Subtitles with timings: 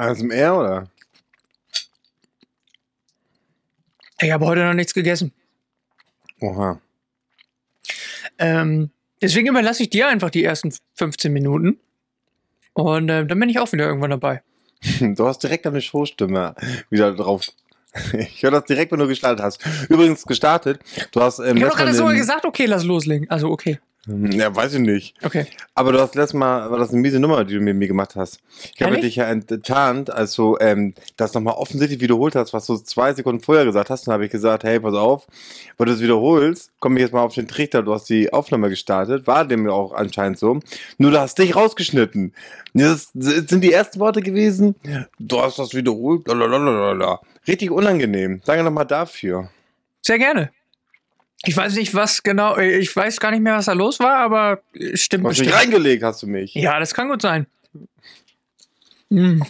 [0.00, 0.88] ASMR oder?
[4.20, 5.32] Ich habe heute noch nichts gegessen.
[6.40, 6.80] Oha.
[8.38, 8.90] Ähm,
[9.20, 11.78] deswegen überlasse ich dir einfach die ersten 15 Minuten.
[12.72, 14.42] Und äh, dann bin ich auch wieder irgendwann dabei.
[15.00, 16.54] Du hast direkt eine Showstimme
[16.88, 17.48] wieder drauf.
[18.12, 19.60] Ich höre das direkt, wenn du gestartet hast.
[19.88, 20.80] Übrigens gestartet.
[21.12, 23.28] Du hast ähm, Ich habe gerade so gesagt, okay, lass loslegen.
[23.28, 23.78] Also okay.
[24.06, 25.14] Hm, Ja, weiß ich nicht.
[25.22, 25.46] Okay.
[25.74, 28.16] Aber du hast letztes Mal, war das eine miese Nummer, die du mit mir gemacht
[28.16, 28.40] hast.
[28.74, 32.76] Ich habe dich ja enttarnt, als du ähm, das nochmal offensichtlich wiederholt hast, was du
[32.76, 34.06] zwei Sekunden vorher gesagt hast.
[34.06, 35.26] Dann habe ich gesagt, hey, pass auf,
[35.76, 38.70] weil du es wiederholst, komme ich jetzt mal auf den Trichter, du hast die Aufnahme
[38.70, 40.60] gestartet, war dem auch anscheinend so.
[40.96, 42.32] Nur du hast dich rausgeschnitten.
[42.72, 44.76] Das sind die ersten Worte gewesen,
[45.18, 47.20] du hast das wiederholt, lalalala.
[47.46, 48.40] Richtig unangenehm.
[48.44, 49.50] Danke nochmal dafür.
[50.02, 50.50] Sehr gerne.
[51.46, 54.16] Ich weiß nicht, was genau, äh, ich weiß gar nicht mehr, was da los war,
[54.16, 56.54] aber äh, stimmt Du hast mich reingelegt, hast du mich.
[56.54, 57.46] Ja, das kann gut sein.
[59.10, 59.42] Hm,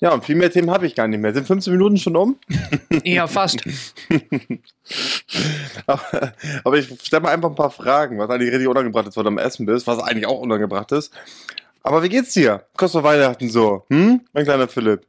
[0.00, 1.32] Ja, und viel mehr Themen habe ich gar nicht mehr.
[1.32, 2.38] Sind 15 Minuten schon um?
[3.04, 3.62] ja, fast.
[5.86, 9.24] Aber, aber ich stelle mal einfach ein paar Fragen, was eigentlich richtig unangebracht ist, weil
[9.24, 11.12] du am Essen bist, was eigentlich auch unangebracht ist.
[11.82, 12.64] Aber wie geht's dir?
[12.76, 14.20] Kurz vor Weihnachten so, hm?
[14.32, 15.04] Mein kleiner Philipp.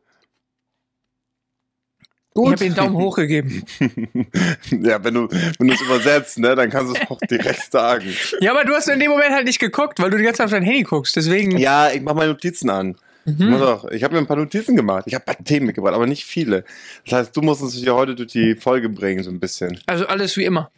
[2.45, 3.63] Ich habe den Daumen hoch gegeben.
[4.71, 8.13] ja, wenn du wenn du es übersetzt, ne, dann kannst du es auch direkt sagen.
[8.39, 10.45] Ja, aber du hast in dem Moment halt nicht geguckt, weil du die ganze Zeit
[10.45, 11.15] auf dein Handy guckst.
[11.15, 11.57] Deswegen.
[11.57, 12.95] Ja, ich mache meine Notizen an.
[13.25, 13.59] Mhm.
[13.59, 13.85] Doch.
[13.91, 15.03] Ich habe mir ein paar Notizen gemacht.
[15.05, 16.63] Ich habe ein paar Themen mitgebracht, aber nicht viele.
[17.05, 19.79] Das heißt, du musst uns ja heute durch die Folge bringen, so ein bisschen.
[19.85, 20.71] Also alles wie immer.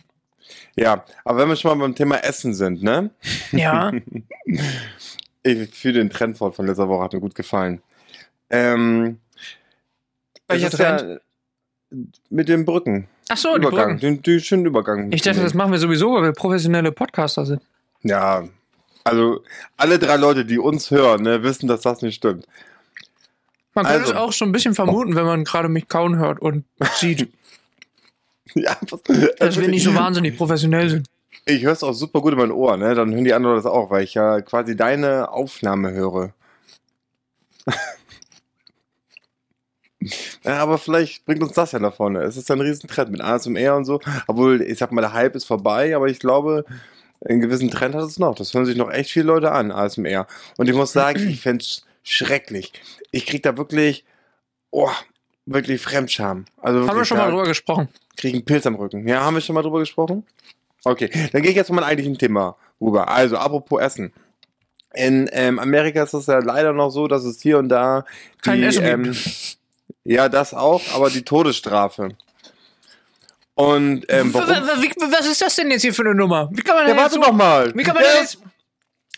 [0.76, 3.12] Ja, aber wenn wir schon mal beim Thema Essen sind, ne?
[3.52, 3.92] Ja.
[5.42, 7.82] Ich fühle den Trend fort von letzter Woche, hat mir gut gefallen.
[8.50, 9.20] Ähm,
[10.50, 11.20] Welcher ist Ja
[12.30, 13.08] mit den Brücken.
[13.30, 14.00] Ach so, die Übergang, Brücken.
[14.00, 15.12] den, den schönen Übergang.
[15.12, 17.62] Ich dachte, das machen wir sowieso, weil wir professionelle Podcaster sind.
[18.04, 18.44] Ja,
[19.04, 19.44] also
[19.78, 22.46] alle drei Leute, die uns hören, ne, wissen, dass das nicht stimmt.
[23.76, 24.14] Man könnte Also.
[24.14, 26.66] es auch schon ein bisschen vermuten, wenn man gerade mich kauen hört und
[26.96, 27.32] sieht,
[28.56, 29.02] Ja, was,
[29.38, 31.08] dass wir nicht so wahnsinnig professionell sind.
[31.46, 32.96] Ich höre es auch super gut in meinen Ohren, ne?
[32.96, 36.34] Dann hören die anderen das auch, weil ich ja quasi deine Aufnahme höre.
[40.44, 42.22] Ja, aber vielleicht bringt uns das ja nach vorne.
[42.22, 44.00] Es ist ein Riesentrend mit ASMR und so.
[44.28, 46.66] Obwohl, ich sag mal, der Hype ist vorbei, aber ich glaube,
[47.28, 48.36] einen gewissen Trend hat es noch.
[48.36, 50.26] Das hören sich noch echt viele Leute an, ASMR.
[50.58, 52.72] Und ich muss sagen, ich fände es schrecklich.
[53.12, 54.06] Ich krieg da wirklich,
[54.72, 54.90] oh,
[55.46, 56.46] wirklich Fremdscham.
[56.58, 57.90] Also Haben wir wirklich, schon mal drüber gesprochen.
[58.16, 59.08] kriege einen Pilz am Rücken.
[59.08, 60.26] Ja, haben wir schon mal drüber gesprochen?
[60.86, 63.10] Okay, dann gehe ich jetzt zu meinem eigentlichen Thema rüber.
[63.10, 64.14] Also, apropos Essen.
[64.96, 68.06] In ähm, Amerika ist es ja leider noch so, dass es hier und da
[68.42, 69.58] Kein die, Essen ähm, gibt.
[70.04, 72.10] ja, das auch, aber die Todesstrafe.
[73.56, 74.48] Und ähm, warum?
[74.82, 76.50] wie- Was ist das denn jetzt hier für eine Nummer?
[76.52, 77.74] Wie kann man Ja, denn, jetzt warte so, doch mal.
[77.76, 78.38] wie kann man Ja, denn jetzt,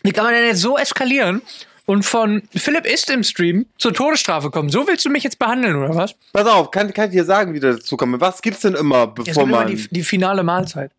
[0.02, 1.42] wie kann man denn jetzt so eskalieren
[1.86, 4.68] und von Philipp ist im Stream zur Todesstrafe kommen?
[4.68, 6.14] So willst du mich jetzt behandeln, oder was?
[6.32, 8.20] Pass auf, kann, kann ich dir sagen, wie das dazu kommt?
[8.20, 9.68] Was gibt's denn immer, bevor kommt immer man.
[9.68, 10.90] die, die finale Mahlzeit.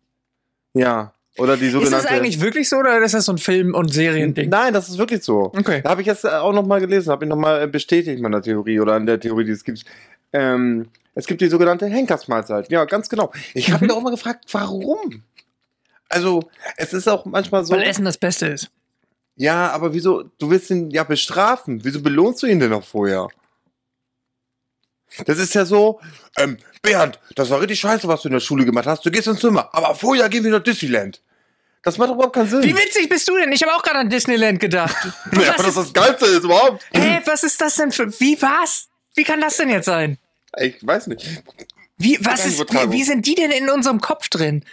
[0.72, 1.96] ja, oder die Ist sogenannte.
[2.04, 4.48] das eigentlich wirklich so oder ist das so ein Film- und Seriending?
[4.50, 5.52] Nein, das ist wirklich so.
[5.56, 5.80] Okay.
[5.82, 8.78] Da habe ich jetzt äh, auch nochmal gelesen, habe ich nochmal bestätigt in meiner Theorie
[8.80, 9.84] oder an der Theorie, die es gibt.
[10.32, 12.70] Ähm, es gibt die sogenannte Henkersmahlzeit.
[12.70, 13.32] Ja, ganz genau.
[13.54, 13.88] Ich habe Mhm.
[13.88, 15.22] mich auch immer gefragt, warum?
[16.08, 16.42] Also,
[16.76, 17.74] es ist auch manchmal so.
[17.74, 18.70] Weil Essen das Beste ist.
[19.36, 20.24] Ja, aber wieso?
[20.38, 21.80] Du willst ihn ja bestrafen.
[21.84, 23.28] Wieso belohnst du ihn denn noch vorher?
[25.26, 26.00] Das ist ja so,
[26.38, 29.06] ähm, Bernd, das war richtig scheiße, was du in der Schule gemacht hast.
[29.06, 31.20] Du gehst ins Zimmer, aber vorher gehen wir nach Disneyland.
[31.84, 32.62] Das macht doch überhaupt keinen Sinn.
[32.62, 33.52] Wie witzig bist du denn?
[33.52, 34.96] Ich habe auch gerade an Disneyland gedacht.
[35.32, 36.84] ja, aber das das Geilste ist überhaupt.
[36.92, 38.08] Hä, was ist das denn für.
[38.20, 38.88] Wie was?
[39.14, 40.18] Wie kann das denn jetzt sein?
[40.58, 41.42] Ich weiß nicht.
[41.96, 44.64] Wie, was ist, wie, wie sind die denn in unserem Kopf drin?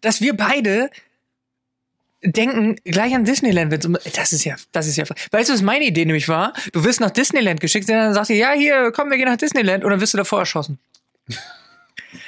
[0.00, 0.90] Dass wir beide
[2.22, 3.70] denken gleich an Disneyland.
[3.70, 5.04] wenn's um- Das ist ja, das ist ja.
[5.30, 6.52] Weißt du, was meine Idee nämlich war?
[6.72, 9.36] Du wirst nach Disneyland geschickt, und dann sagt ihr, ja, hier, komm, wir gehen nach
[9.36, 10.78] Disneyland, und dann wirst du davor erschossen.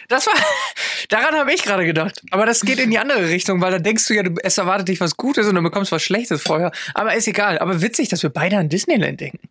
[0.09, 0.35] Das war,
[1.09, 2.23] daran habe ich gerade gedacht.
[2.31, 4.89] Aber das geht in die andere Richtung, weil dann denkst du ja, du, es erwartet
[4.89, 6.73] dich was Gutes und dann bekommst was Schlechtes vorher.
[6.95, 7.59] Aber ist egal.
[7.59, 9.49] Aber witzig, dass wir beide an Disneyland denken.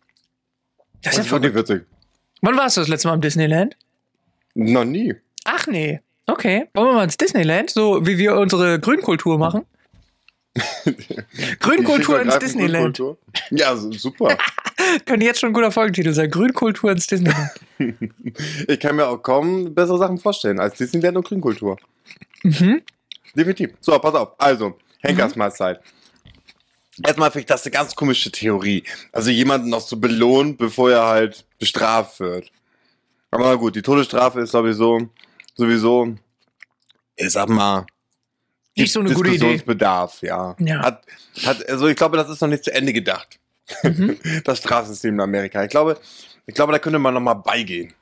[1.02, 1.82] Das Das ist wirklich witzig.
[2.40, 3.76] Wann warst du das letzte Mal am Disneyland?
[4.54, 5.14] Noch nie.
[5.44, 6.00] Ach nee.
[6.26, 6.68] Okay.
[6.74, 9.64] Wollen wir mal ins Disneyland, so wie wir unsere Grünkultur machen?
[11.60, 12.96] Grünkultur ins Disneyland.
[12.96, 13.18] Grünkultur.
[13.50, 14.36] Ja, super.
[15.06, 16.30] Könnte jetzt schon ein guter Folgentitel sein.
[16.30, 17.50] Grünkultur ins Disneyland.
[18.68, 21.78] ich kann mir auch kaum bessere Sachen vorstellen als Disneyland und Grünkultur.
[22.42, 22.82] mhm.
[23.34, 23.70] Definitiv.
[23.80, 24.32] So, pass auf.
[24.38, 25.80] Also, Henkersmahlzeit.
[27.02, 28.84] Erstmal finde ich das eine ganz komische Theorie.
[29.12, 32.52] Also jemanden noch zu belohnen, bevor er halt bestraft wird.
[33.30, 35.08] Aber gut, die Todesstrafe ist sowieso,
[35.54, 36.14] sowieso,
[37.16, 37.86] ich sag mal,
[38.76, 39.38] Nicht so eine gute Idee.
[39.38, 40.56] Diskussionsbedarf, ja.
[40.58, 40.82] Ja.
[40.82, 41.04] Hat,
[41.44, 43.38] hat, also ich glaube, das ist noch nicht zu Ende gedacht.
[43.82, 44.18] Mhm.
[44.44, 45.62] Das Strafsystem in Amerika.
[45.62, 45.98] Ich glaube,
[46.46, 47.94] Ich glaube, da könnte man nochmal beigehen.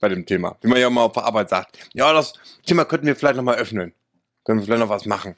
[0.00, 0.56] Bei dem Thema.
[0.60, 1.76] Wie man ja immer auf der Arbeit sagt.
[1.92, 2.32] Ja, das
[2.64, 3.92] Thema könnten wir vielleicht nochmal öffnen.
[4.44, 5.34] Können wir vielleicht noch was machen.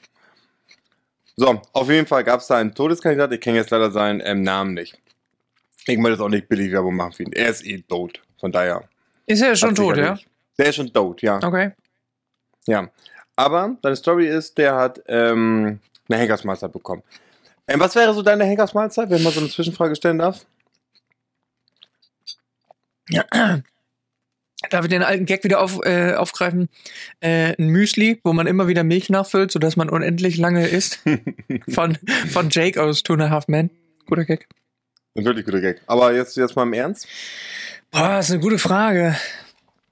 [1.37, 3.33] So, auf jeden Fall gab es da einen Todeskandidat.
[3.33, 4.99] Ich kenne jetzt leider seinen ähm, Namen nicht.
[5.87, 7.33] Ich möchte jetzt auch nicht billig Werbung machen für ihn.
[7.33, 8.21] Er ist eh tot.
[8.39, 8.85] Von daher.
[9.25, 10.19] Ist er schon tot, ja?
[10.59, 11.39] Der ist schon tot, ja.
[11.43, 11.73] Okay.
[12.67, 12.91] Ja.
[13.41, 17.03] Aber deine Story ist, der hat ähm, eine Henkersmahlzeit bekommen.
[17.67, 20.45] Ähm, was wäre so deine Henkersmahlzeit, wenn man so eine Zwischenfrage stellen darf?
[24.69, 26.69] Darf ich den alten Gag wieder auf, äh, aufgreifen?
[27.21, 30.99] Äh, ein Müsli, wo man immer wieder Milch nachfüllt, sodass man unendlich lange isst.
[31.71, 31.97] von,
[32.31, 33.71] von Jake aus Two and a Half Men.
[34.07, 34.49] Guter Gag.
[35.17, 35.81] Ein wirklich guter Gag.
[35.87, 37.09] Aber jetzt, jetzt mal im Ernst.
[37.91, 39.17] Boah, ist eine gute Frage.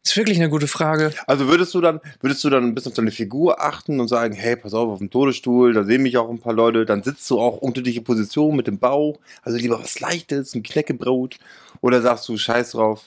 [0.05, 1.13] Ist wirklich eine gute Frage.
[1.27, 4.35] Also würdest du dann, würdest du dann ein bisschen auf deine Figur achten und sagen,
[4.35, 7.29] hey, pass auf, auf dem Todesstuhl, da sehen mich auch ein paar Leute, dann sitzt
[7.31, 11.39] du auch unterschiedliche Position mit dem Bauch, also lieber was Leichtes, ein Knäckebrot,
[11.81, 13.05] oder sagst du, scheiß drauf,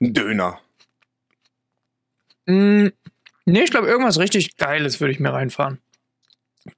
[0.00, 0.60] ein Döner.
[2.46, 2.88] Mm,
[3.44, 5.78] nee, ich glaube, irgendwas richtig Geiles würde ich mir reinfahren.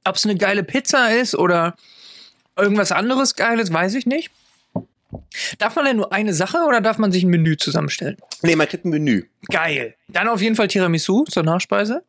[0.05, 1.77] Ob es eine geile Pizza ist oder
[2.57, 4.31] irgendwas anderes Geiles, weiß ich nicht.
[5.59, 8.17] Darf man denn nur eine Sache oder darf man sich ein Menü zusammenstellen?
[8.43, 9.25] Nee, man kriegt ein Menü.
[9.51, 9.95] Geil.
[10.09, 12.03] Dann auf jeden Fall Tiramisu zur Nachspeise.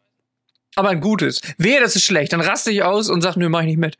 [0.75, 1.39] Aber ein gutes.
[1.57, 2.33] Wehe, das ist schlecht.
[2.33, 3.97] Dann raste ich aus und sag, nö, mach ich nicht mit.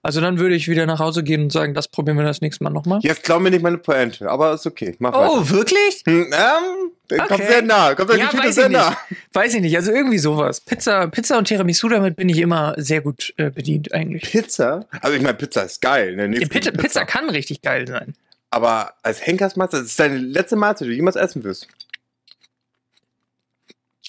[0.00, 2.62] Also dann würde ich wieder nach Hause gehen und sagen, das probieren wir das nächste
[2.64, 3.00] Mal nochmal.
[3.02, 5.32] Jetzt glaub mir nicht meine Pointe, aber ist okay, mach weiter.
[5.32, 6.02] Oh, wirklich?
[6.06, 7.46] Hm, ähm, der kommt Okay.
[7.48, 8.80] sehr nah, kommt Ja, weiß sehr ich nicht.
[8.80, 8.96] nah.
[9.32, 9.76] Weiß ich nicht.
[9.76, 10.60] Also irgendwie sowas.
[10.60, 14.22] Pizza, Pizza und Tiramisu, damit bin ich immer sehr gut äh, bedient eigentlich.
[14.30, 14.86] Pizza?
[15.00, 16.14] Also ich meine, Pizza ist geil.
[16.14, 16.28] Ne?
[16.46, 18.14] Pizza, Pizza kann richtig geil sein.
[18.50, 21.68] Aber als Henkersmahlzeit, das ist deine letzte Mahlzeit, die du jemals essen wirst.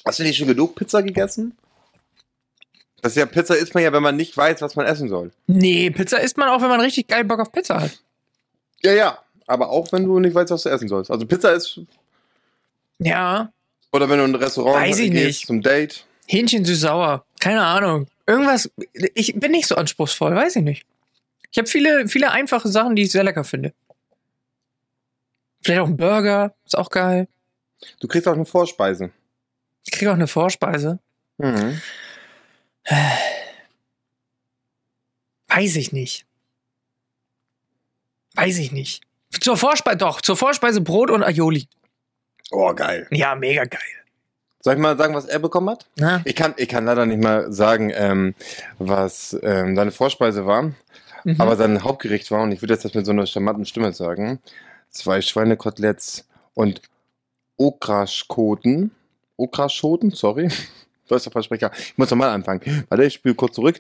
[0.06, 1.58] Hast du nicht schon genug Pizza gegessen?
[3.02, 5.32] Das ist ja, Pizza isst man ja, wenn man nicht weiß, was man essen soll.
[5.48, 8.00] Nee, Pizza isst man auch, wenn man richtig geil Bock auf Pizza hat.
[8.82, 9.20] Ja, ja.
[9.48, 11.10] Aber auch wenn du nicht weißt, was du essen sollst.
[11.12, 11.80] Also Pizza ist,
[13.00, 13.52] Ja,
[13.92, 15.48] oder wenn du in ein Restaurant Weiß ich gehst nicht.
[15.48, 16.06] zum Date.
[16.28, 17.26] Hähnchen süß-sauer.
[17.40, 18.08] Keine Ahnung.
[18.28, 18.70] Irgendwas.
[19.16, 20.86] Ich bin nicht so anspruchsvoll, weiß ich nicht.
[21.52, 23.74] Ich habe viele, viele einfache Sachen, die ich sehr lecker finde.
[25.62, 27.28] Vielleicht auch ein Burger, ist auch geil.
[28.00, 29.12] Du kriegst auch eine Vorspeise.
[29.86, 31.00] Ich kriege auch eine Vorspeise.
[31.38, 31.82] Mhm.
[35.48, 36.26] Weiß ich nicht.
[38.36, 39.04] Weiß ich nicht.
[39.40, 41.68] Zur Vorspeise, doch, zur Vorspeise Brot und Aioli.
[42.52, 43.08] Oh, geil.
[43.12, 43.82] Ja, mega geil.
[44.62, 45.86] Soll ich mal sagen, was er bekommen hat?
[45.96, 46.22] Na?
[46.26, 48.36] Ich kann, ich kann leider nicht mal sagen, ähm,
[48.78, 50.74] was ähm, seine Vorspeise war.
[51.24, 51.36] Mhm.
[51.38, 54.40] Aber sein Hauptgericht war, und ich würde jetzt das mit so einer charmanten Stimme sagen,
[54.90, 56.82] zwei Schweinekoteletts und
[57.58, 58.92] Okraschkoten.
[59.38, 60.50] Okraschoten, sorry.
[61.08, 61.72] Deutscher Versprecher.
[61.74, 62.86] Ich muss nochmal anfangen.
[62.90, 63.80] Warte, ich spiele kurz zurück.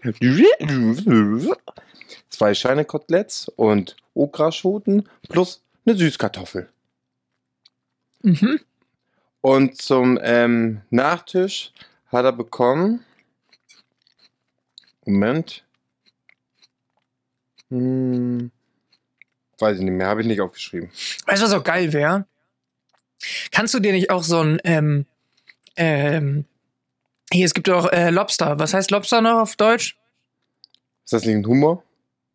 [2.29, 6.69] Zwei Schweinekoteletts und Okraschoten plus eine Süßkartoffel.
[8.23, 8.59] Mhm.
[9.41, 11.71] Und zum ähm, Nachtisch
[12.07, 13.05] hat er bekommen.
[15.05, 15.63] Moment.
[17.69, 18.51] Hm,
[19.59, 20.89] weiß ich nicht mehr, habe ich nicht aufgeschrieben.
[21.25, 22.25] Weißt du, was auch geil wäre?
[23.51, 25.05] Kannst du dir nicht auch so ein, ähm,
[25.75, 26.45] ähm,
[27.31, 28.59] hier, es gibt doch äh, Lobster.
[28.59, 29.97] Was heißt Lobster noch auf Deutsch?
[31.05, 31.83] Ist das nicht ein Humor?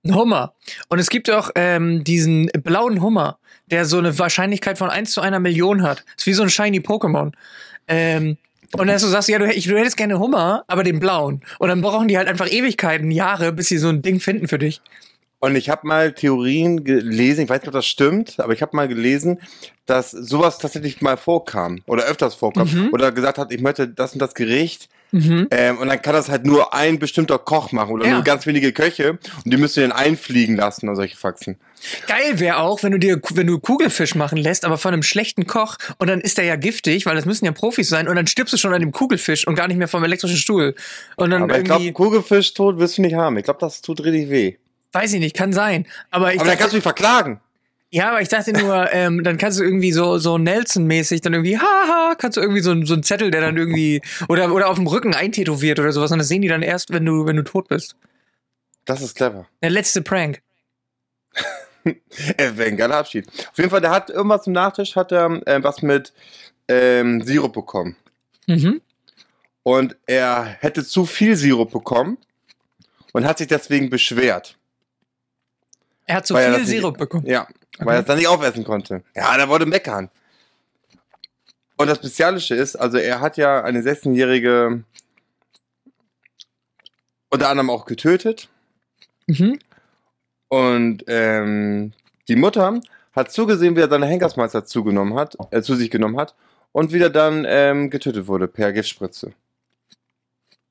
[0.05, 0.55] Ein Hummer.
[0.89, 5.21] Und es gibt auch ähm, diesen blauen Hummer, der so eine Wahrscheinlichkeit von 1 zu
[5.21, 6.05] einer Million hat.
[6.17, 7.33] Ist wie so ein shiny Pokémon.
[7.89, 8.37] Ähm,
[8.73, 11.43] und dann du sagst, ja, du, ich, du hättest gerne Hummer, aber den blauen.
[11.59, 14.59] Und dann brauchen die halt einfach Ewigkeiten, Jahre, bis sie so ein Ding finden für
[14.59, 14.83] dich.
[15.45, 18.75] Und ich habe mal Theorien gelesen, ich weiß nicht, ob das stimmt, aber ich habe
[18.75, 19.41] mal gelesen,
[19.85, 22.89] dass sowas tatsächlich mal vorkam oder öfters vorkam Mhm.
[22.95, 25.49] oder gesagt hat, ich möchte das und das Gericht Mhm.
[25.51, 28.15] ähm, und dann kann das halt nur ein bestimmter Koch machen oder Ja.
[28.15, 29.11] nur ganz wenige Köche
[29.45, 31.57] und die müsst ihr dann einfliegen lassen oder solche Faxen.
[32.07, 35.47] Geil wäre auch, wenn du dir, wenn du Kugelfisch machen lässt, aber von einem schlechten
[35.47, 38.27] Koch und dann ist der ja giftig, weil das müssen ja Profis sein und dann
[38.27, 40.75] stirbst du schon an dem Kugelfisch und gar nicht mehr vom elektrischen Stuhl.
[41.17, 43.37] Und dann Aber ich irgendwie, glaube, Kugelfisch tot wirst du nicht haben.
[43.37, 44.57] Ich glaube, das tut richtig weh.
[44.95, 45.87] Weiß ich nicht, kann sein.
[46.11, 47.41] Aber ich aber dann dachte, kannst du dich verklagen.
[47.91, 51.59] ja, aber ich dachte nur, ähm, dann kannst du irgendwie so, so Nelson-mäßig dann irgendwie,
[51.59, 54.87] haha, kannst du irgendwie so, so einen Zettel, der dann irgendwie, oder, oder auf dem
[54.87, 57.69] Rücken eintätowiert oder sowas und das sehen die dann erst, wenn du, wenn du tot
[57.69, 57.97] bist.
[58.85, 59.47] Das ist clever.
[59.63, 60.41] Der letzte Prank.
[62.39, 63.29] Äh, ein geiler Abschied.
[63.29, 66.15] Auf jeden Fall, der hat irgendwas zum Nachtisch, hat er äh, was mit
[66.67, 67.95] ähm, Sirup bekommen.
[68.47, 68.81] Mhm.
[69.63, 72.17] Und er hätte zu viel Sirup bekommen
[73.13, 74.57] und hat sich deswegen beschwert.
[76.07, 77.27] Er hat zu Weil viel das nicht- Sirup bekommen.
[77.27, 77.47] Ja,
[77.79, 79.03] weil er es dann nicht aufessen konnte.
[79.15, 80.11] Ja, der wollte meckern.
[81.77, 84.85] Und das Spezialische ist, also er hat ja eine 16-jährige
[87.31, 88.49] unter anderem auch getötet.
[89.27, 89.59] Mhm.
[90.49, 91.93] Und ähm,
[92.29, 92.81] die Mutter
[93.13, 96.35] hat zugesehen, wie er seine Henkersmeister zugenommen hat, äh, zu sich genommen hat
[96.73, 99.33] und wieder dann ähm, getötet wurde per Giftspritze.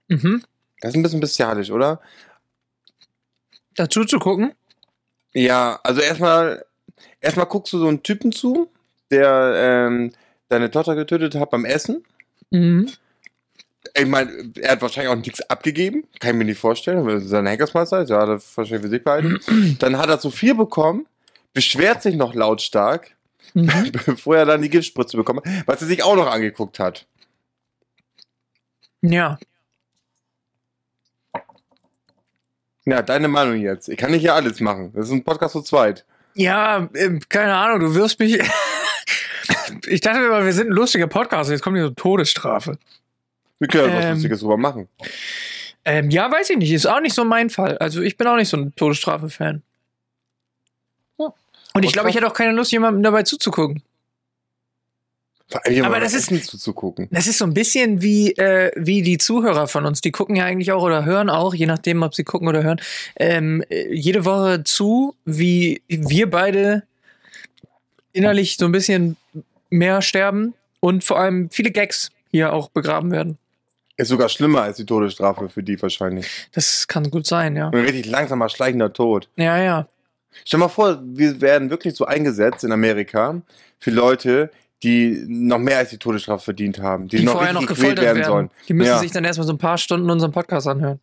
[0.07, 0.43] Mhm.
[0.79, 1.99] Das ist ein bisschen bestialisch, oder?
[3.75, 4.53] Dazu zu gucken.
[5.33, 6.63] Ja, also erstmal,
[7.21, 8.69] erstmal guckst du so einen Typen zu,
[9.11, 9.53] der
[9.87, 10.11] ähm,
[10.49, 12.03] deine Tochter getötet hat beim Essen.
[12.51, 12.89] Mhm.
[13.95, 17.25] Ich meine, er hat wahrscheinlich auch nichts abgegeben, kann ich mir nicht vorstellen, weil es
[17.25, 19.39] sein Henkersmeister ist, ja, hat er wahrscheinlich für sich behalten.
[19.79, 21.05] Dann hat er zu viel bekommen,
[21.53, 23.15] beschwert sich noch lautstark,
[23.53, 23.91] Mhm.
[24.05, 27.05] bevor er dann die Giftspritze bekommen hat, was er sich auch noch angeguckt hat.
[29.01, 29.37] Ja.
[32.85, 33.87] Ja, deine Meinung jetzt.
[33.89, 34.91] Ich kann nicht hier alles machen.
[34.93, 36.05] Das ist ein Podcast zu zweit.
[36.35, 38.39] Ja, ähm, keine Ahnung, du wirst mich.
[39.87, 42.77] ich dachte immer, wir sind ein lustiger Podcast, jetzt kommt hier so Todesstrafe.
[43.59, 44.13] Wir können ja was Ähm.
[44.13, 44.89] Lustiges drüber machen.
[45.85, 47.77] Ähm, ja, weiß ich nicht, ist auch nicht so mein Fall.
[47.77, 49.61] Also ich bin auch nicht so ein Todesstrafe-Fan.
[51.19, 51.33] Ja.
[51.73, 53.83] Und ich glaube, ich hätte auch keine Lust, jemandem dabei zuzugucken.
[55.83, 57.07] Aber das ist- zuzugucken.
[57.11, 60.01] Das ist so ein bisschen wie, äh, wie die Zuhörer von uns.
[60.01, 62.81] Die gucken ja eigentlich auch oder hören auch, je nachdem, ob sie gucken oder hören,
[63.15, 66.83] ähm, äh, jede Woche zu, wie wir beide
[68.11, 69.17] innerlich so ein bisschen
[69.69, 73.37] mehr sterben und vor allem viele Gags hier auch begraben werden.
[73.95, 76.27] Ist sogar schlimmer als die Todesstrafe für die wahrscheinlich.
[76.51, 77.67] Das kann gut sein, ja.
[77.69, 79.29] Ein richtig langsamer, schleichender Tod.
[79.35, 79.87] Ja, ja.
[80.45, 83.39] Stell mal vor, wir werden wirklich so eingesetzt in Amerika
[83.79, 84.49] für Leute,
[84.83, 88.17] die noch mehr als die Todesstrafe verdient haben, die, Die, noch vorher noch gequält werden.
[88.17, 88.49] werden sollen.
[88.67, 88.99] Die müssen Ja.
[88.99, 90.99] sich dann erstmal so ein paar Stunden unseren Podcast anhören.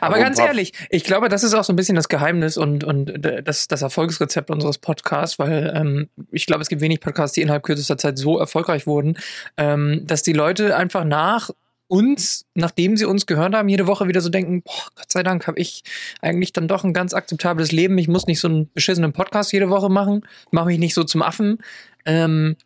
[0.00, 2.84] Aber, Aber ganz ehrlich, ich glaube, das ist auch so ein bisschen das Geheimnis und,
[2.84, 3.10] und
[3.44, 7.62] das, das Erfolgsrezept unseres Podcasts, weil ähm, ich glaube, es gibt wenig Podcasts, die innerhalb
[7.62, 9.16] kürzester Zeit so erfolgreich wurden,
[9.56, 11.48] ähm, dass die Leute einfach nach
[11.92, 15.46] uns, nachdem sie uns gehört haben, jede Woche wieder so denken, boah, Gott sei Dank
[15.46, 15.84] habe ich
[16.22, 17.98] eigentlich dann doch ein ganz akzeptables Leben.
[17.98, 21.20] Ich muss nicht so einen beschissenen Podcast jede Woche machen, mache mich nicht so zum
[21.20, 21.58] Affen.
[22.06, 22.56] Ähm,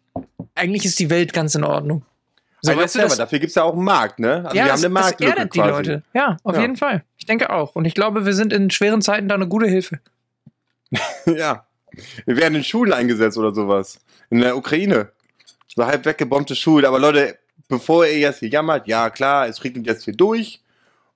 [0.54, 2.04] eigentlich ist die Welt ganz in Ordnung.
[2.62, 4.44] So, Also weißt du, aber das, dafür gibt es ja auch einen Markt, ne?
[4.44, 5.70] Also wir haben das, eine das Marktlücke erdet die quasi.
[5.72, 6.02] Leute.
[6.14, 6.60] Ja, auf Ja.
[6.60, 7.02] jeden Fall.
[7.18, 7.74] Ich denke auch.
[7.74, 9.98] Und ich glaube, wir sind in schweren Zeiten da eine gute Hilfe.
[11.26, 11.66] ja.
[12.26, 13.98] Wir werden in Schulen eingesetzt oder sowas.
[14.30, 15.10] In der Ukraine.
[15.74, 16.84] So halb weggebombte Schulen.
[16.86, 17.38] Aber Leute,
[17.68, 20.60] bevor ihr jetzt hier jammert, ja klar, es regnet jetzt hier durch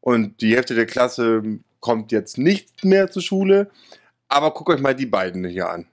[0.00, 1.42] und die Hälfte der Klasse
[1.80, 3.70] kommt jetzt nicht mehr zur Schule.
[4.28, 5.86] Aber guckt euch mal die beiden hier an.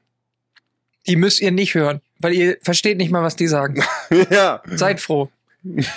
[1.08, 3.84] Die müsst ihr nicht hören, weil ihr versteht nicht mal, was die sagen.
[4.30, 4.62] ja.
[4.66, 5.32] Seid froh.
[5.64, 5.88] Und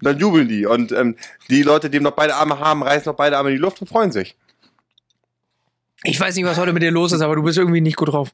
[0.00, 0.66] dann jubeln die.
[0.66, 1.16] Und ähm,
[1.48, 3.88] die Leute, die noch beide Arme haben, reißen noch beide Arme in die Luft und
[3.88, 4.36] freuen sich.
[6.04, 8.08] Ich weiß nicht, was heute mit dir los ist, aber du bist irgendwie nicht gut
[8.08, 8.32] drauf.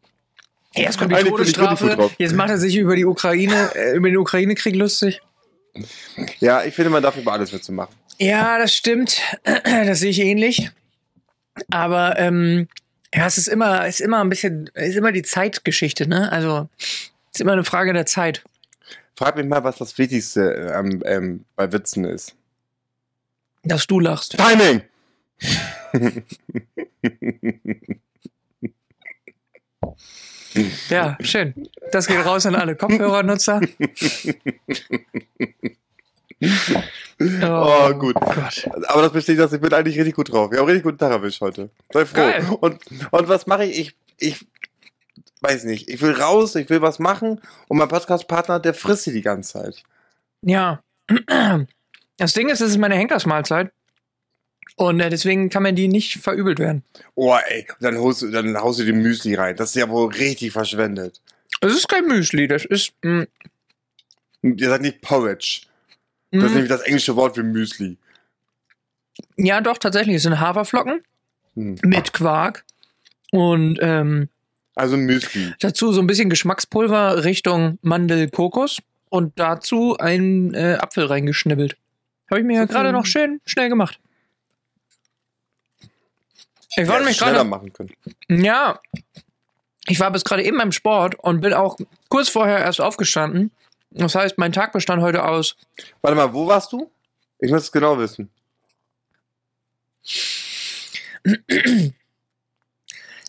[0.72, 4.18] Erst kommt die Eigentlich Todesstrafe, jetzt macht er sich über die Ukraine, äh, über den
[4.18, 5.20] Ukraine-Krieg lustig.
[6.40, 7.94] Ja, ich finde, man darf über alles Witze machen.
[8.18, 9.20] Ja, das stimmt.
[9.64, 10.70] Das sehe ich ähnlich.
[11.70, 12.68] Aber ähm,
[13.14, 16.30] ja, es ist immer, ist immer ein bisschen, ist immer die Zeitgeschichte, ne?
[16.32, 18.42] Also es ist immer eine Frage der Zeit.
[19.16, 22.34] Frag mich mal, was das Wichtigste ähm, ähm, bei Witzen ist.
[23.62, 24.36] Dass du lachst.
[24.36, 24.82] Timing!
[30.88, 31.54] Ja, schön.
[31.92, 33.60] Das geht raus an alle Kopfhörernutzer.
[37.18, 38.14] Oh, gut.
[38.14, 38.68] Gott.
[38.88, 40.50] Aber das besteht, dass ich bin eigentlich richtig gut drauf.
[40.52, 41.70] Ich habe einen richtig guten Tag erwischt heute.
[41.90, 42.16] Sei froh.
[42.16, 42.46] Geil.
[42.60, 42.78] Und,
[43.10, 43.78] und was mache ich?
[43.78, 44.46] Ich, ich
[45.40, 45.88] weiß nicht.
[45.88, 49.52] Ich will raus, ich will was machen und mein Podcast-Partner, der frisst sie die ganze
[49.52, 49.82] Zeit.
[50.42, 50.82] Ja.
[52.18, 53.72] Das Ding ist, es ist meine Henkersmahlzeit.
[54.74, 56.82] Und äh, deswegen kann mir die nicht verübelt werden.
[57.14, 59.56] Oh, ey, dann haust, du- dann haust du die Müsli rein.
[59.56, 61.20] Das ist ja wohl richtig verschwendet.
[61.60, 62.92] Es ist kein Müsli, das ist.
[63.02, 63.22] mm,
[64.42, 65.62] Ihr sagt nicht Porridge.
[66.32, 67.96] Das ist mm, nämlich das englische Wort für Müsli.
[69.36, 70.16] ja, doch, tatsächlich.
[70.16, 71.00] Es sind Haferflocken
[71.54, 71.78] Hm.
[71.82, 72.64] mit Quark.
[73.32, 74.28] Und ähm,
[74.74, 75.54] Also Müsli.
[75.60, 78.78] dazu so ein bisschen Geschmackspulver Richtung Mandel-Kokos.
[79.08, 81.76] Und dazu ein äh, Apfel reingeschnibbelt.
[82.28, 83.98] Habe ich mir So gerade noch schön schnell gemacht.
[86.76, 87.48] Ich war Ja, nämlich schneller gerade.
[87.48, 87.90] machen können.
[88.28, 88.80] Ja.
[89.88, 91.76] Ich war bis gerade eben beim Sport und bin auch
[92.08, 93.50] kurz vorher erst aufgestanden.
[93.90, 95.56] Das heißt, mein Tag bestand heute aus.
[96.02, 96.90] Warte mal, wo warst du?
[97.38, 98.28] Ich muss es genau wissen.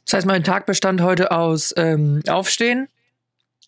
[0.06, 2.88] Das heißt, mein Tag bestand heute aus ähm, Aufstehen,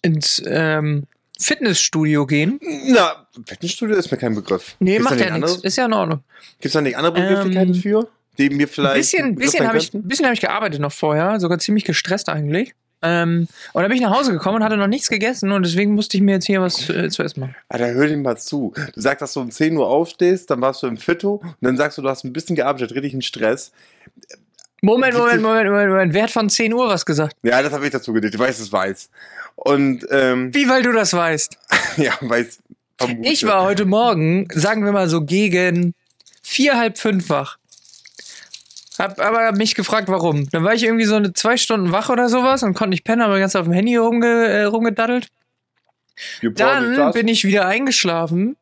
[0.01, 1.05] ins ähm,
[1.39, 2.59] Fitnessstudio gehen.
[2.87, 4.75] Na, Fitnessstudio ist mir kein Begriff.
[4.79, 5.55] Nee, Gibt's macht ja nichts.
[5.57, 6.23] Ist ja in Ordnung.
[6.59, 8.07] Gibt's da nicht andere Begrifflichkeiten Ähm, für?
[8.39, 8.95] Die mir Ein vielleicht.
[8.95, 12.29] bisschen, ein bisschen sein habe ich, bisschen hab ich gearbeitet noch vorher, sogar ziemlich gestresst
[12.29, 12.73] eigentlich.
[13.01, 15.93] Ähm, und dann bin ich nach Hause gekommen und hatte noch nichts gegessen und deswegen
[15.93, 17.55] musste ich mir jetzt hier was äh, zu essen machen.
[17.69, 18.73] Alter, hör dir mal zu.
[18.93, 21.77] Du sagst, dass du um 10 Uhr aufstehst, dann warst du im Fitto und dann
[21.77, 23.71] sagst du, du hast ein bisschen gearbeitet, richtig einen Stress.
[24.81, 26.13] Moment, Moment, Moment, Moment, Moment.
[26.13, 27.35] Wer hat von 10 Uhr was gesagt?
[27.43, 28.33] Ja, das habe ich dazu gedacht.
[28.33, 29.09] Ich weiß, es weiß.
[29.55, 31.57] Und, ähm, Wie, weil du das weißt?
[31.97, 32.59] ja, weiß.
[32.97, 33.29] vermute.
[33.29, 35.93] Ich war heute Morgen, sagen wir mal so gegen
[36.41, 37.57] vier, halb fünf wach.
[38.99, 40.49] Hab aber mich gefragt, warum.
[40.49, 43.21] Dann war ich irgendwie so eine zwei Stunden wach oder sowas und konnte nicht pennen,
[43.21, 45.27] aber ganz auf dem Handy rumge äh, rumgedaddelt.
[46.41, 48.57] You Dann bin ich wieder eingeschlafen,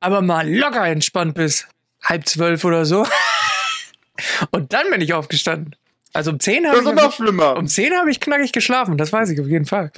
[0.00, 1.66] aber mal locker entspannt bis
[2.02, 3.04] halb zwölf oder so.
[4.52, 5.74] Und dann bin ich aufgestanden.
[6.12, 7.56] Also um zehn habe Das ich, ist noch schlimmer.
[7.56, 9.90] um zehn habe ich knackig geschlafen, das weiß ich auf jeden Fall.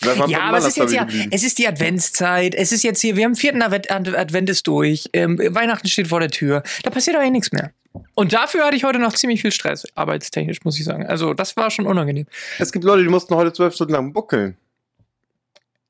[0.00, 3.14] Das Ja, aber es ist jetzt ja, es ist die Adventszeit, es ist jetzt hier,
[3.16, 6.90] wir haben vierten Advent, Ad- Advent ist durch, ähm, Weihnachten steht vor der Tür, da
[6.90, 7.70] passiert doch eh nichts mehr.
[8.14, 11.06] Und dafür hatte ich heute noch ziemlich viel Stress, arbeitstechnisch, muss ich sagen.
[11.06, 12.26] Also, das war schon unangenehm.
[12.58, 14.56] Es gibt Leute, die mussten heute zwölf Stunden lang buckeln.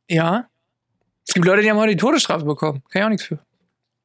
[0.09, 0.49] Ja.
[1.27, 2.83] Es gibt Leute, die haben heute die Todesstrafe bekommen.
[2.91, 3.39] Kann ich auch nichts für.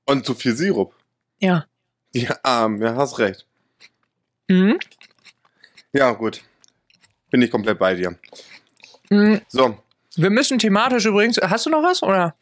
[0.05, 0.93] Und zu viel Sirup.
[1.39, 1.65] Ja.
[2.13, 3.45] Ja, arm, ja, hast recht.
[4.47, 4.77] Mhm.
[5.93, 6.41] Ja, gut.
[7.31, 8.17] Bin ich komplett bei dir.
[9.09, 9.41] Mhm.
[9.47, 9.77] So,
[10.15, 11.37] Wir müssen thematisch übrigens.
[11.37, 12.03] Hast du noch was?
[12.03, 12.35] Oder?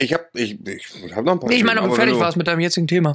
[0.00, 1.50] ich hab, ich, ich hab noch ein paar.
[1.50, 3.14] Ich meine, ob fertig warst mit deinem jetzigen Thema.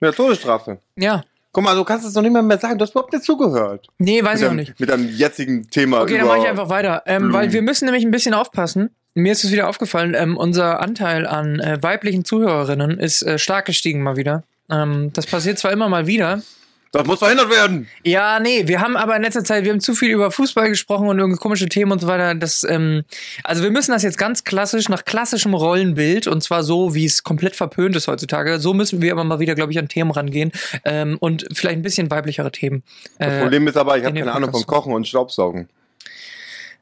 [0.00, 0.78] Mit der Todesstrafe.
[0.96, 1.22] Ja.
[1.50, 2.78] Guck mal, du kannst es noch nicht mal mehr sagen.
[2.78, 3.88] Du hast überhaupt nicht zugehört.
[3.98, 4.80] Nee, weiß mit ich auch nicht.
[4.80, 7.02] Mit deinem jetzigen Thema Okay, dann mache ich einfach weiter.
[7.06, 8.90] Ähm, weil wir müssen nämlich ein bisschen aufpassen.
[9.14, 13.64] Mir ist es wieder aufgefallen, ähm, unser Anteil an äh, weiblichen Zuhörerinnen ist äh, stark
[13.64, 14.44] gestiegen mal wieder.
[14.70, 16.42] Ähm, das passiert zwar immer mal wieder.
[16.90, 17.86] Das muss verhindert werden.
[18.02, 21.06] Ja, nee, wir haben aber in letzter Zeit, wir haben zu viel über Fußball gesprochen
[21.08, 22.34] und irgendwie komische Themen und so weiter.
[22.34, 23.04] Das, ähm,
[23.44, 27.22] also wir müssen das jetzt ganz klassisch, nach klassischem Rollenbild, und zwar so, wie es
[27.24, 28.58] komplett verpönt ist heutzutage.
[28.58, 30.50] So müssen wir aber mal wieder, glaube ich, an Themen rangehen.
[30.84, 32.82] Ähm, und vielleicht ein bisschen weiblichere Themen.
[33.18, 34.64] Das Äh, Problem ist aber, ich habe keine Ahnung von.
[34.66, 35.68] Kochen und Staubsaugen.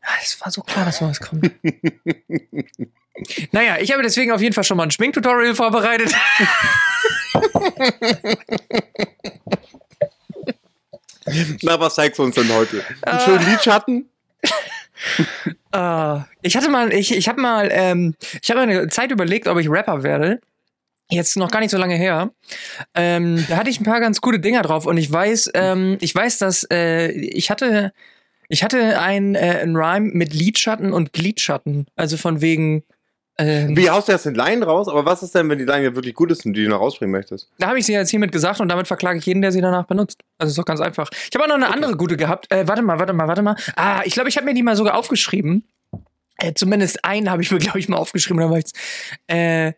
[0.03, 1.51] Ah, Es war so klar, dass sowas kommt.
[3.51, 6.15] naja, ich habe deswegen auf jeden Fall schon mal ein Schminktutorial vorbereitet.
[11.63, 12.83] Na, was zeigst du uns denn heute?
[13.03, 14.11] Einen schönen Lidschatten?
[15.73, 19.59] Äh, ich hatte mal, ich, ich habe mal, ähm, ich habe eine Zeit überlegt, ob
[19.59, 20.41] ich Rapper werde.
[21.11, 22.31] Jetzt noch gar nicht so lange her.
[22.95, 26.15] Ähm, da hatte ich ein paar ganz gute Dinger drauf und ich weiß, ähm, ich
[26.15, 27.93] weiß, dass äh, ich hatte,
[28.49, 31.87] ich hatte ein, äh, ein Rhyme mit Lidschatten und Glidschatten.
[31.95, 32.83] Also von wegen.
[33.39, 34.89] Ähm, Wie haust du jetzt den Line raus?
[34.89, 37.13] Aber was ist denn, wenn die Line wirklich gut ist und die du noch rausbringen
[37.13, 37.51] möchtest?
[37.59, 39.85] Da habe ich sie jetzt hiermit gesagt und damit verklage ich jeden, der sie danach
[39.85, 40.21] benutzt.
[40.39, 41.11] Also ist doch ganz einfach.
[41.13, 42.51] Ich habe auch noch eine andere gute gehabt.
[42.51, 43.57] Äh, warte mal, warte mal, warte mal.
[43.77, 45.65] Ah, ich glaube, ich habe mir die mal sogar aufgeschrieben.
[46.39, 48.41] Äh, zumindest einen habe ich mir, glaube ich, mal aufgeschrieben.
[48.41, 48.67] Da war ich,
[49.27, 49.73] äh,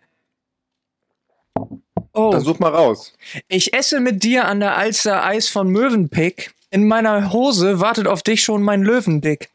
[2.12, 3.12] oh, Dann such mal raus.
[3.48, 6.52] ich esse mit dir an der Alster Eis von Mövenpick.
[6.70, 9.48] In meiner Hose wartet auf dich schon mein Löwendick.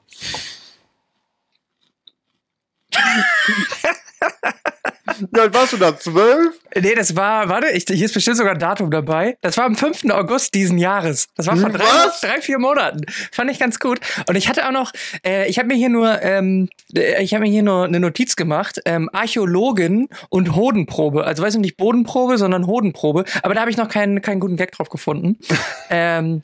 [5.31, 5.97] Wie alt warst du da?
[5.97, 6.59] Zwölf?
[6.75, 9.37] Nee, das war, warte, ich, hier ist bestimmt sogar ein Datum dabei.
[9.41, 10.05] Das war am 5.
[10.11, 11.27] August diesen Jahres.
[11.35, 11.85] Das war vor drei,
[12.21, 13.01] drei vier Monaten.
[13.31, 13.99] Fand ich ganz gut.
[14.27, 14.91] Und ich hatte auch noch,
[15.25, 18.35] äh, ich habe mir hier nur, ähm, äh, ich habe mir hier nur eine Notiz
[18.35, 21.25] gemacht, ähm, Archäologin und Hodenprobe.
[21.25, 23.25] Also weiß ich nicht Bodenprobe, sondern Hodenprobe.
[23.43, 25.37] Aber da habe ich noch keinen, keinen guten Gag drauf gefunden.
[25.89, 26.43] ähm,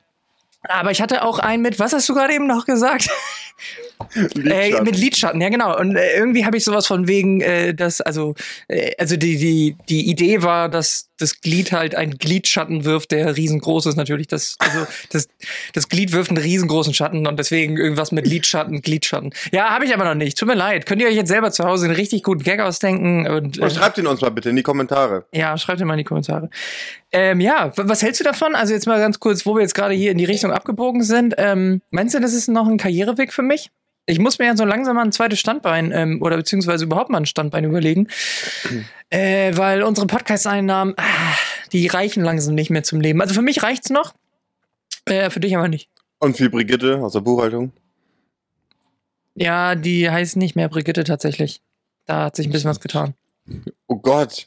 [0.69, 3.09] aber ich hatte auch einen mit, was hast du gerade eben noch gesagt?
[4.15, 4.85] Äh, Lidschatten.
[4.85, 5.77] mit Lidschatten, ja genau.
[5.77, 8.33] Und äh, irgendwie habe ich sowas von wegen, äh, dass, also,
[8.69, 13.35] äh, also die, die, die Idee war, dass das Glied halt einen Glidschatten wirft, der
[13.35, 14.27] riesengroß ist natürlich.
[14.27, 15.27] Das, also das,
[15.73, 19.33] das Glied wirft einen riesengroßen Schatten und deswegen irgendwas mit Lidschatten, Glidschatten.
[19.51, 20.37] Ja, habe ich aber noch nicht.
[20.37, 20.85] Tut mir leid.
[20.85, 23.27] Könnt ihr euch jetzt selber zu Hause einen richtig guten Gag ausdenken?
[23.27, 25.25] Und, äh, Und schreibt ihn uns mal bitte in die Kommentare.
[25.33, 26.49] ja, schreibt ihr mal in die Kommentare.
[27.11, 28.55] Ähm, ja, was hältst du davon?
[28.55, 31.33] Also jetzt mal ganz kurz, wo wir jetzt gerade hier in die Richtung abgebogen sind.
[31.37, 33.71] Ähm, meinst du, das ist noch ein Karriereweg für mich?
[34.05, 37.19] Ich muss mir ja so langsam mal ein zweites Standbein ähm, oder beziehungsweise überhaupt mal
[37.19, 38.07] ein Standbein überlegen.
[39.09, 41.35] äh, weil unsere Podcast-Einnahmen, ah,
[41.71, 43.21] die reichen langsam nicht mehr zum Leben.
[43.21, 44.13] Also für mich reicht's noch,
[45.05, 45.89] äh, für dich aber nicht.
[46.19, 47.71] Und viel Brigitte aus der Buchhaltung.
[49.35, 51.61] Ja, die heißt nicht mehr Brigitte tatsächlich.
[52.05, 53.13] Da hat sich ein bisschen was getan.
[53.87, 54.45] Oh Gott.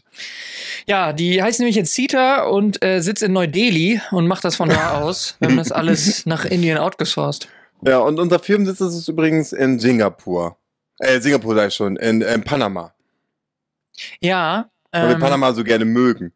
[0.87, 4.69] Ja, die heißt nämlich jetzt Sita und äh, sitzt in Neu-Delhi und macht das von
[4.69, 5.37] da aus.
[5.41, 7.49] Wir haben das alles nach Indien outgesourced.
[7.85, 10.57] Ja, und unser Firmensitz ist übrigens in Singapur.
[10.99, 12.95] Äh, Singapur sei schon, in, in Panama.
[14.21, 14.71] Ja.
[14.93, 16.33] Weil wir Ähm, Panama so gerne mögen.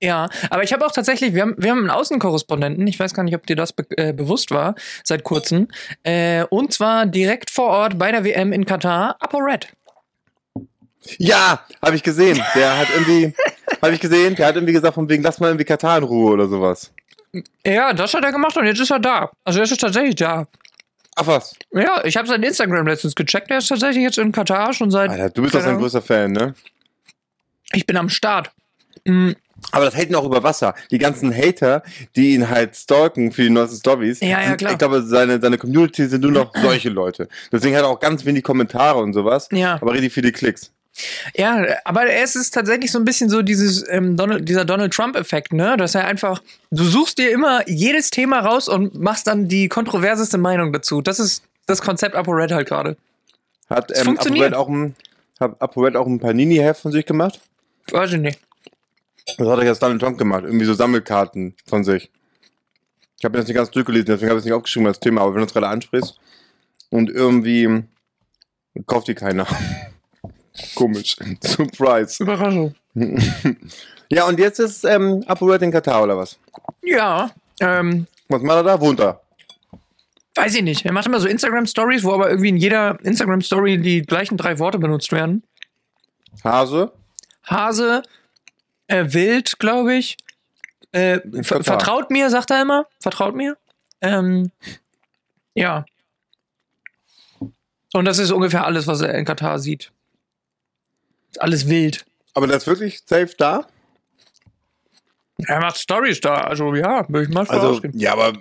[0.00, 3.24] ja, aber ich habe auch tatsächlich, wir haben, wir haben einen Außenkorrespondenten, ich weiß gar
[3.24, 5.68] nicht, ob dir das be äh, bewusst war, seit kurzem.
[6.02, 9.68] Äh, und zwar direkt vor Ort bei der WM in Katar, Apo Red.
[11.18, 12.42] Ja, habe ich gesehen.
[12.54, 13.34] Der hat irgendwie,
[13.82, 16.32] habe ich gesehen, der hat irgendwie gesagt, von wegen, lass mal irgendwie Katar in Ruhe
[16.32, 16.92] oder sowas.
[17.66, 19.30] Ja, das hat er gemacht und jetzt ist er da.
[19.44, 20.46] Also er ist tatsächlich da.
[21.16, 21.54] Ach was.
[21.72, 25.10] Ja, ich habe sein Instagram letztens gecheckt, er ist tatsächlich jetzt in Katar schon seit.
[25.10, 26.54] Alter, du bist doch sein größter Fan, ne?
[27.72, 28.52] Ich bin am Start.
[29.04, 29.32] Mm,
[29.72, 30.74] Aber das Haten auch über Wasser.
[30.90, 31.82] Die ganzen Hater,
[32.16, 34.20] die ihn halt stalken für die neuesten Stories.
[34.20, 34.72] Ja, ja, klar.
[34.72, 37.28] Ich glaube, seine, seine Community sind nur noch solche Leute.
[37.50, 39.48] Deswegen hat er auch ganz wenig Kommentare und sowas.
[39.52, 39.74] Ja.
[39.80, 40.72] Aber richtig viele Klicks.
[41.34, 45.52] Ja, aber es ist tatsächlich so ein bisschen so dieses ähm, Donald, dieser Donald Trump-Effekt,
[45.52, 45.76] ne?
[45.76, 50.38] Dass er einfach, du suchst dir immer jedes Thema raus und machst dann die kontroverseste
[50.38, 51.02] Meinung dazu.
[51.02, 52.96] Das ist das Konzept ApoRed halt gerade.
[53.68, 54.54] Hat Es ähm, funktioniert.
[54.54, 54.96] ApoRed auch ein,
[55.40, 57.40] hat ApoRed auch ein Panini-Heft von sich gemacht?
[57.90, 58.40] Weiß ich nicht.
[59.38, 60.44] Das hat er jetzt Donald Trump gemacht.
[60.44, 62.10] Irgendwie so Sammelkarten von sich.
[63.18, 65.34] Ich habe jetzt nicht ganz durchgelesen, deswegen habe ich es nicht aufgeschrieben, das Thema, aber
[65.34, 66.18] wenn du es gerade ansprichst
[66.90, 67.84] und irgendwie
[68.86, 69.46] kauft die keiner.
[70.74, 71.16] Komisch.
[71.42, 72.22] Surprise.
[72.22, 72.74] Überraschung.
[74.08, 76.38] ja, und jetzt ist ähm, ApoRed in Katar oder was?
[76.82, 78.80] Ja, ähm, Was macht er da?
[78.80, 79.20] Wohnt er?
[80.36, 80.84] weiß ich nicht.
[80.84, 84.78] Er macht immer so Instagram-Stories, wo aber irgendwie in jeder Instagram-Story die gleichen drei Worte
[84.78, 85.42] benutzt werden.
[86.44, 86.92] Hase?
[87.44, 88.02] Hase,
[88.86, 90.16] äh, Wild, glaube ich.
[90.92, 92.86] Äh, ver vertraut mir, sagt er immer.
[93.00, 93.56] Vertraut mir.
[94.00, 94.50] Ähm,
[95.54, 95.84] ja.
[97.92, 99.90] Und das ist ungefähr alles, was er in Katar sieht.
[101.40, 102.04] Alles wild.
[102.34, 103.66] Aber der ist wirklich safe da?
[105.38, 108.32] Er macht Stories da, also ja, würde ich mal Also, ja, aber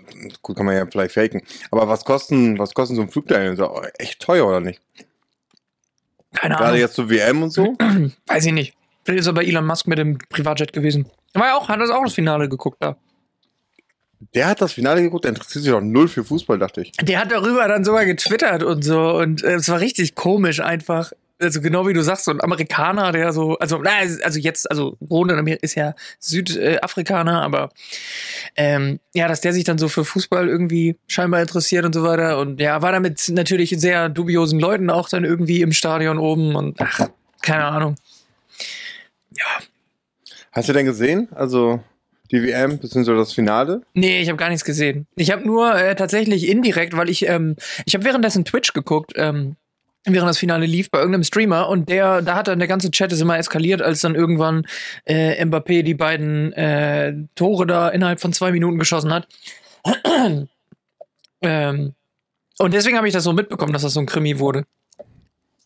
[0.42, 1.42] gut, kann man ja vielleicht faken.
[1.70, 3.58] Aber was kosten, was kosten so ein Flug dahin?
[3.98, 4.80] Echt teuer, oder nicht?
[6.34, 6.80] Keine Gerade Ahnung.
[6.80, 7.76] jetzt zur WM und so?
[8.28, 8.74] Weiß ich nicht.
[9.04, 11.10] Vielleicht ist er bei Elon Musk mit dem Privatjet gewesen.
[11.34, 12.96] Er war ja auch, hat das auch das Finale geguckt da.
[14.34, 16.92] Der hat das Finale geguckt, der interessiert sich doch null für Fußball, dachte ich.
[16.94, 21.12] Der hat darüber dann sogar getwittert und so und äh, es war richtig komisch einfach.
[21.38, 23.92] Also genau wie du sagst, so ein Amerikaner, der so, also na,
[24.24, 27.72] also jetzt, also Amir- ist ja Südafrikaner, aber
[28.56, 32.40] ähm, ja, dass der sich dann so für Fußball irgendwie scheinbar interessiert und so weiter
[32.40, 36.80] und ja, war damit natürlich sehr dubiosen Leuten auch dann irgendwie im Stadion oben und
[36.80, 37.10] ach,
[37.42, 37.96] keine Ahnung.
[40.52, 41.28] Hast du denn gesehen?
[41.36, 41.82] Also
[42.32, 43.14] die WM bzw.
[43.16, 43.82] das Finale?
[43.94, 45.06] Nee, ich habe gar nichts gesehen.
[45.16, 49.58] Ich habe nur äh, tatsächlich indirekt, weil ich ähm, ich habe währenddessen Twitch geguckt, ähm,
[50.06, 53.12] während das Finale lief bei irgendeinem Streamer und der da hat dann der ganze Chat
[53.12, 54.66] ist immer eskaliert, als dann irgendwann
[55.06, 59.28] äh, Mbappé die beiden äh, Tore da innerhalb von zwei Minuten geschossen hat.
[61.42, 61.94] ähm,
[62.58, 64.66] und deswegen habe ich das so mitbekommen, dass das so ein Krimi wurde.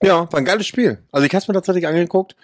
[0.02, 1.00] Ja, war ein geiles Spiel.
[1.12, 2.36] Also ich habe es mir tatsächlich angeguckt.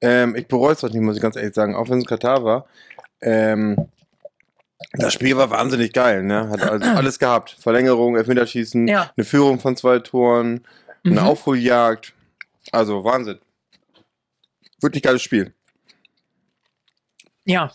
[0.00, 2.44] Ähm, ich bereue es doch nicht, muss ich ganz ehrlich sagen, auch wenn es Katar
[2.44, 2.66] war.
[3.20, 3.88] Ähm,
[4.92, 6.48] das Spiel war wahnsinnig geil, ne?
[6.50, 7.56] Hat also alles gehabt.
[7.58, 9.10] Verlängerung, Elfmeterschießen, Ja.
[9.16, 10.60] eine Führung von zwei Toren,
[11.04, 11.26] eine Mhm.
[11.26, 12.12] Aufholjagd.
[12.72, 13.38] Also Wahnsinn.
[14.80, 15.52] Wirklich geiles Spiel.
[17.44, 17.72] Ja.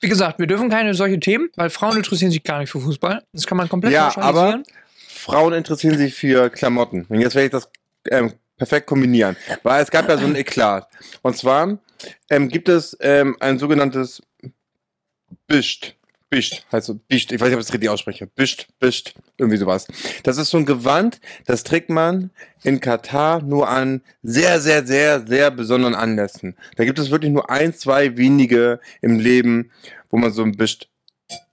[0.00, 3.24] Wie gesagt, wir dürfen keine solche Themen, weil Frauen interessieren sich gar nicht für Fußball.
[3.32, 4.64] Das kann man komplett Ja, pauschalisieren.
[5.08, 7.06] Frauen interessieren sich für Klamotten.
[7.08, 7.70] Und jetzt werde ich das
[8.10, 9.36] ähm, perfekt kombinieren.
[9.62, 10.86] Weil es gab ja so ein Eklat.
[11.22, 11.78] Und zwar
[12.28, 14.22] ähm, gibt es ähm, ein sogenanntes
[15.46, 15.96] Bischt.
[16.36, 17.32] Bischt, heißt so Bischt.
[17.32, 18.26] Ich weiß nicht, ob ich das richtig ausspreche.
[18.26, 19.86] Bischt, Bischt, irgendwie sowas.
[20.22, 22.28] Das ist so ein Gewand, das trägt man
[22.62, 26.54] in Katar nur an sehr, sehr, sehr, sehr besonderen Anlässen.
[26.76, 29.70] Da gibt es wirklich nur ein, zwei wenige im Leben,
[30.10, 30.90] wo man so ein Bischt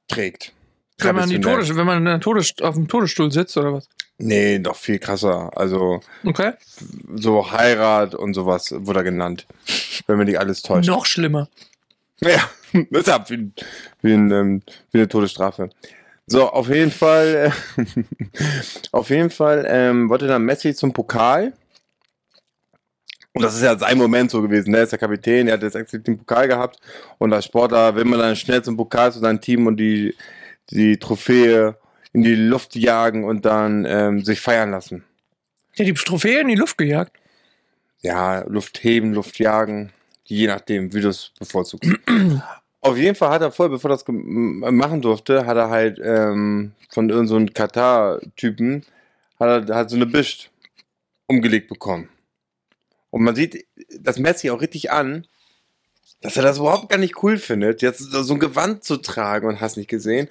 [0.09, 0.51] trägt.
[0.97, 1.39] Wenn man, die.
[1.39, 3.87] Todes wenn man Todes auf dem Todesstuhl sitzt oder was?
[4.17, 5.49] Nee, noch viel krasser.
[5.55, 6.51] Also Okay.
[7.15, 9.47] so Heirat und sowas wurde genannt.
[10.07, 10.89] Wenn man nicht alles täuscht.
[10.89, 11.47] Noch schlimmer.
[12.19, 12.49] Ja,
[12.91, 13.51] das ja wie,
[14.01, 15.69] wie, ein, ähm, wie eine Todesstrafe.
[16.25, 17.83] So, auf jeden Fall, äh,
[18.91, 21.53] auf jeden Fall ähm, wollte dann Messi zum Pokal.
[23.33, 24.71] Und das ist ja sein Moment so gewesen.
[24.71, 24.77] Ne?
[24.77, 26.79] Er ist der Kapitän, er hat jetzt extra den Pokal gehabt.
[27.17, 30.15] Und als Sportler will man dann schnell zum Pokal zu seinem Team und die,
[30.69, 31.75] die Trophäe
[32.13, 35.03] in die Luft jagen und dann ähm, sich feiern lassen.
[35.77, 37.17] Hat die Trophäe in die Luft gejagt.
[38.01, 39.91] ja, Luft heben, Luft jagen,
[40.25, 41.89] je nachdem, wie du es bevorzugst.
[42.83, 46.73] Auf jeden Fall hat er vorher, bevor er das machen durfte, hat er halt ähm,
[46.89, 48.83] von irgendeinem so einem Katar-Typen,
[49.39, 50.51] hat er hat so eine Bischt
[51.27, 52.09] umgelegt bekommen.
[53.09, 53.65] Und man sieht
[53.99, 55.25] das Messi auch richtig an,
[56.21, 59.61] dass er das überhaupt gar nicht cool findet, jetzt so ein Gewand zu tragen und
[59.61, 60.27] hast nicht gesehen.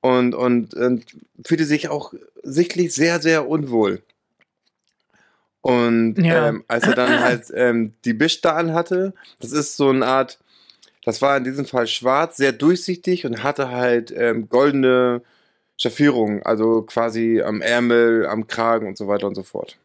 [0.00, 1.04] Und, und, und
[1.44, 4.02] fühlte sich auch sichtlich sehr, sehr unwohl.
[5.62, 6.48] Und Ja.
[6.48, 10.38] ähm, als er dann halt ähm, die Bisch da anhatte, das ist so eine Art,
[11.06, 15.22] das war in diesem Fall schwarz, sehr durchsichtig und hatte halt ähm, goldene
[15.76, 19.78] Schaffierungen, also quasi am Ärmel, am Kragen und so weiter und so fort.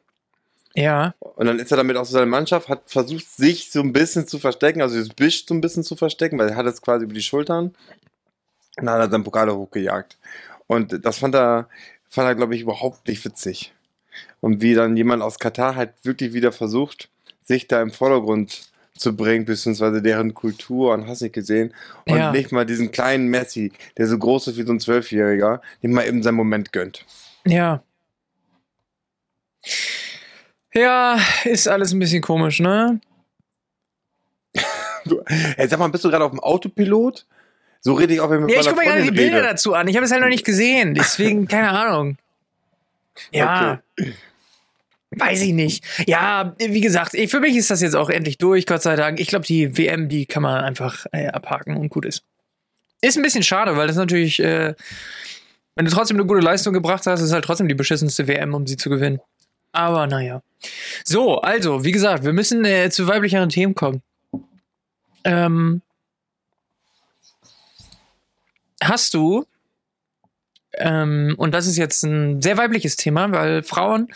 [0.74, 1.14] Ja.
[1.20, 4.26] Und dann ist er damit auch zu seiner Mannschaft, hat versucht, sich so ein bisschen
[4.26, 7.06] zu verstecken, also das Bisch so ein bisschen zu verstecken, weil er hat es quasi
[7.06, 7.76] über die Schultern.
[8.78, 10.18] Und dann hat er seinen Pokal hochgejagt.
[10.66, 11.70] Und das fand er,
[12.10, 13.76] fand er, glaube ich, überhaupt nicht witzig.
[14.40, 17.10] Und wie dann jemand aus Katar halt wirklich wieder versucht,
[17.44, 18.71] sich da im Vordergrund
[19.02, 21.74] zu bringen, beziehungsweise deren Kultur und hast nicht gesehen.
[22.08, 22.32] Und Ja.
[22.32, 26.06] nicht mal diesen kleinen Messi, der so groß ist wie so ein Zwölfjähriger, dem mal
[26.08, 27.06] eben seinen Moment gönnt.
[27.46, 27.82] Ja.
[30.74, 33.00] Ja, ist alles ein bisschen komisch, ne?
[35.06, 35.20] Du,
[35.58, 37.26] ey, sag mal, bist du gerade auf dem Autopilot?
[37.80, 39.48] So rede ich auch, wenn ich mit Ja, ich gucke mir gerade die Bilder rede.
[39.48, 39.88] dazu an.
[39.88, 40.94] Ich habe es halt noch nicht gesehen.
[40.94, 42.18] Deswegen, keine Ahnung.
[43.32, 43.82] Ja.
[45.12, 45.84] Weiß ich nicht.
[46.08, 49.20] Ja, wie gesagt, für mich ist das jetzt auch endlich durch, Gott sei Dank.
[49.20, 52.24] Ich glaube, die WM, die kann man einfach äh, abhaken und gut ist.
[53.02, 54.74] Ist ein bisschen schade, weil das natürlich, äh,
[55.76, 58.66] wenn du trotzdem eine gute Leistung gebracht hast, ist halt trotzdem die beschissenste WM, um
[58.66, 59.20] sie zu gewinnen.
[59.74, 60.44] Aber naja.
[61.04, 64.02] So, also, wie gesagt, wir müssen äh, zu weiblicheren Themen kommen.
[65.24, 65.82] Ähm,
[68.82, 69.46] hast du,
[70.82, 74.08] ähm, und das ist jetzt ein sehr weibliches Thema, weil Frauen,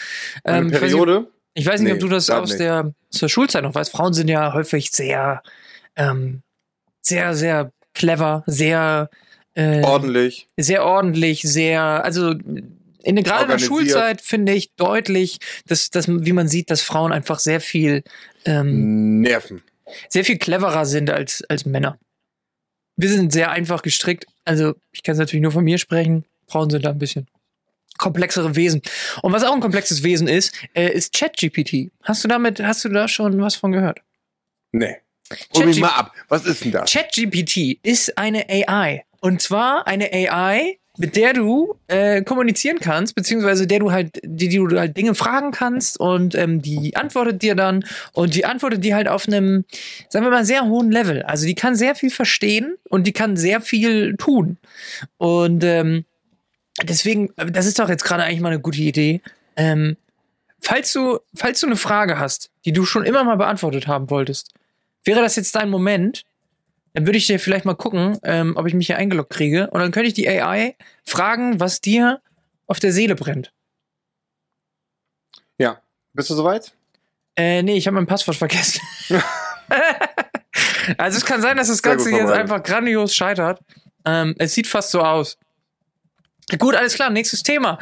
[0.44, 1.28] Eine ähm, ich weiß nicht, Periode?
[1.54, 2.60] ich weiß nicht, ob Nee, du das aus nicht.
[2.60, 3.92] der, aus der Schulzeit noch weißt.
[3.92, 5.42] Frauen sind ja häufig sehr,
[5.96, 6.42] ähm,
[7.02, 9.10] sehr, sehr clever, sehr,
[9.54, 10.50] äh, Ordentlich.
[10.58, 13.60] sehr ordentlich, sehr, also in, gerade in der.
[13.60, 18.04] Schulzeit finde ich deutlich, dass, dass, wie man sieht, dass Frauen einfach sehr viel,
[18.46, 19.62] ähm, Nerven.
[20.10, 21.98] sehr viel cleverer sind als, als Männer.
[22.98, 24.26] Wir sind sehr einfach gestrickt.
[24.46, 26.26] Also, ich kann es natürlich nur von mir sprechen.
[26.48, 27.28] Frauen sind da ein bisschen
[27.98, 28.82] komplexere Wesen.
[29.22, 31.92] Und was auch ein komplexes Wesen ist, äh, ist ChatGPT.
[32.04, 34.00] Hast du damit, hast du da schon was von gehört?
[34.72, 34.98] Nee.
[35.56, 36.14] Hol mich mal ab.
[36.28, 36.92] Was ist denn das?
[36.92, 39.04] ChatGPT ist eine AI.
[39.22, 44.50] Und zwar eine AI, mit der du äh, kommunizieren kannst, beziehungsweise der du halt, die,
[44.50, 48.84] die du halt Dinge fragen kannst und ähm, die antwortet dir dann und die antwortet
[48.84, 49.66] dir halt auf einem,
[50.10, 51.24] sagen wir mal, sehr hohen Level.
[51.24, 54.58] Also die kann sehr viel verstehen und die kann sehr viel tun.
[55.18, 56.06] Und ähm,
[56.84, 59.22] deswegen, das ist doch jetzt gerade eigentlich mal eine gute Idee.
[59.56, 59.98] Ähm,
[60.60, 64.54] falls du, falls du eine Frage hast, die du schon immer mal beantwortet haben wolltest,
[65.04, 66.24] wäre das jetzt dein Moment,
[66.94, 69.70] dann würde ich dir vielleicht mal gucken, ähm, ob ich mich hier eingeloggt kriege.
[69.70, 72.22] Und dann könnte ich die AI fragen, was dir
[72.68, 73.52] auf der Seele brennt.
[75.58, 75.82] Ja.
[76.14, 76.74] Bist du soweit?
[77.36, 78.80] Äh, nee, ich habe mein Passwort vergessen.
[80.98, 83.60] also es kann sein, dass das Ganze jetzt einfach grandios scheitert.
[84.06, 85.38] Ähm, es sieht fast so aus.
[86.60, 87.80] Gut, alles klar, nächstes Thema.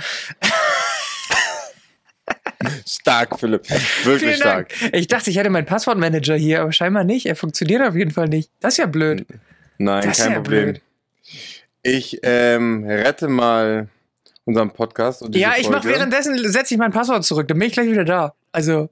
[2.88, 3.70] Stark, Philipp.
[4.06, 4.72] Wirklich stark.
[4.94, 7.26] Ich dachte, ich hätte meinen Passwortmanager hier, aber scheinbar nicht.
[7.26, 8.50] Er funktioniert auf jeden Fall nicht.
[8.62, 9.26] Das ist ja blöd.
[9.78, 10.64] Nein, Das kein ja Problem.
[10.74, 10.82] blöd.
[11.82, 13.90] Ich ähm, rette mal
[14.46, 15.24] unseren Podcast.
[15.32, 17.48] Ja, ich mache währenddessen, setze ich mein Passwort zurück.
[17.50, 18.34] Dann bin ich gleich wieder da.
[18.54, 18.90] Also,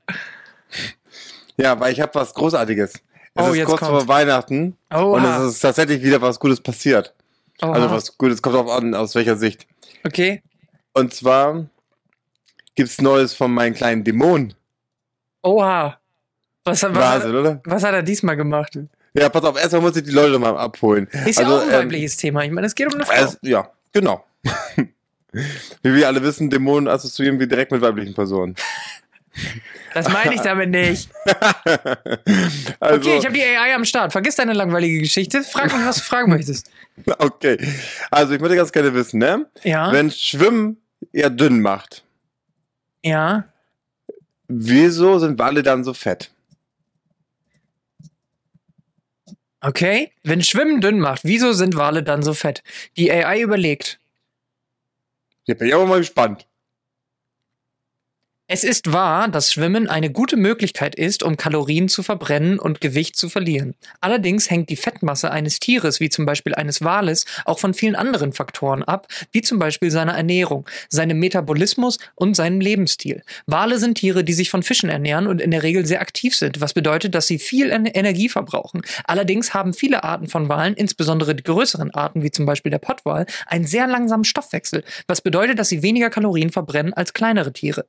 [1.56, 2.94] Ja, weil ich habe was Großartiges.
[2.96, 3.00] Es
[3.36, 4.04] Oh, ist jetzt kurz kommt's.
[4.04, 7.14] vor Weihnachten oh, und es ist tatsächlich wieder was Gutes passiert.
[7.62, 9.67] Also was Gutes kommt auch an, aus welcher Sicht.
[10.04, 10.41] Okay.
[10.93, 11.67] Und zwar
[12.76, 14.54] gibt's Neues von meinen kleinen Dämonen.
[15.43, 15.97] Oha.
[16.63, 17.62] Was, was, Wahnsinn, hat, oder?
[17.65, 18.78] was hat er diesmal gemacht?
[19.13, 21.08] Ja, pass auf, erstmal muss ich die Leute mal abholen.
[21.26, 22.43] Ist ja Also, auch ein ähm, weibliches Thema.
[22.43, 23.13] Ich meine, es geht um eine Frau.
[23.13, 24.24] Es, ja, genau.
[25.32, 28.56] Wie wir alle wissen, Dämonen assoziieren wir direkt mit weiblichen Personen.
[29.93, 31.10] Das meine ich damit nicht.
[32.80, 34.12] also, Okay, ich habe die AI am Start.
[34.12, 35.43] Vergiss deine langweilige Geschichte.
[35.43, 36.71] Frag mich, was du fragen möchtest.
[37.17, 37.58] okay.
[38.10, 39.47] Also, ich würde ganz gerne wissen, ne?
[39.63, 39.91] Ja.
[39.91, 40.77] Wenn Schwimmen
[41.12, 42.04] eher dünn macht,
[43.04, 43.45] ja.
[44.47, 46.32] wieso sind Wale dann so fett?
[49.62, 50.12] Okay.
[50.23, 52.63] Wenn Schwimmen dünn macht, wieso sind Wale dann so fett?
[52.97, 53.99] Die AI überlegt.
[55.45, 56.47] Jetzt bin ich aber mal gespannt.
[58.54, 63.16] Es ist wahr, dass Schwimmen eine gute Möglichkeit ist, um Kalorien zu verbrennen und Gewicht
[63.16, 63.76] zu verlieren.
[64.02, 68.34] Allerdings hängt die Fettmasse eines Tieres, wie zum Beispiel eines Wales, auch von vielen anderen
[68.34, 73.24] Faktoren ab, wie zum Beispiel seiner Ernährung, seinem Metabolismus und seinem Lebensstil.
[73.46, 76.60] Wale sind Tiere, die sich von Fischen ernähren und in der Regel sehr aktiv sind,
[76.60, 78.82] was bedeutet, dass sie viel En- Energie verbrauchen.
[79.06, 83.28] Allerdings haben viele Arten von Walen, insbesondere die größeren Arten, wie zum Beispiel der Pottwal,
[83.48, 87.86] einen sehr langsamen Stoffwechsel, was bedeutet, dass sie weniger Kalorien verbrennen als kleinere Tiere.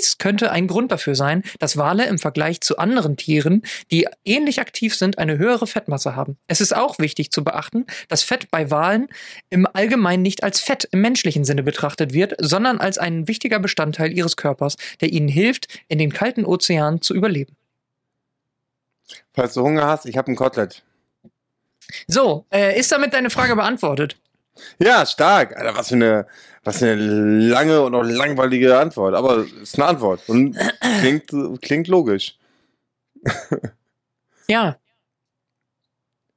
[0.00, 4.58] Dies könnte ein Grund dafür sein, dass Wale im Vergleich zu anderen Tieren, die ähnlich
[4.58, 6.38] aktiv sind, eine höhere Fettmasse haben.
[6.46, 9.08] Es ist auch wichtig zu beachten, dass Fett bei Walen
[9.50, 14.10] im Allgemeinen nicht als Fett im menschlichen Sinne betrachtet wird, sondern als ein wichtiger Bestandteil
[14.10, 17.54] ihres Körpers, der ihnen hilft, in den kalten Ozeanen zu überleben.
[19.34, 20.82] Falls du Hunger hast, ich habe ein Kotelett.
[22.06, 24.16] So, äh, ist damit deine Frage beantwortet?
[24.78, 25.56] Ja, stark.
[25.56, 26.26] Alter, was für eine,
[26.64, 29.14] was für eine lange und auch langweilige Antwort.
[29.14, 30.56] Aber es ist eine Antwort und
[31.00, 31.32] klingt,
[31.62, 32.36] klingt logisch.
[34.50, 34.78] Ja.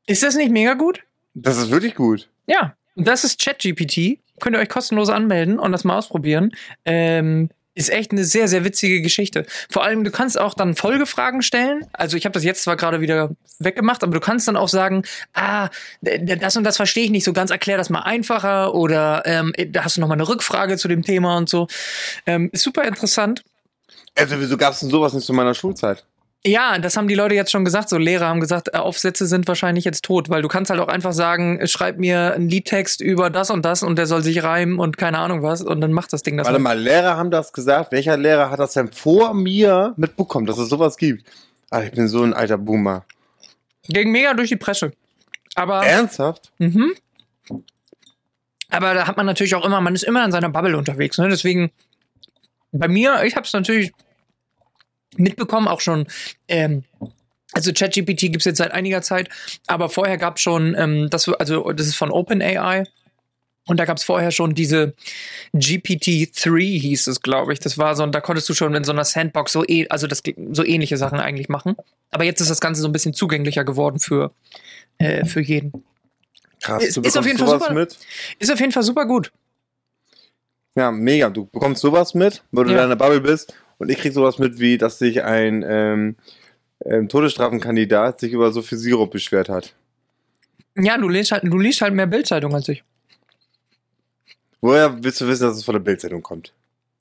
[0.05, 1.03] Ist das nicht mega gut?
[1.33, 2.29] Das ist wirklich gut.
[2.45, 4.19] Ja, das ist ChatGPT.
[4.39, 6.51] Könnt ihr euch kostenlos anmelden und das mal ausprobieren.
[6.85, 9.45] Ähm, Ist echt eine sehr, sehr witzige Geschichte.
[9.69, 11.85] Vor allem, du kannst auch dann Folgefragen stellen.
[11.93, 15.03] Also ich habe das jetzt zwar gerade wieder weggemacht, aber du kannst dann auch sagen,
[15.33, 15.69] ah,
[16.01, 19.85] das und das verstehe ich nicht so ganz, erklär das mal einfacher oder ähm, da
[19.85, 21.67] hast du noch mal eine Rückfrage zu dem Thema und so.
[22.25, 23.43] Ähm, ist super interessant.
[24.15, 26.05] Also, wieso gab es denn sowas nicht zu meiner Schulzeit?
[26.45, 27.87] Ja, das haben die Leute jetzt schon gesagt.
[27.87, 30.89] So Lehrer haben gesagt, äh, Aufsätze sind wahrscheinlich jetzt tot, weil du kannst halt auch
[30.89, 34.77] einfach sagen, schreib mir einen Liedtext über das und das und der soll sich reimen
[34.77, 36.45] und keine Ahnung was und dann macht das Ding das.
[36.45, 36.63] Warte halt.
[36.63, 37.93] mal, Lehrer haben das gesagt.
[37.93, 41.25] Welcher Lehrer hat das denn vor mir mitbekommen, dass es sowas gibt?
[41.69, 43.05] Ah, ich bin so ein alter Boomer.
[43.87, 44.91] Ging mega durch die Presse.
[45.55, 46.51] Aber Ernsthaft?
[46.57, 46.93] Mhm.
[48.69, 51.17] Aber da hat man natürlich auch immer, man ist immer in seiner Bubble unterwegs.
[51.19, 51.29] Ne?
[51.29, 51.71] Deswegen,
[52.71, 53.93] bei mir, ich habe es natürlich
[55.17, 56.07] mitbekommen, auch schon.
[56.47, 56.83] Ähm,
[57.53, 59.29] also ChatGPT gibt es jetzt seit einiger Zeit,
[59.67, 62.83] aber vorher gab es schon, ähm, das, also das ist von OpenAI.
[63.65, 64.93] Und da gab es vorher schon diese
[65.55, 67.59] GPT-3 hieß es, glaube ich.
[67.61, 70.05] Das war so, und da konntest du schon in so einer Sandbox so, eh, also
[70.07, 70.21] das,
[70.51, 71.77] so ähnliche Sachen eigentlich machen.
[72.11, 74.31] Aber jetzt ist das Ganze so ein bisschen zugänglicher geworden für,
[74.97, 75.71] äh, für jeden.
[76.61, 77.73] Krass, Ist- du ist auf jeden Fall sowas super.
[77.73, 77.97] mit.
[78.39, 79.31] Ist auf jeden Fall super gut.
[80.75, 81.29] Ja, mega.
[81.29, 82.75] Du bekommst sowas mit, wo du Ja.
[82.75, 83.53] in deiner Bubble bist.
[83.83, 86.15] Und ich krieg sowas mit, wie dass sich ein ähm,
[86.85, 89.73] ähm, Todesstrafenkandidat sich über so viel Sirup beschwert hat.
[90.77, 92.81] Ja, du liest halt, du liest halt mehr Bildzeitung als ich.
[94.61, 96.53] Woher willst du wissen, dass es von der Bildzeitung kommt?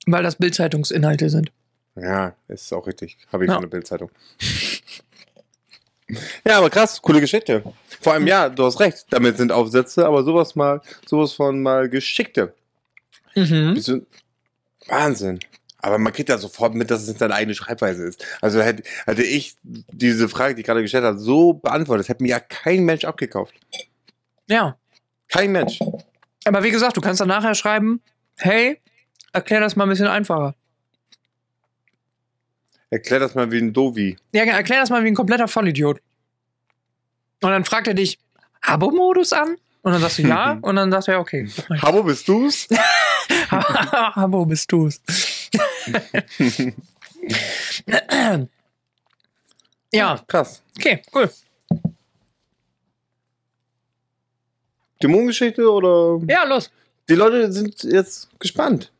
[0.05, 1.53] Weil das Bildzeitungsinhalte sind.
[1.95, 3.17] Ja, ist auch richtig.
[3.31, 3.53] Habe ich Ja.
[3.53, 4.09] von der Bildzeitung.
[6.45, 7.63] ja, aber krass, coole Geschichte.
[8.01, 9.05] Vor allem, ja, du hast recht.
[9.09, 12.53] Damit sind Aufsätze, aber sowas mal, sowas von mal geschickte.
[13.35, 13.81] Mhm.
[14.87, 15.39] Wahnsinn.
[15.83, 18.25] Aber man kriegt ja sofort mit, dass es nicht seine eigene Schreibweise ist.
[18.39, 22.29] Also hätte, hätte ich diese Frage, die ich gerade gestellt habe, so beantwortet, hätte mir
[22.29, 23.53] ja kein Mensch abgekauft.
[24.47, 24.77] Ja.
[25.27, 25.79] Kein Mensch.
[26.45, 28.01] Aber wie gesagt, du kannst dann nachher schreiben,
[28.37, 28.79] hey,
[29.33, 30.55] erklär das mal ein bisschen einfacher.
[32.89, 34.15] Erklär das mal wie ein Dovi.
[34.31, 35.99] Ja, erklär das mal wie ein kompletter Vollidiot.
[37.41, 38.19] Und dann fragt er dich,
[38.61, 39.57] Abo-Modus an?
[39.81, 41.49] Und dann sagst du ja, und dann sagt er, okay.
[41.81, 42.69] Habo, bist du's?
[43.49, 45.01] Abo bist du's.
[49.91, 50.63] ja, Krass.
[50.77, 51.29] okay, cool.
[55.01, 56.21] Dämonengeschichte oder?
[56.27, 56.71] Ja, los.
[57.09, 58.91] Die Leute sind jetzt gespannt.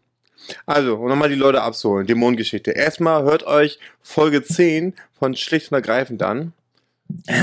[0.66, 2.06] Also, um nochmal die Leute abzuholen.
[2.06, 2.72] Dämonengeschichte.
[2.72, 6.52] Erstmal hört euch Folge 10 von Schlicht und Ergreifend an.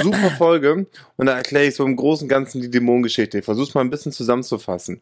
[0.02, 0.86] Super Folge.
[1.16, 3.38] Und da erkläre ich so im Großen und Ganzen die Dämonengeschichte.
[3.38, 5.00] Ich versuche es mal ein bisschen zusammenzufassen.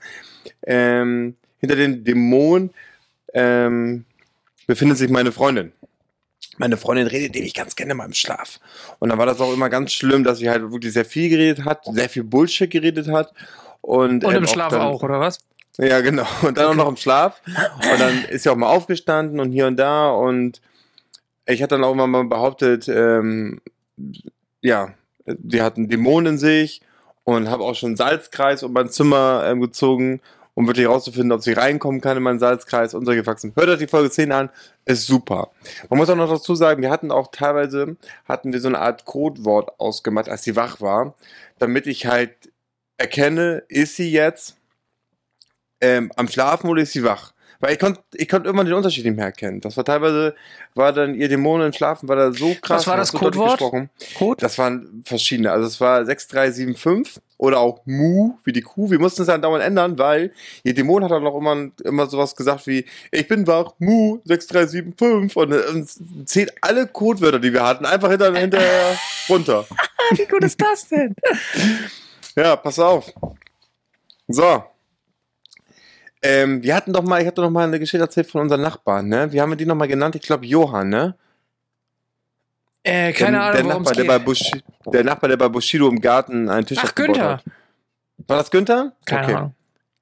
[0.64, 2.70] Ähm, hinter den Dämonen
[3.34, 4.04] ähm,
[4.66, 5.72] befindet sich meine Freundin.
[6.58, 8.58] Meine Freundin redet nämlich ganz gerne mal im Schlaf.
[8.98, 11.64] Und dann war das auch immer ganz schlimm, dass sie halt wirklich sehr viel geredet
[11.64, 13.32] hat, sehr viel Bullshit geredet hat.
[13.80, 15.38] Und, Und ähm, im Schlaf dann- auch, oder was?
[15.78, 16.26] ja, genau.
[16.42, 17.40] Und dann auch noch im Schlaf.
[17.46, 20.10] Und dann ist sie auch mal aufgestanden und hier und da.
[20.10, 20.60] Und
[21.46, 23.60] ich hatte dann auch immer mal behauptet, ähm,
[24.60, 24.94] ja,
[25.26, 26.80] die hatten Dämonen in sich
[27.24, 30.20] und habe auch schon einen Salzkreis um mein Zimmer ähm, gezogen,
[30.58, 33.52] um wirklich herauszufinden, ob sie reinkommen kann in meinen Salzkreis und solche Faxen.
[33.54, 34.50] Hört euch die Folge 10 an,
[34.86, 35.52] ist super.
[35.88, 39.04] Man muss auch noch dazu sagen, wir hatten auch teilweise, hatten wir so eine Art
[39.04, 41.14] Codewort ausgemacht, als sie wach war,
[41.60, 42.32] damit ich halt
[42.96, 44.56] erkenne, ist sie jetzt
[45.80, 47.34] ähm, am Schlafen oder ist sie wach?
[47.60, 49.60] Weil ich konnte ich konnt irgendwann den Unterschied nicht mehr erkennen.
[49.60, 50.34] Das war teilweise,
[50.74, 52.80] war dann ihr Dämonen im Schlafen, war da so krass.
[52.80, 53.60] Was war das so Codewort?
[54.16, 54.40] Code?
[54.40, 55.52] Das waren verschiedene.
[55.52, 58.90] Also es war 6375 oder auch Mu, wie die Kuh.
[58.90, 60.32] Wir mussten es dann dauernd ändern, weil
[60.64, 65.36] ihr Dämon hat dann noch immer, immer sowas gesagt wie, ich bin wach, Mu, 6375
[65.36, 68.98] und, äh, und zählt alle Codewörter, die wir hatten, einfach hinter, hinterher
[69.28, 69.64] runter.
[70.10, 71.14] Wie gut ist das denn?
[72.36, 73.12] Ja, pass auf.
[74.28, 74.62] So.
[76.22, 79.08] Ähm, wir hatten doch mal, ich hatte doch mal eine Geschichte erzählt von unseren Nachbarn,
[79.08, 79.32] ne?
[79.32, 80.14] Wie haben wir die noch mal genannt?
[80.14, 81.16] Ich glaube Johann, ne?
[82.84, 84.64] Äh, keine der, Ahnung, der Nachbar, der bei geht.
[84.92, 87.32] Der Nachbar, der bei Bushido im Garten einen Tisch Ach, aufgebaut Günther.
[87.32, 87.44] hat.
[88.26, 88.92] War das Günther?
[89.04, 89.34] Keine okay.
[89.34, 89.54] Ahnung.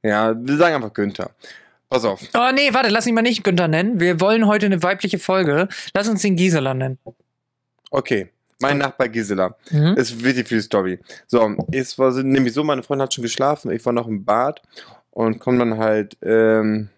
[0.03, 1.31] Ja, wir sagen einfach Günther.
[1.89, 2.21] Pass auf.
[2.35, 4.01] Oh, nee, warte, lass ihn mal nicht Günther nennen.
[4.01, 5.69] Wir wollen heute eine weibliche Folge.
[5.95, 6.99] Lass uns den Gisela nennen.
[7.91, 8.31] Okay.
[8.61, 9.55] Mein Nachbar Gisela.
[9.71, 9.95] Mhm.
[9.97, 10.99] Ist für die Story.
[11.27, 14.63] So, es war nämlich so, meine Freundin hat schon geschlafen, ich war noch im Bad
[15.11, 16.89] und komme dann halt ähm,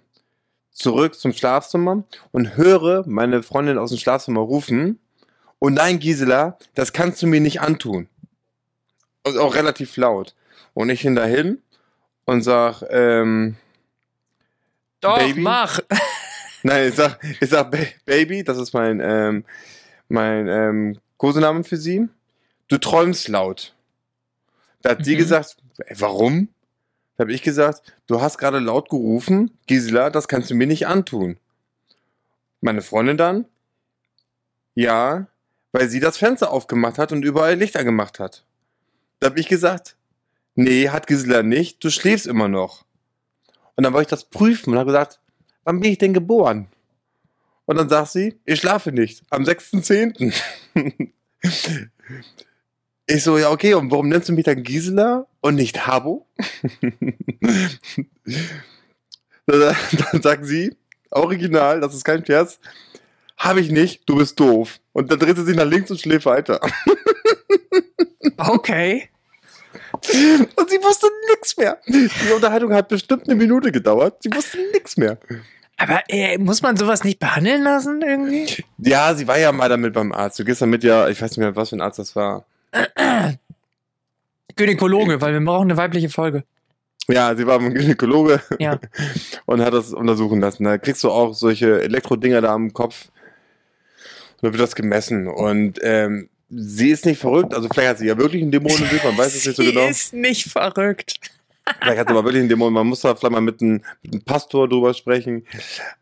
[0.70, 5.00] zurück zum Schlafzimmer und höre meine Freundin aus dem Schlafzimmer rufen.
[5.58, 8.08] Und nein, Gisela, das kannst du mir nicht antun.
[9.24, 10.34] Und auch relativ laut.
[10.74, 11.60] Und ich hin dahin
[12.24, 13.56] und sag, ähm,
[15.00, 15.40] Doch, Baby?
[15.40, 15.80] mach.
[16.64, 19.44] Nein, ich sag, ich sag Ba- Baby, das ist mein, ähm,
[20.08, 22.08] mein ähm, Kosename für sie.
[22.68, 23.74] Du träumst laut.
[24.82, 25.18] Da hat sie Mhm.
[25.18, 25.56] gesagt,
[25.86, 26.48] "Ey, warum?
[27.16, 30.86] Da habe ich gesagt, du hast gerade laut gerufen, Gisela, das kannst du mir nicht
[30.86, 31.36] antun.
[32.60, 33.44] Meine Freundin dann?
[34.74, 35.26] Ja,
[35.78, 38.44] weil sie das Fenster aufgemacht hat und überall Lichter gemacht hat.
[39.20, 39.94] Da habe ich gesagt,
[40.56, 42.84] nee, hat Gisela nicht, du schläfst immer noch.
[43.76, 45.20] Und dann wollte ich das prüfen und habe gesagt,
[45.62, 46.66] wann bin ich denn geboren?
[47.64, 50.34] Und dann sagt sie, ich schlafe nicht, am 6.10.
[53.06, 56.26] ich so, ja, okay, und warum nennst du mich dann Gisela und nicht Habo?
[59.46, 60.76] dann, sagt sie,
[61.10, 62.58] original, das ist kein Scherz,
[63.36, 64.80] habe ich nicht, du bist doof.
[64.98, 66.60] Und dann dreht sie sich nach links und schläft weiter.
[68.36, 69.08] Okay.
[69.92, 71.78] Und sie wusste nichts mehr.
[71.86, 74.16] Die Unterhaltung hat bestimmt eine Minute gedauert.
[74.24, 75.18] Sie wusste nichts mehr.
[75.76, 78.64] Aber äh, muss man sowas nicht behandeln lassen irgendwie?
[78.78, 80.40] Ja, sie war ja mal damit beim Arzt.
[80.40, 82.44] Du gehst damit ja, ich weiß nicht mehr, was für ein Arzt das war.
[84.56, 86.42] Gynäkologe, weil wir brauchen eine weibliche Folge.
[87.06, 88.80] Ja, sie war beim Gynäkologe Ja.
[89.46, 90.64] und hat das untersuchen lassen.
[90.64, 93.10] Da kriegst du auch solche Elektrodinger da am Kopf.
[94.40, 95.26] Dann wird das gemessen.
[95.26, 97.54] Und ähm, sie ist nicht verrückt.
[97.54, 99.62] Also vielleicht hat sie ja wirklich einen Dämon im Bild, man weiß es nicht so
[99.64, 99.86] Sie genau.
[99.88, 101.14] ist nicht verrückt.
[101.80, 102.72] Vielleicht hat sie aber wirklich einen Dämon.
[102.72, 105.44] Man muss da vielleicht mal mit einem, mit einem Pastor drüber sprechen.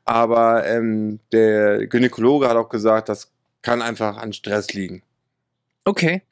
[0.04, 3.30] Aber ähm, der Gynäkologe hat auch gesagt, das
[3.62, 5.02] kann einfach an Stress liegen.
[5.84, 6.22] Okay.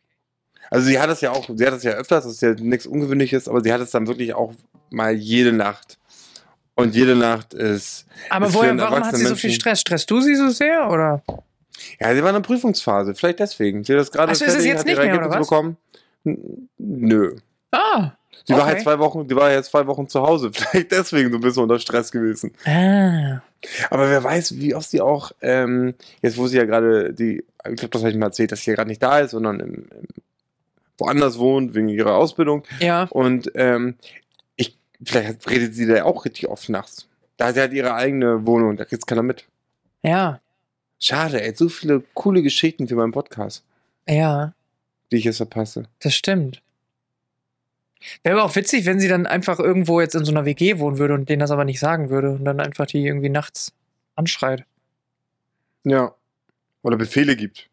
[0.71, 2.87] Also sie hat das ja auch, sie hat das ja öfters, das ist ja nichts
[2.87, 4.55] Ungewöhnliches, aber sie hat es dann wirklich auch
[4.91, 5.99] mal jede Nacht.
[6.77, 8.05] Und jede Nacht ist.
[8.31, 9.81] Aber ist woher, warum hat sie so viel Menschen- Stress?
[9.81, 11.23] Stresst du sie so sehr oder?
[12.01, 13.84] Ja, sie war in der Prüfungsphase, vielleicht deswegen.
[13.84, 15.49] Sie hat das gerade Ach so, ist es jetzt nicht mehr, oder was?
[15.49, 15.76] bekommen.
[16.24, 17.36] N- Nö.
[17.70, 18.12] Ah.
[18.47, 18.68] Sie war Okay.
[18.72, 20.51] halt zwei Wochen, die war jetzt zwei Wochen zu Hause.
[20.53, 22.53] Vielleicht deswegen so ein bisschen unter Stress gewesen.
[22.66, 23.40] Ah.
[23.90, 27.38] Aber wer weiß, wie oft sie auch, ähm, jetzt wo sie ja gerade die,
[27.68, 29.61] ich glaube, das habe ich mal erzählt, dass sie ja gerade nicht da ist, sondern
[29.61, 29.86] im, im,
[30.99, 32.64] woanders wohnt, wegen ihrer Ausbildung.
[32.80, 33.05] Ja.
[33.11, 33.97] Und ähm,
[34.57, 37.09] ich, vielleicht redet sie da auch richtig oft nachts.
[37.36, 39.45] Da sie hat ihre eigene Wohnung, da kriegt's keiner mit.
[40.03, 40.40] Ja.
[41.01, 43.62] Schade, ey, so viele coole Geschichten für meinen Podcast,
[44.09, 44.55] Ja.
[45.11, 45.84] die ich jetzt verpasse.
[46.01, 46.62] Das stimmt.
[48.22, 50.99] Wäre aber auch witzig, wenn sie dann einfach irgendwo jetzt in so einer WG wohnen
[50.99, 53.72] würde und denen das aber nicht sagen würde und dann einfach die irgendwie nachts
[54.14, 54.64] anschreit.
[55.84, 56.14] Ja.
[56.82, 57.70] Oder Befehle gibt.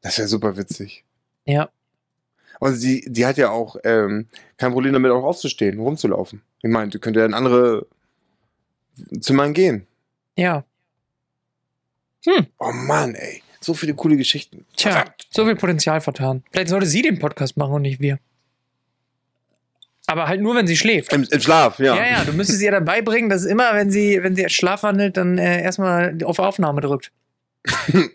[0.00, 1.04] Das wäre super witzig.
[1.44, 1.68] Ja.
[2.60, 6.40] Und sie, die hat ja auch ähm, kein Problem damit, auch aufzustehen, rumzulaufen.
[6.62, 7.86] Ich meine, die könnte ja in andere
[9.20, 9.86] Zimmern gehen.
[10.36, 10.64] Ja.
[12.58, 13.42] Oh Mann, ey.
[13.60, 14.64] So viele coole Geschichten.
[14.76, 15.26] Tja, Verdammt.
[15.30, 16.44] so viel Potenzial vertan.
[16.52, 18.18] Vielleicht sollte sie den Podcast machen und nicht wir.
[20.06, 21.12] Aber halt nur, wenn sie schläft.
[21.12, 21.94] Im, Im Schlaf, ja.
[21.94, 25.36] Ja, ja, du müsstest ihr dann beibringen, dass immer, wenn sie, wenn sie schlafwandelt, dann
[25.38, 27.12] äh, erstmal auf Aufnahme drückt.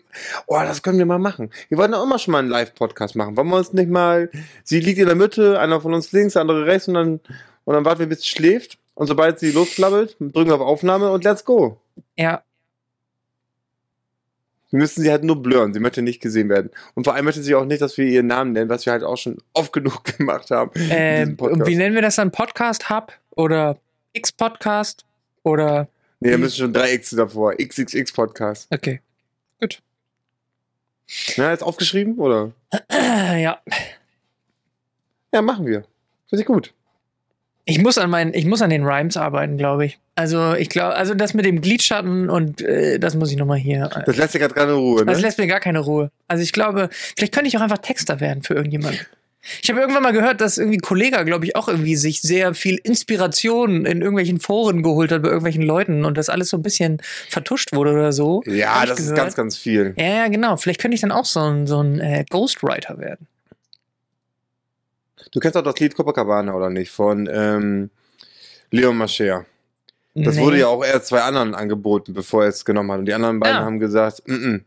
[0.46, 1.50] Oh, das können wir mal machen.
[1.68, 3.36] Wir wollten auch immer schon mal einen Live-Podcast machen.
[3.36, 4.30] Wollen wir uns nicht mal.
[4.62, 7.20] Sie liegt in der Mitte, einer von uns links, der andere rechts und dann,
[7.64, 8.78] und dann warten wir, bis sie schläft.
[8.94, 11.80] Und sobald sie losflabbelt, drücken wir auf Aufnahme und let's go.
[12.16, 12.42] Ja,
[14.74, 15.72] Wir müssen sie halt nur blurren.
[15.72, 16.68] Sie möchte nicht gesehen werden.
[16.94, 19.04] Und vor allem möchte sie auch nicht, dass wir ihren Namen nennen, was wir halt
[19.04, 20.72] auch schon oft genug gemacht haben.
[20.90, 22.32] äh, und wie nennen wir das dann?
[22.32, 23.78] Podcast Hub oder
[24.14, 25.04] X-Podcast
[25.44, 25.86] oder,
[26.18, 27.54] Nee, da müssen schon drei X davor.
[27.54, 28.66] XXX Podcast.
[28.74, 29.00] okay.
[29.60, 29.80] Gut.
[31.36, 32.50] Na, ist aufgeschrieben, oder?
[32.90, 33.60] ja.
[35.32, 35.84] Ja, machen wir.
[36.28, 36.74] Finde ich gut.
[37.66, 39.98] Ich muss an meinen, ich muss an den Rhymes arbeiten, glaube ich.
[40.16, 43.90] Also ich glaube, also das mit dem Glidschatten und äh, das muss ich nochmal hier.
[43.94, 45.22] äh, Das lässt dir gerade keine Ruhe, Das ne?
[45.22, 46.10] lässt mir gar keine Ruhe.
[46.28, 49.00] Also ich glaube, vielleicht könnte ich auch einfach Texter werden für irgendjemanden.
[49.62, 52.54] Ich habe irgendwann mal gehört, dass irgendwie ein Kollege, glaube ich, auch irgendwie sich sehr
[52.54, 56.62] viel Inspiration in irgendwelchen Foren geholt hat bei irgendwelchen Leuten und das alles so ein
[56.62, 58.42] bisschen vertuscht wurde oder so.
[58.46, 59.92] Ja, das ist ganz, ganz viel.
[59.98, 60.56] Ja, ja, genau.
[60.56, 63.26] Vielleicht könnte ich dann auch so ein, so ein äh, Ghostwriter werden.
[65.32, 66.90] Du kennst auch das Lied Copacabana, oder nicht?
[66.90, 67.90] Von ähm,
[68.70, 69.46] Leon Mascher.
[70.14, 70.42] Das Nee.
[70.42, 73.00] wurde ja auch erst zwei anderen angeboten, bevor er es genommen hat.
[73.00, 73.64] Und die anderen beiden Ah.
[73.64, 74.60] haben gesagt, mm -mm.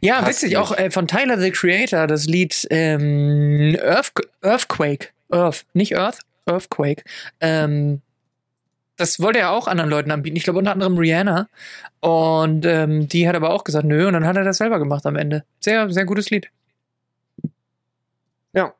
[0.00, 0.56] Ja, witzig, nicht.
[0.58, 5.08] auch äh, von Tyler the Creator, das Lied ähm, Earth, Earthquake.
[5.30, 7.04] Earth, nicht Earth, Earthquake.
[7.40, 8.00] Ähm,
[8.96, 10.36] das wollte er auch anderen Leuten anbieten.
[10.36, 11.48] Ich glaube unter anderem Rihanna.
[12.00, 15.06] Und ähm, die hat aber auch gesagt, nö, und dann hat er das selber gemacht
[15.06, 15.44] am Ende.
[15.60, 16.48] Sehr, sehr gutes Lied.
[18.52, 18.74] ja.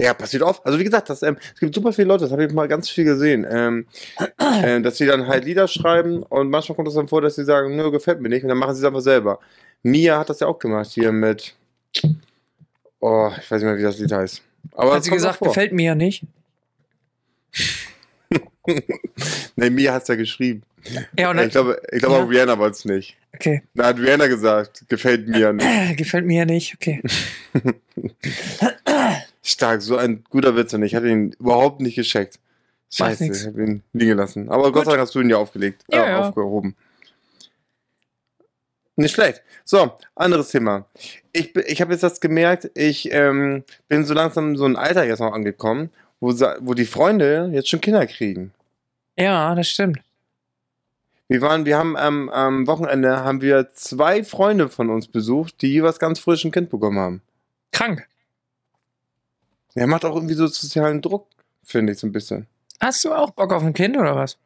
[0.00, 0.64] Ja, passiert oft.
[0.64, 2.88] Also wie gesagt, das, ähm, es gibt super viele Leute, das habe ich mal ganz
[2.88, 3.86] viel gesehen, ähm,
[4.62, 7.44] äh, dass sie dann halt Lieder schreiben und manchmal kommt es dann vor, dass sie
[7.44, 9.38] sagen, nö, gefällt mir nicht und dann machen sie es einfach selber.
[9.82, 11.54] Mia hat das ja auch gemacht hier mit,
[13.00, 14.42] oh, ich weiß nicht mehr, wie das Lied heißt.
[14.72, 16.22] Aber Hat sie gesagt, gefällt mir ja nicht.
[19.56, 20.62] Nee, Mia hat es ja geschrieben.
[21.18, 22.22] Ja, und ich glaube, ich glaube Ja.
[22.22, 23.16] auch Rihanna wollte es nicht.
[23.34, 23.62] okay.
[23.74, 25.66] Da hat Rihanna gesagt, gefällt mir nicht.
[25.98, 27.02] Gefällt mir ja nicht, okay.
[29.50, 32.38] Stark, so ein guter Witz und ich hatte ihn überhaupt nicht gescheckt.
[32.92, 34.48] Scheiße, ich habe ihn liegen gelassen.
[34.48, 36.28] Aber Gott sei Dank hast du ihn ja aufgelegt, Ja, äh, ja.
[36.28, 36.74] aufgehoben.
[38.96, 39.42] Nicht schlecht.
[39.64, 40.86] So, anderes Thema.
[41.32, 45.20] Ich, ich habe jetzt das gemerkt, ich ähm, bin so langsam so ein Alter jetzt
[45.20, 46.30] noch angekommen, wo,
[46.60, 48.52] wo die Freunde jetzt schon Kinder kriegen.
[49.16, 50.00] Ja, das stimmt.
[51.28, 55.68] Wir waren, wir haben am, am Wochenende haben wir zwei Freunde von uns besucht, die
[55.68, 57.22] jeweils ganz frisch ein Kind bekommen haben.
[57.72, 58.08] Krank.
[59.74, 61.26] Der macht auch irgendwie so sozialen Druck,
[61.64, 62.46] finde ich so ein bisschen.
[62.80, 64.36] Hast du auch Bock auf ein Kind oder was?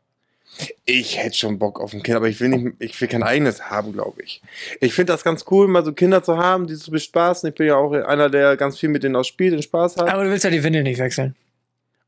[0.85, 3.71] Ich hätte schon Bock auf ein Kind, aber ich will nicht, ich will kein eigenes
[3.71, 4.41] haben, glaube ich.
[4.81, 7.49] Ich finde das ganz cool, mal so Kinder zu haben, die zu bespaßen.
[7.49, 10.09] Ich bin ja auch einer, der ganz viel mit denen auch spielt und Spaß hat.
[10.09, 11.35] Aber du willst ja die Windel nicht wechseln.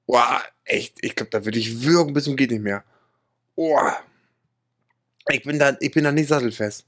[0.07, 2.85] Boah, echt, ich glaube, da würde ich würgen bis zum geht nicht mehr.
[3.57, 3.97] Boah.
[5.31, 6.87] Ich bin da, ich bin da nicht sattelfest.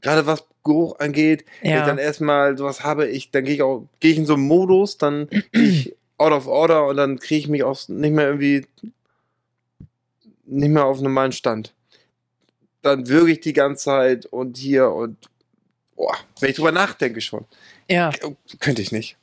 [0.00, 1.86] Gerade was Geruch angeht, wenn ich Ja.
[1.86, 4.98] dann erstmal sowas habe, ich, dann gehe ich auch, gehe ich in so einen Modus,
[4.98, 8.66] dann ich out of order und dann kriege ich mich auch nicht mehr irgendwie
[10.44, 11.72] nicht mehr auf normalen Stand.
[12.82, 15.16] Dann würge ich die ganze Zeit und hier und
[15.96, 17.44] boah, wenn ich drüber nachdenke schon.
[17.88, 18.10] Ja.
[18.58, 19.16] Könnte ich nicht.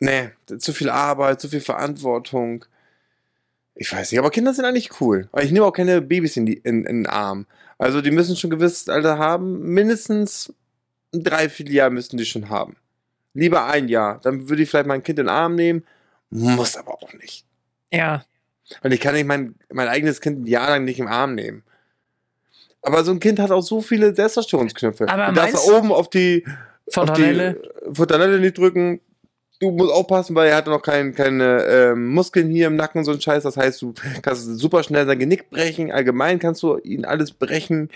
[0.00, 2.64] Nee, zu viel Arbeit, zu viel Verantwortung.
[3.74, 5.28] Ich weiß nicht, aber Kinder sind eigentlich cool.
[5.32, 7.46] Aber ich nehme auch keine Babys in, die, in, in den Arm.
[7.78, 9.60] Also die müssen schon ein gewisses Alter haben.
[9.60, 10.52] Mindestens
[11.12, 12.76] ein Dreivierteljahr müssen die schon haben.
[13.32, 14.20] Lieber ein Jahr.
[14.22, 15.84] Dann würde ich vielleicht mein Kind in den Arm nehmen.
[16.30, 17.44] Muss aber auch nicht.
[17.92, 18.24] Ja.
[18.82, 21.64] Und ich kann nicht mein, mein eigenes Kind ein Jahr lang nicht im Arm nehmen.
[22.82, 25.08] Aber so ein Kind hat auch so viele Selbstzerstörungsknöpfe.
[25.08, 26.44] Aber du darfst da oben auf die
[26.88, 27.60] Fontanelle.
[27.60, 29.00] auf die Fontanelle nicht drücken.
[29.70, 33.04] Du musst aufpassen, weil er hat noch kein, keine ähm, Muskeln hier im Nacken und
[33.04, 33.42] so ein Scheiß.
[33.44, 35.90] Das heißt, du kannst super schnell sein Genick brechen.
[35.90, 37.88] Allgemein kannst du ihn alles brechen.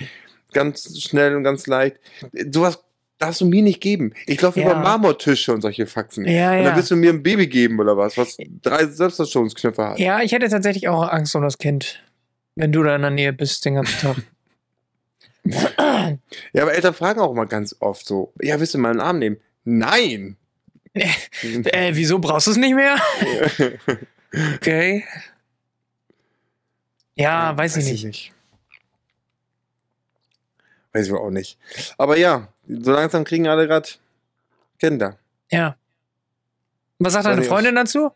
[0.53, 1.97] Ganz schnell und ganz leicht.
[2.51, 2.83] Sowas
[3.19, 4.15] darfst du mir nicht geben.
[4.27, 4.67] Ich laufe Ja.
[4.67, 6.25] über Marmortische und solche Faxen.
[6.25, 6.65] Ja, Und ja.
[6.65, 9.99] dann willst du mir ein Baby geben oder was, was drei Selbstzerstörungsknöpfe hat.
[9.99, 12.03] Ja, ich hätte tatsächlich auch Angst um das Kind,
[12.55, 14.17] wenn du da in der Nähe bist den ganzen Tag.
[16.53, 19.19] Ja, aber Eltern fragen auch mal ganz oft so, ja, willst du mal einen Arm
[19.19, 19.37] nehmen?
[19.65, 20.38] Nein!
[21.43, 22.97] äh, wieso brauchst du es nicht mehr?
[24.57, 25.05] Okay.
[27.15, 28.33] Ja, weiß, ich nicht.
[30.93, 31.59] Weiß ich auch nicht.
[31.97, 33.89] Aber ja, so langsam kriegen alle gerade
[34.79, 35.19] Kinder.
[35.51, 35.77] Ja.
[36.99, 38.11] Was sagt deine Freundin dazu?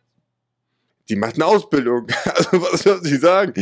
[1.08, 2.06] Die macht eine Ausbildung.
[2.26, 3.54] Also was soll sie sagen?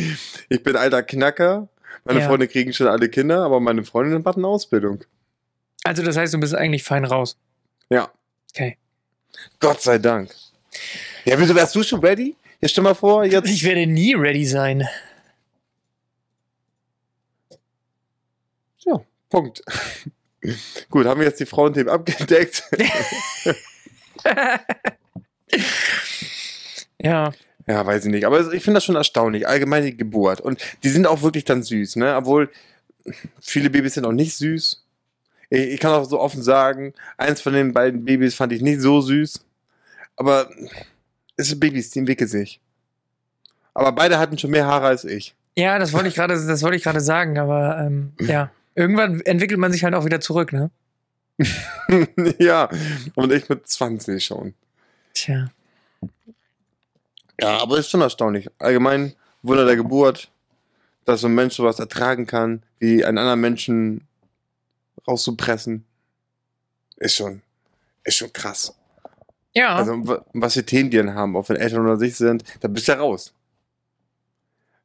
[0.48, 1.68] Ich bin alter Knacker.
[2.04, 2.26] Meine Ja.
[2.26, 5.04] Freunde kriegen schon alle Kinder, aber meine Freundin macht eine Ausbildung.
[5.84, 7.38] Also, das heißt, du bist eigentlich fein raus.
[7.90, 8.10] Ja.
[8.52, 8.76] Okay.
[9.58, 10.34] Gott sei Dank.
[11.24, 12.36] Ja, wieso wärst du schon ready?
[12.60, 13.48] Jetzt stell mal vor, jetzt.
[13.48, 14.88] Ich werde nie ready sein.
[18.80, 19.62] Ja, Punkt.
[20.88, 22.64] Gut, haben wir jetzt die Frauenthemen abgedeckt.
[27.02, 27.32] Ja.
[27.66, 28.26] Ja, weiß ich nicht.
[28.26, 29.46] Aber ich finde das schon erstaunlich.
[29.46, 30.40] Allgemein die Geburt.
[30.40, 32.16] Und die sind auch wirklich dann süß, ne?
[32.16, 32.50] Obwohl
[33.40, 34.84] viele Babys sind auch nicht süß.
[35.50, 38.80] Ich, ich kann auch so offen sagen, eins von den beiden Babys fand ich nicht
[38.80, 39.44] so süß.
[40.16, 40.48] Aber
[41.36, 42.60] es sind Babys, die entwickeln sich.
[43.74, 45.34] Aber beide hatten schon mehr Haare als ich.
[45.56, 48.50] Ja, das wollte ich gerade, das wollte ich gerade sagen, aber ähm, ja.
[48.74, 50.70] Irgendwann entwickelt man sich halt auch wieder zurück, ne?
[52.38, 52.68] ja,
[53.14, 54.54] und ich mit 20 schon.
[55.14, 55.50] Tja.
[57.40, 58.48] Ja, aber ist schon erstaunlich.
[58.58, 60.30] Allgemein Wunder der Geburt,
[61.04, 64.06] dass so ein Mensch sowas ertragen kann, wie einen anderen Menschen
[65.10, 65.84] rauszupressen,
[66.96, 67.42] ist schon,
[68.04, 68.74] ist schon krass.
[69.54, 69.76] Ja.
[69.76, 72.68] Also, wa- was für Themen die dann haben, auch wenn Eltern unter sich sind, da
[72.68, 73.34] bist du ja raus.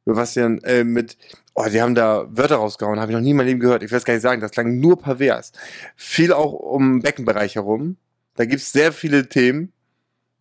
[0.08, 1.16] Was dann äh, mit,
[1.54, 3.82] oh, die haben da Wörter rausgehauen, habe ich noch nie in meinem Leben gehört.
[3.82, 5.50] Ich will es gar nicht sagen, das klang nur pervers.
[5.96, 7.96] Viel auch um den Beckenbereich herum.
[8.36, 9.72] Da gibt es sehr viele Themen.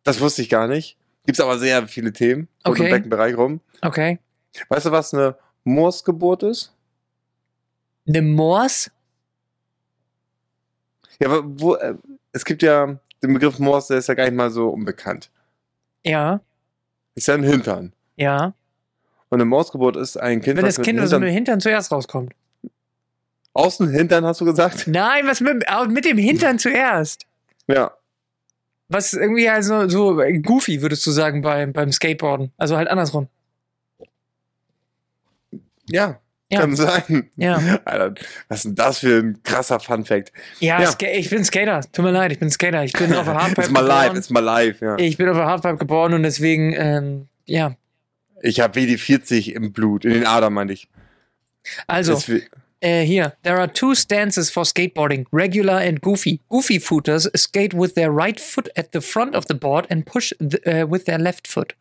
[0.04, 0.98] Das wusste ich gar nicht.
[1.26, 2.84] Gibt es aber sehr viele Themen um Okay.
[2.84, 3.60] den Beckenbereich rum.
[3.82, 4.20] okay.
[4.70, 6.72] Weißt du, was eine Morsgeburt ist?
[8.08, 8.92] Eine Morse?
[11.20, 11.95] Ja, aber wo, äh,
[12.32, 15.30] es gibt ja den Begriff Mors, der ist ja gar nicht mal so unbekannt.
[16.03, 16.41] Ja.
[17.16, 17.93] Ist ja ein Hintern.
[18.18, 18.53] Ja.
[19.30, 22.34] Und eine Mausgeburt ist ein Kind, Wenn das Kind aus dem Hintern, Hintern zuerst rauskommt.
[23.53, 24.88] außen Hintern, hast du gesagt?
[24.88, 27.26] Nein, was mit, mit dem Hintern zuerst?
[27.68, 27.91] Ja.
[28.88, 32.51] Was irgendwie also so goofy, würdest du sagen, beim, beim Skateboarden.
[32.57, 33.28] Also halt andersrum.
[35.89, 36.20] Ja,
[36.56, 36.62] Ja.
[36.62, 37.30] kann sein.
[37.36, 37.58] Ja.
[37.86, 38.16] Alter,
[38.47, 40.32] was ist denn das für ein krasser Fun-Fact?
[40.60, 40.93] Ja, Ja.
[41.14, 41.82] Ich bin Skater.
[41.91, 42.84] Tut mir leid, ich bin Skater.
[42.84, 44.18] Ich bin auf der Halfpipe It's my life, geboren.
[44.18, 44.97] it's my life, ja.
[44.97, 47.76] Ich bin auf der Halfpipe geboren und deswegen, ähm, ja.
[48.41, 50.88] Ich habe WD-40 im Blut, in den Adern, meine ich.
[51.88, 52.22] Also,
[52.82, 53.34] äh, hier.
[53.43, 56.39] There are two stances for skateboarding, regular and goofy.
[56.49, 60.34] Goofy footers skate with their right foot at the front of the board and push
[60.39, 61.76] the, äh, with their left foot.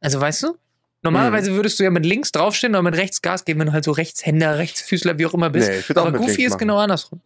[0.00, 0.56] Also, weißt du?
[1.02, 3.84] Normalerweise würdest du ja mit links draufstehen oder mit rechts Gas geben, wenn du halt
[3.84, 5.68] so Rechtshänder, Rechtsfüßler, wie auch immer bist.
[5.68, 6.58] Nee, ich würde auch Aber mit Goofy links ist machen.
[6.60, 7.20] genau andersrum.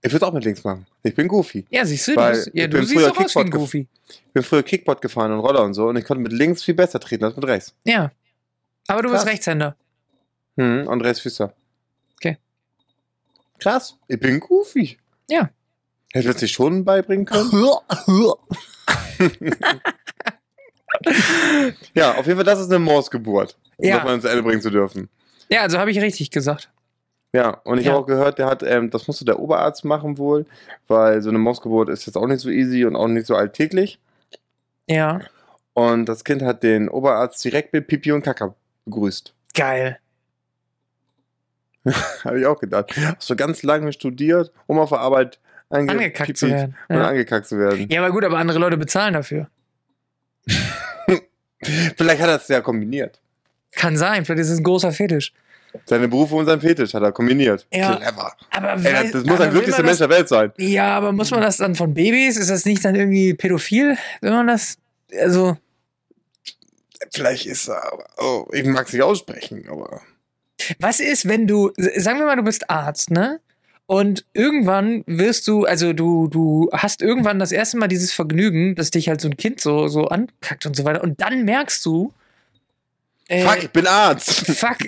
[0.00, 0.86] Ich würde auch mit links machen.
[1.02, 1.64] Ich bin Goofy.
[1.70, 3.50] Ja, siehst du, du, Weil bist, ja, ich du bin siehst doch aus wie ein
[3.50, 3.86] Goofy.
[4.08, 6.74] Ich bin früher Kickboard gefahren und Roller und so und ich konnte mit links viel
[6.74, 7.74] besser treten als mit rechts.
[7.84, 8.10] Ja.
[8.88, 9.32] Aber du bist Krass.
[9.32, 9.76] Rechtshänder.
[10.56, 11.52] Hm, und Rechtsfüßer.
[12.16, 12.38] Okay.
[13.58, 13.96] Krass.
[14.08, 14.98] Ich bin Goofy.
[15.30, 15.50] Ja.
[16.12, 17.50] Hätte ich sich schon beibringen können?
[21.94, 23.56] ja, auf jeden Fall, das ist eine Morsgeburt.
[23.76, 23.96] Um Ja.
[23.96, 25.08] das mal ins Ende bringen zu dürfen.
[25.48, 26.70] Ja, also habe ich richtig gesagt.
[27.34, 27.92] Ja, und ich Ja.
[27.92, 30.44] habe auch gehört, der hat, ähm, das musste der Oberarzt machen wohl,
[30.88, 33.98] weil so eine Morsgeburt ist jetzt auch nicht so easy und auch nicht so alltäglich.
[34.86, 35.20] Ja.
[35.74, 39.32] Und das Kind hat den Oberarzt direkt mit Pipi und Kaka begrüßt.
[39.54, 39.98] Geil.
[42.24, 42.92] Habe ich auch gedacht.
[43.16, 45.38] Hast du ganz lange studiert, um auf der Arbeit
[45.70, 46.76] ange Angekackt zu werden.
[46.88, 47.08] Und Ja.
[47.08, 47.88] angekackt zu werden.
[47.90, 49.48] ja, aber gut, aber andere Leute bezahlen dafür.
[51.96, 53.20] Vielleicht hat er es ja kombiniert.
[53.72, 55.32] Kann sein, vielleicht ist es ein großer Fetisch.
[55.86, 57.66] Seine Berufe und sein Fetisch hat er kombiniert.
[57.72, 57.96] Ja.
[57.96, 58.34] Clever.
[58.50, 60.52] Aber Ey, das, das muss aber ein glücklichster Mensch der Welt sein.
[60.58, 62.36] Ja, aber muss man das dann von Babys?
[62.36, 64.76] Ist das nicht dann irgendwie pädophil, wenn man das.
[65.18, 65.56] Also,
[67.12, 70.00] Vielleicht ist er, aber- oh, ich mag es nicht aussprechen, aber.
[70.78, 71.72] was ist, wenn du.
[71.96, 73.40] Sagen wir mal, du bist Arzt, ne?
[73.86, 78.90] Und irgendwann wirst du, also du, du hast irgendwann das erste Mal dieses Vergnügen, dass
[78.90, 81.02] dich halt so ein Kind so, so ankackt und so weiter.
[81.02, 82.12] Und dann merkst du.
[83.28, 84.46] Äh, Fuck, ich bin Arzt.
[84.46, 84.78] Fuck.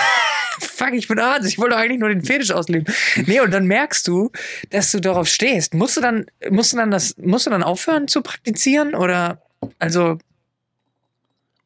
[0.60, 1.46] Fuck, ich bin Arzt.
[1.46, 2.92] Ich wollte doch eigentlich nur den Fetisch ausleben.
[3.26, 4.30] Nee, und dann merkst du,
[4.70, 5.74] dass du darauf stehst.
[5.74, 8.94] Musst du dann, musst du dann das, musst du dann aufhören zu praktizieren?
[8.94, 9.42] Oder,
[9.78, 10.18] also,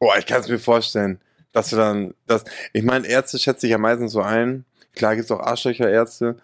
[0.03, 1.21] Boah, ich kann es mir vorstellen,
[1.53, 4.65] dass du dann, das, ich meine, Ärzte schätze ich ja meistens so ein.
[4.97, 6.39] Klar gibt es auch Arschlöcher-Ärzte,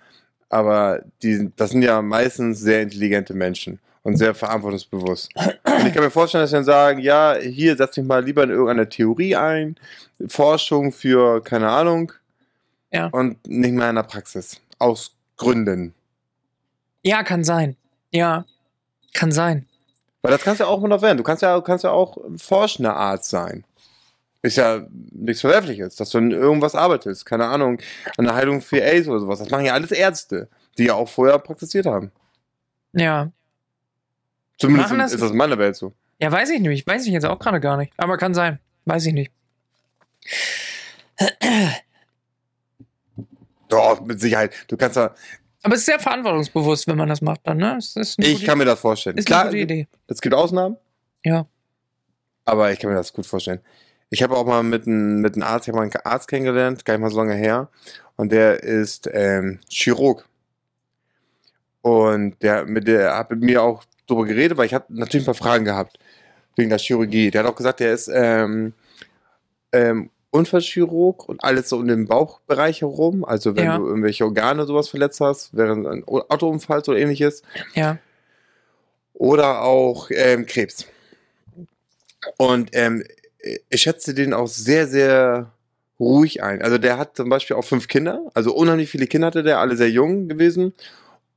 [0.48, 5.30] aber die, das sind ja meistens sehr intelligente Menschen und sehr verantwortungsbewusst.
[5.36, 8.42] Und ich kann mir vorstellen, dass sie dann sagen, ja, hier setz mich mal lieber
[8.44, 9.76] in irgendeine Theorie ein,
[10.28, 12.12] Forschung für, keine Ahnung,
[12.90, 13.06] Ja.
[13.08, 14.60] und nicht mehr in der Praxis.
[14.78, 15.94] Aus Gründen.
[17.02, 17.76] ja, kann sein.
[18.10, 18.44] Ja,
[19.12, 19.66] kann sein.
[20.22, 21.18] Weil das kannst du ja auch noch werden.
[21.18, 23.64] Du kannst ja, kannst ja auch forschender Arzt sein.
[24.42, 27.26] Ist ja nichts Verwerfliches, dass du in irgendwas arbeitest.
[27.26, 27.78] Keine Ahnung,
[28.16, 29.40] an der Heilung für AIDS oder sowas.
[29.40, 32.12] Das machen ja alles Ärzte, die ja auch vorher praktiziert haben.
[32.92, 33.32] Ja.
[34.58, 35.92] Zumindest das- ist das in meiner Welt so.
[36.20, 36.86] Ja, weiß ich nicht.
[36.86, 37.92] Weiß ich jetzt auch gerade gar nicht.
[37.96, 38.58] Aber kann sein.
[38.84, 39.30] Weiß ich nicht.
[43.68, 44.52] Doch, mit Sicherheit.
[44.68, 45.14] Du kannst ja,
[45.62, 47.78] Aber es ist sehr verantwortungsbewusst, wenn man das macht dann, ne?
[48.18, 49.18] Ich kann mir das vorstellen.
[49.18, 49.88] ist Klar, eine gute Idee.
[50.06, 50.76] es gibt Ausnahmen,
[51.24, 51.46] Ja.
[52.44, 53.60] aber ich kann mir das gut vorstellen.
[54.10, 56.84] Ich habe auch mal mit einem mit einem Arzt, ich habe mal einen Arzt kennengelernt,
[56.84, 57.68] gar nicht mal so lange her.
[58.16, 60.26] Und der ist ähm, Chirurg.
[61.82, 65.32] Und der mit der hat mit mir auch drüber geredet, weil ich habe natürlich ein
[65.32, 65.98] paar Fragen gehabt
[66.56, 67.30] wegen der Chirurgie.
[67.30, 68.72] Der hat auch gesagt, der ist ähm,
[69.72, 73.24] ähm, Unfallchirurg und alles so um den Bauchbereich herum.
[73.24, 73.78] Also wenn Ja.
[73.78, 77.42] du irgendwelche Organe sowas verletzt hast, während ein Autounfall oder ähnliches.
[77.74, 77.98] Ja.
[79.14, 80.86] Oder auch ähm, Krebs.
[82.36, 83.04] Und ähm,
[83.40, 85.52] ich schätze den auch sehr, sehr
[86.00, 86.62] ruhig ein.
[86.62, 88.30] Also der hat zum Beispiel auch fünf Kinder.
[88.34, 90.72] Also unheimlich viele Kinder hatte der, alle sehr jung gewesen.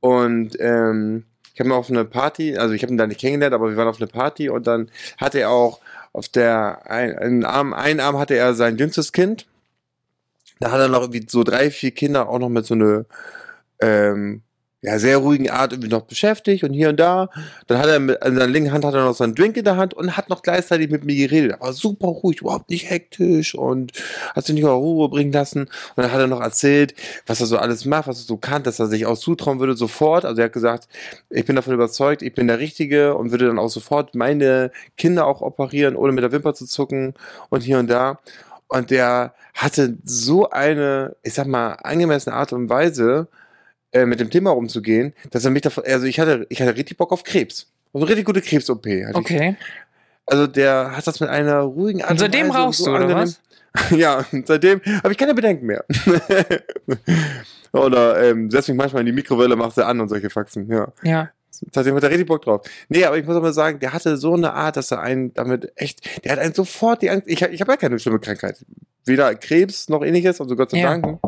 [0.00, 1.24] Und ähm,
[1.54, 3.76] ich habe ihn auf eine Party, also ich habe ihn da nicht kennengelernt, aber wir
[3.76, 5.80] waren auf eine Party und dann hatte er auch
[6.12, 9.46] auf der ein, einen Arm, einen Arm hatte er sein jüngstes Kind.
[10.60, 13.04] Da hat er noch irgendwie so drei, vier Kinder auch noch mit so eine
[13.80, 14.42] ähm,
[14.84, 17.30] ja, sehr ruhigen Art irgendwie noch beschäftigt und hier und da.
[17.68, 19.76] Dann hat er mit, in seiner linken Hand hat er noch seinen Drink in der
[19.76, 21.54] Hand und hat noch gleichzeitig mit mir geredet.
[21.60, 23.92] Aber super ruhig, überhaupt nicht hektisch und
[24.34, 25.60] hat sich nicht auf Ruhe bringen lassen.
[25.60, 26.94] Und dann hat er noch erzählt,
[27.26, 29.76] was er so alles macht, was er so kann, dass er sich auch zutrauen würde
[29.76, 30.24] sofort.
[30.24, 30.88] Also er hat gesagt,
[31.30, 35.26] ich bin davon überzeugt, ich bin der Richtige und würde dann auch sofort meine Kinder
[35.26, 37.14] auch operieren, ohne mit der Wimper zu zucken
[37.50, 38.18] und hier und da.
[38.66, 43.28] Und der hatte so eine, ich sag mal, angemessene Art und Weise,
[43.92, 46.96] äh, mit dem Thema umzugehen, dass er mich davon, also ich hatte, ich hatte richtig
[46.96, 47.70] Bock auf Krebs.
[47.92, 48.86] Also richtig gute Krebs-OP.
[48.86, 49.16] hatte ich.
[49.16, 49.56] Okay.
[50.26, 53.40] Also der hat das mit einer ruhigen Art Und seitdem Weise rauchst du, oder was?
[53.90, 55.84] ja, seitdem habe ich keine Bedenken mehr.
[57.72, 60.92] oder ähm, setz mich manchmal in die Mikrowelle, mach sie an und solche Faxen, ja.
[61.02, 61.30] Ja.
[61.50, 62.62] Seitdem hat er richtig Bock drauf.
[62.88, 65.72] Nee, aber ich muss aber sagen, der hatte so eine Art, dass er einen damit
[65.76, 68.64] echt, der hat einen sofort die Angst, ich, ich habe ja keine schlimme Krankheit.
[69.04, 70.98] Weder Krebs noch ähnliches, also Gott sei Ja.
[70.98, 71.20] Dank.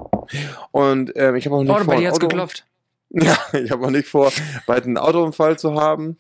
[0.71, 2.65] Und ähm, ich habe auch nicht Oh, vor, bei dir hat's Auto- geklopft.
[3.11, 4.33] ja, ich habe auch nicht vor,
[4.67, 6.19] bald einen Autounfall zu haben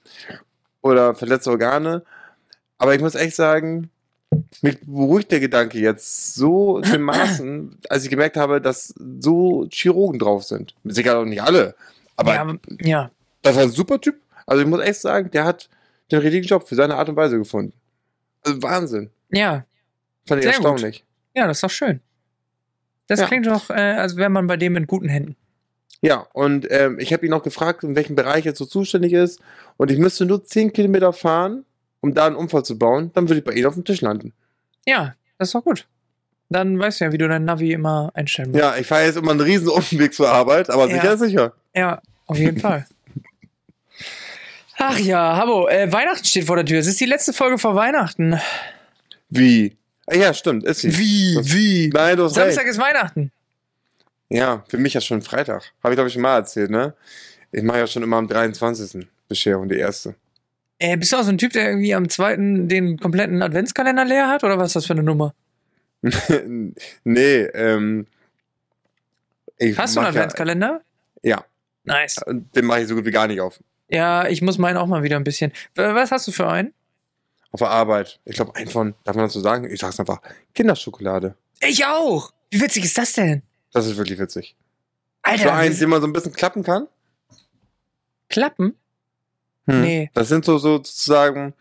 [0.82, 2.04] oder verletzte Organe.
[2.78, 3.90] Aber ich muss echt sagen,
[4.62, 10.18] mich beruhigt der Gedanke jetzt so in Maßen, als ich gemerkt habe, dass so Chirurgen
[10.18, 10.74] drauf sind.
[10.84, 11.74] Sicher auch nicht alle,
[12.16, 13.10] aber ja, ja.
[13.42, 14.16] das war ein super Typ.
[14.46, 15.68] Also ich muss echt sagen, der hat
[16.12, 17.72] den richtigen Job für seine Art und Weise gefunden.
[18.42, 19.10] Also Wahnsinn.
[19.30, 19.64] Ja.
[20.26, 20.64] Fand ich Sehr gut.
[20.66, 21.04] erstaunlich.
[21.34, 22.00] Ja, das ist doch schön.
[23.06, 23.26] Das Ja.
[23.26, 25.36] klingt doch, äh, als wäre man bei dem in guten Händen.
[26.00, 29.40] Ja, und ähm, ich habe ihn auch gefragt, in welchem Bereich er so zuständig ist.
[29.78, 31.64] Und ich müsste nur 10 Kilometer fahren,
[32.00, 33.10] um da einen Unfall zu bauen.
[33.14, 34.32] Dann würde ich bei ihm auf dem Tisch landen.
[34.86, 35.86] Ja, das ist doch gut.
[36.50, 38.60] Dann weißt du ja, wie du dein Navi immer einstellen musst.
[38.62, 40.94] Ja, ich fahre jetzt immer einen riesen Umweg zur Arbeit, aber Ja.
[40.96, 41.52] sicher ist sicher.
[41.74, 42.86] Ja, auf jeden Fall.
[44.78, 46.78] Ach ja, Habo, äh, Weihnachten steht vor der Tür.
[46.80, 48.38] Es ist die letzte Folge vor Weihnachten.
[49.30, 49.76] Wie?
[50.06, 50.96] Ah, Ja, stimmt, ist sie.
[50.98, 51.34] Wie?
[51.36, 51.88] Das- Wie?
[51.92, 52.72] Nein, du hast Samstag recht.
[52.72, 53.32] ist Weihnachten.
[54.28, 55.72] Ja, für mich ja schon Freitag.
[55.82, 56.94] Habe ich, glaube ich, schon mal erzählt, ne?
[57.52, 59.06] Ich mache ja schon immer am 23.
[59.28, 60.14] Bescherung, die erste.
[60.78, 64.28] Äh, bist du auch so ein Typ, der irgendwie am zweiten den kompletten Adventskalender leer
[64.28, 64.42] hat?
[64.44, 65.34] Oder was ist das für eine Nummer?
[67.04, 68.06] nee, ähm.
[69.58, 70.80] Ich Hast du einen Adventskalender?
[71.22, 71.44] Ja,
[71.84, 72.20] Nice.
[72.26, 73.60] den mache ich so gut wie gar nicht auf.
[73.88, 75.52] Ja, ich muss meinen auch mal wieder ein bisschen.
[75.74, 76.72] Was hast du für einen?
[77.54, 78.18] Auf der Arbeit.
[78.24, 79.70] Ich glaube, ein von, darf man das so sagen?
[79.70, 80.20] Ich sag's einfach,
[80.54, 81.36] Kinderschokolade.
[81.60, 82.32] Ich auch.
[82.50, 83.42] Wie witzig ist das denn?
[83.70, 84.56] Das ist wirklich witzig.
[85.22, 86.88] Alter, so eins, den man so ein bisschen klappen kann.
[88.28, 88.74] Klappen?
[89.68, 89.82] Hm.
[89.82, 90.10] Nee.
[90.14, 91.54] Das sind so, so sozusagen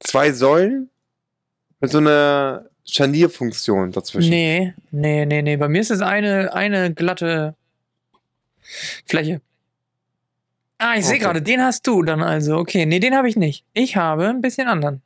[0.00, 0.88] zwei Säulen
[1.80, 4.30] mit so einer Scharnierfunktion dazwischen.
[4.30, 5.58] Nee, nee, nee, nee.
[5.58, 7.54] Bei mir ist es eine, eine glatte
[9.04, 9.42] Fläche.
[10.84, 11.24] Ah, ich sehe Okay.
[11.24, 12.56] gerade, den hast du dann also.
[12.56, 13.64] Okay, nee, den habe ich nicht.
[13.72, 15.00] Ich habe ein bisschen anderen.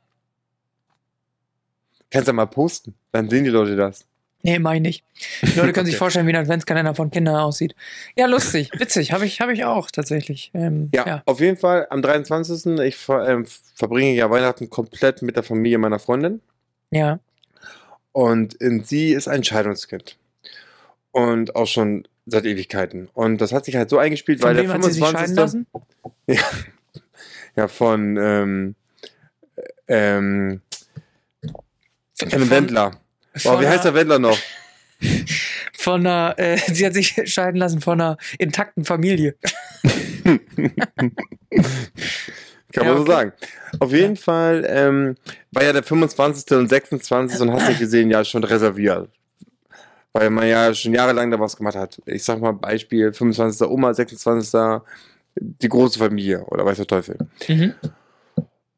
[2.09, 2.95] Kannst du mal posten.
[3.11, 4.05] Dann sehen die Leute das.
[4.43, 5.03] Nee, mach ich nicht.
[5.41, 5.99] Die Leute können sich Okay.
[5.99, 7.75] vorstellen, wie ein Adventskalender von Kindern aussieht.
[8.15, 9.11] Ja, lustig, witzig.
[9.11, 10.51] Habe ich, hab ich auch tatsächlich.
[10.53, 11.21] Ähm, Ja, ja.
[11.25, 12.79] auf jeden Fall am 23.
[12.79, 16.41] Ich ver, ähm, verbringe ja Weihnachten komplett mit der Familie meiner Freundin.
[16.91, 17.19] Ja.
[18.13, 20.17] Und in sie ist ein Scheidungskind.
[21.11, 23.09] Und auch schon seit Ewigkeiten.
[23.13, 25.35] Und das hat sich halt so eingespielt, Von weil wem der hat sie sich scheiden
[25.35, 25.35] 25.
[25.37, 25.67] lassen?
[27.55, 28.75] Ja, von ähm,
[29.87, 30.61] ähm,
[31.41, 32.91] von einem Von- Wendler.
[33.43, 34.37] Boah, wie heißt der Wendler noch?
[35.73, 39.35] Von einer, äh, sie hat sich scheiden lassen von einer intakten Familie.
[40.23, 40.39] Kann
[42.73, 43.11] Ja, man so okay.
[43.11, 43.33] sagen.
[43.79, 45.15] Auf jeden Fall ähm,
[45.51, 46.57] war ja der 25.
[46.57, 47.39] und 26.
[47.41, 49.09] und hast nicht gesehen, ja schon reserviert.
[50.17, 52.01] Weil man ja schon jahrelang da was gemacht hat.
[52.07, 53.67] Ich sag mal Beispiel 25.
[53.67, 54.81] Oma, 26.
[55.35, 57.17] die große Familie oder weiß der Teufel.
[57.47, 57.75] Mhm.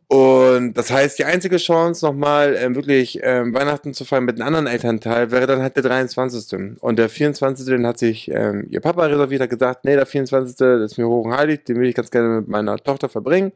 [0.10, 4.48] Und das heißt, die einzige Chance, nochmal ähm, wirklich ähm, Weihnachten zu feiern mit einem
[4.48, 6.78] anderen Elternteil, wäre dann halt der 23.
[6.82, 7.66] Und der 24.
[7.66, 10.58] den hat sich ähm, ihr Papa reserviert, hat gesagt, nee, der 24.
[10.58, 13.54] das ist mir hoch und heilig, den will ich ganz gerne mit meiner Tochter verbringen.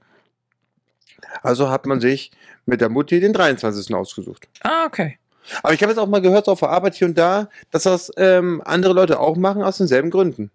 [1.41, 2.31] Also hat man sich
[2.65, 3.93] mit der Mutti den 23.
[3.93, 4.47] ausgesucht.
[4.61, 5.17] Ah, okay.
[5.61, 7.83] Aber ich habe jetzt auch mal gehört, so auf der Arbeit hier und da, dass
[7.83, 10.51] das ähm, andere Leute auch machen, aus denselben Gründen.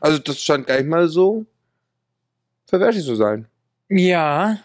[0.00, 1.46] Also das scheint gar nicht mal so
[2.66, 3.46] verwerflich zu sein.
[3.88, 4.58] Ja,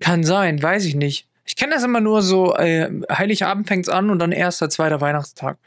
[0.00, 1.28] kann sein, weiß ich nicht.
[1.46, 5.58] Ich kenne das immer nur so, äh, Heiligabend fängt's an und dann erster, zweiter Weihnachtstag.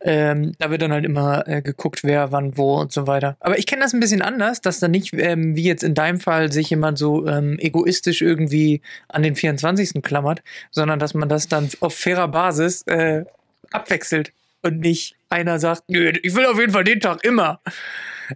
[0.00, 3.36] Ähm, da wird dann halt immer äh, geguckt, wer, wann, wo und so weiter.
[3.40, 6.20] Aber ich kenne das ein bisschen anders, dass dann nicht, ähm, wie jetzt in deinem
[6.20, 10.02] Fall, sich jemand so ähm, egoistisch irgendwie an den 24.
[10.02, 13.24] klammert, sondern dass man das dann auf fairer Basis äh,
[13.72, 17.60] abwechselt und nicht einer sagt, nö, ich will auf jeden Fall den Tag immer.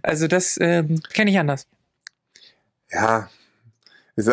[0.01, 1.67] Also das ähm, kenne ich anders.
[2.91, 3.29] Ja.
[4.15, 4.27] Ich,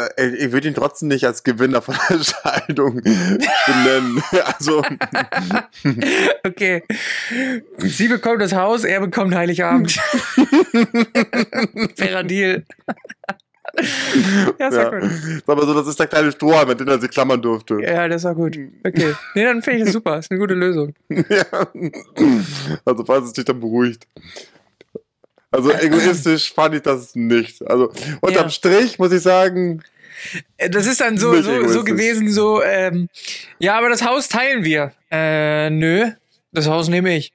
[0.52, 4.22] würde ihn trotzdem nicht als Gewinner von der Scheidung benennen.
[4.44, 4.82] Also,
[6.46, 6.82] Okay.
[7.78, 9.92] Sie bekommt das Haus, er bekommt Heiligabend.
[11.96, 12.64] Fairer Deal.
[14.58, 14.90] ja, ist ja.
[14.90, 15.46] gut.
[15.46, 17.78] Mal so, das ist der kleine Strohhalm, mit dem er sich klammern durfte.
[17.80, 18.58] Ja, das war gut.
[18.84, 19.14] Okay.
[19.34, 20.18] Nee, dann finde ich das super.
[20.18, 20.94] Ist eine gute Lösung.
[21.08, 21.44] Ja.
[22.84, 24.06] Also, falls es dich dann beruhigt.
[25.50, 27.60] Also, egoistisch fand ich das nicht.
[27.68, 28.50] Also, unterm Ja.
[28.50, 29.82] Strich muss ich sagen,
[30.58, 33.08] Äh, Das ist dann so, so, so gewesen, so, ähm,
[33.58, 34.92] ja, aber das Haus teilen wir.
[35.10, 36.10] Äh, nö,
[36.52, 37.32] das Haus nehme ich.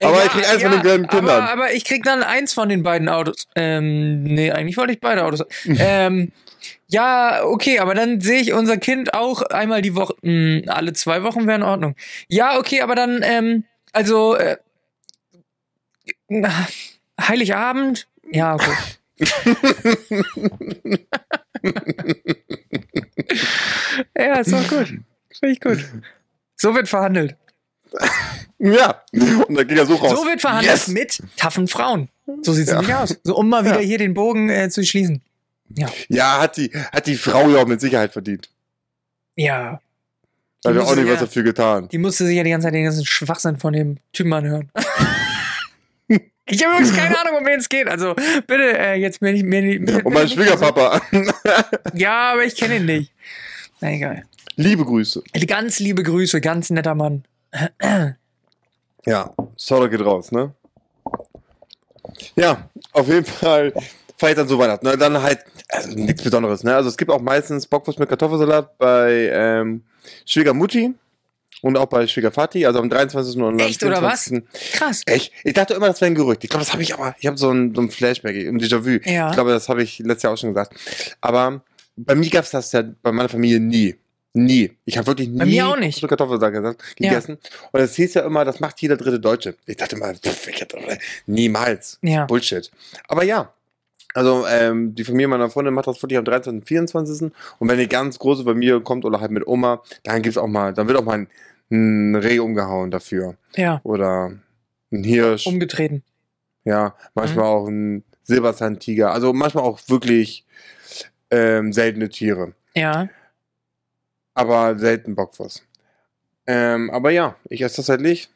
[0.00, 1.42] Äh, Aber ich krieg eins von den kleinen Kindern.
[1.42, 3.46] Aber, aber ich krieg dann eins von den beiden Autos.
[3.56, 5.44] Ähm, nee, eigentlich wollte ich beide Autos.
[5.66, 6.32] ähm,
[6.88, 10.14] ja, okay, aber dann sehe ich unser Kind auch einmal die Woche.
[10.22, 11.96] Hm, alle zwei Wochen wäre in Ordnung.
[12.28, 14.56] Ja, okay, aber dann, ähm, also, äh,
[16.28, 16.66] na,
[17.20, 18.06] Heiligabend?
[18.32, 18.72] Ja, okay.
[24.16, 24.86] ja, ist doch gut.
[24.88, 25.84] Finde ich gut.
[26.56, 27.36] So wird verhandelt.
[28.58, 29.02] ja.
[29.12, 30.18] Und dann ging er so raus.
[30.18, 30.88] So wird verhandelt Yes!
[30.88, 32.08] mit taffen Frauen.
[32.42, 32.76] So sieht's Ja.
[32.80, 33.18] nämlich aus.
[33.24, 33.86] So, um mal wieder Ja.
[33.86, 35.22] hier den Bogen äh, zu schließen.
[36.08, 38.48] Ja, hat die, hat die Frau ja auch mit Sicherheit verdient.
[39.36, 39.80] Ja.
[40.62, 41.88] Da hat ja auch nicht was ja- dafür getan.
[41.88, 44.70] Die musste sich ja die ganze Zeit den ganzen Schwachsinn von dem Typen anhören.
[46.50, 47.88] ich habe übrigens keine Ahnung, um wen es geht.
[47.88, 48.14] Also
[48.46, 49.44] bitte äh, jetzt mir nicht.
[49.44, 51.00] Mir, mir, Und mein nicht- Schwiegerpapa.
[51.94, 53.12] Ja, aber ich kenne ihn nicht.
[53.80, 54.24] Na egal.
[54.56, 55.22] Liebe Grüße.
[55.46, 57.24] Ganz liebe Grüße, ganz netter Mann.
[59.06, 60.52] Ja, Sorry geht raus, ne?
[62.36, 63.72] Ja, auf jeden Fall
[64.18, 64.86] feiert dann so Weihnachten.
[64.86, 64.98] Ne?
[64.98, 66.74] Dann halt, also nichts Besonderes, ne?
[66.74, 69.82] Also es gibt auch meistens Bockwurst mit Kartoffelsalat bei ähm,
[70.26, 70.92] Schwiegermutti
[71.62, 73.36] und auch bei Schwiegervati, also am 23.
[73.36, 74.24] und am Echt, oder was?
[74.24, 74.72] 24..
[74.78, 75.02] Krass.
[75.06, 75.32] Echt?
[75.44, 76.44] Ich dachte immer, das wäre ein Gerücht.
[76.44, 78.98] Ich glaube, das habe ich aber, ich habe so ein, so ein Flashback, ein Déjà-vu.
[79.08, 79.28] Ja.
[79.28, 80.74] Ich glaube, das habe ich letztes Jahr auch schon gesagt.
[81.20, 81.62] Aber
[81.96, 83.94] bei mir gab es das ja bei meiner Familie nie.
[84.32, 84.70] Nie.
[84.84, 86.06] Ich habe wirklich nie Bei mir auch nicht.
[86.06, 87.10] Kartoffelsalat gesagt- Ja.
[87.10, 87.38] gegessen.
[87.72, 89.56] Und es hieß ja immer, das macht jeder dritte Deutsche.
[89.66, 90.78] Ich dachte mal, pff, ich hätte,
[91.26, 91.98] niemals.
[92.02, 92.26] Ja.
[92.26, 92.70] Bullshit.
[93.08, 93.52] Aber ja.
[94.14, 96.54] Also ähm, die Familie meiner Freundin macht das wirklich am 13.
[96.56, 97.30] und 24.
[97.58, 100.74] Und wenn die ganz große Familie kommt oder halt mit Oma, dann gibt's auch mal,
[100.74, 101.28] dann wird auch mal ein,
[101.70, 103.36] ein Reh umgehauen dafür.
[103.56, 104.32] Ja, Oder
[104.92, 105.46] ein Hirsch.
[105.46, 106.02] umgetreten.
[106.64, 109.12] ja, manchmal auch ein Silberzahn-Tiger.
[109.12, 110.44] Also manchmal auch wirklich
[111.30, 112.54] ähm, seltene Tiere.
[112.74, 113.08] Ja.
[114.34, 115.64] Aber selten Bockwurst.
[116.46, 118.28] Ähm, aber ja, ich esse tatsächlich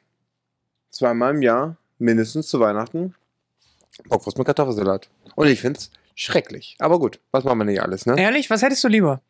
[0.91, 3.14] zweimal im Jahr, mindestens zu Weihnachten,
[4.09, 5.09] Bockwurst mit Kartoffelsalat.
[5.35, 6.76] Und ich find's schrecklich.
[6.78, 8.18] Aber gut, was machen wir nicht alles, ne?
[8.20, 9.20] Ehrlich, was hättest du lieber?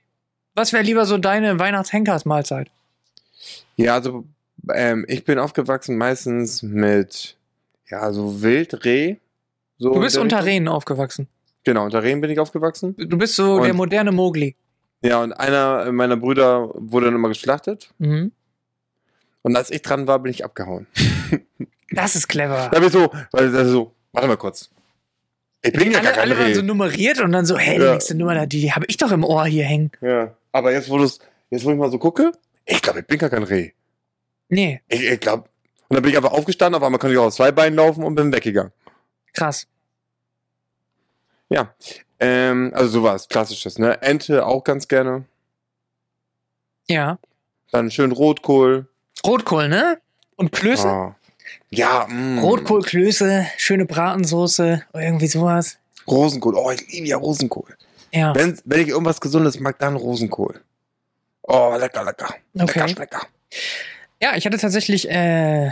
[0.55, 2.71] Was wäre lieber so deine Weihnachts-Henkersmahlzeit?
[3.77, 4.25] Ja, also
[4.73, 7.37] ähm, ich bin aufgewachsen meistens mit,
[7.89, 9.17] ja, so Wildreh.
[9.79, 10.45] So Du bist unter.
[10.45, 11.29] Rehen aufgewachsen.
[11.65, 12.95] Genau, unter Rehen bin ich aufgewachsen.
[12.97, 14.55] Du bist so Und- der moderne Mogli.
[15.03, 17.91] Ja, und einer meiner Brüder wurde dann immer geschlachtet.
[17.99, 18.33] Mhm.
[19.43, 20.87] Und als ich dran war, bin ich abgehauen.
[21.91, 22.71] Das ist clever.
[22.73, 23.05] Da bin ich so,
[23.39, 24.69] ist so, warte mal kurz.
[25.63, 27.85] Ich bin ja gar alle, kein alle waren so nummeriert und dann so, hey, die
[27.85, 27.93] Ja.
[27.93, 29.93] nächste Nummer, die, die habe ich doch im Ohr hier hängen.
[30.01, 30.35] Ja.
[30.51, 31.21] Aber jetzt, wo jetzt,
[31.65, 32.33] wo ich mal so gucke,
[32.67, 33.73] ich glaube, ich bin gar kein Reh.
[34.49, 35.49] Nee, Ich, ich glaube.
[35.89, 38.05] Und dann bin ich einfach aufgestanden, auf einmal konnte ich auch auf zwei Beinen laufen
[38.05, 38.73] und bin weggegangen.
[39.33, 39.67] krass.
[41.51, 41.75] Ja.
[42.21, 44.01] Ähm, also sowas, klassisches, ne?
[44.03, 45.25] Ente auch ganz gerne.
[46.89, 47.19] Ja.
[47.71, 48.89] Dann schön Rotkohl.
[49.27, 49.99] Rotkohl, ne?
[50.37, 50.89] Und Klöße?
[50.89, 51.17] Ah.
[51.71, 52.39] Ja, mm.
[52.39, 55.79] Rotkohl, Klöße, schöne Bratensoße, irgendwie sowas.
[56.07, 56.55] Rosenkohl.
[56.57, 57.77] Oh, ich liebe ja Rosenkohl.
[58.13, 60.61] Ja, Wenn, wenn ich irgendwas Gesundes mag, dann Rosenkohl.
[61.47, 62.35] Oh, lecker, lecker.
[62.55, 62.95] Lecker, okay.
[62.99, 63.27] lecker.
[64.21, 65.71] Ja, ich hatte tatsächlich äh,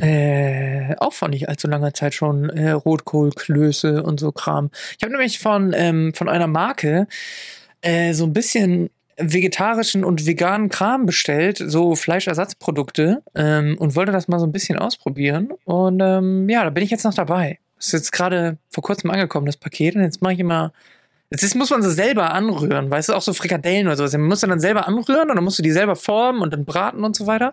[0.00, 4.70] äh, auch vor nicht allzu langer Zeit schon äh, Rotkohl, Klöße und so Kram.
[4.96, 7.08] Ich habe nämlich von, ähm, von einer Marke
[7.80, 14.28] äh, so ein bisschen vegetarischen und veganen Kram bestellt, so Fleischersatzprodukte ähm, und wollte das
[14.28, 15.52] mal so ein bisschen ausprobieren.
[15.64, 17.58] Und ähm, ja, da bin ich jetzt noch dabei.
[17.78, 19.96] Ist jetzt gerade vor kurzem angekommen, das Paket.
[19.96, 20.72] Und jetzt mache ich immer.
[21.42, 24.12] Ist, muss man sie selber anrühren, weißt du, auch so Frikadellen oder sowas.
[24.12, 27.04] Man muss dann selber anrühren und dann musst du die selber formen und dann braten
[27.04, 27.52] und so weiter.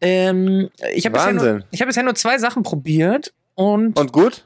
[0.00, 4.44] Ähm, ich habe bisher, nur- ich hab bisher nur zwei Sachen probiert und Und gut?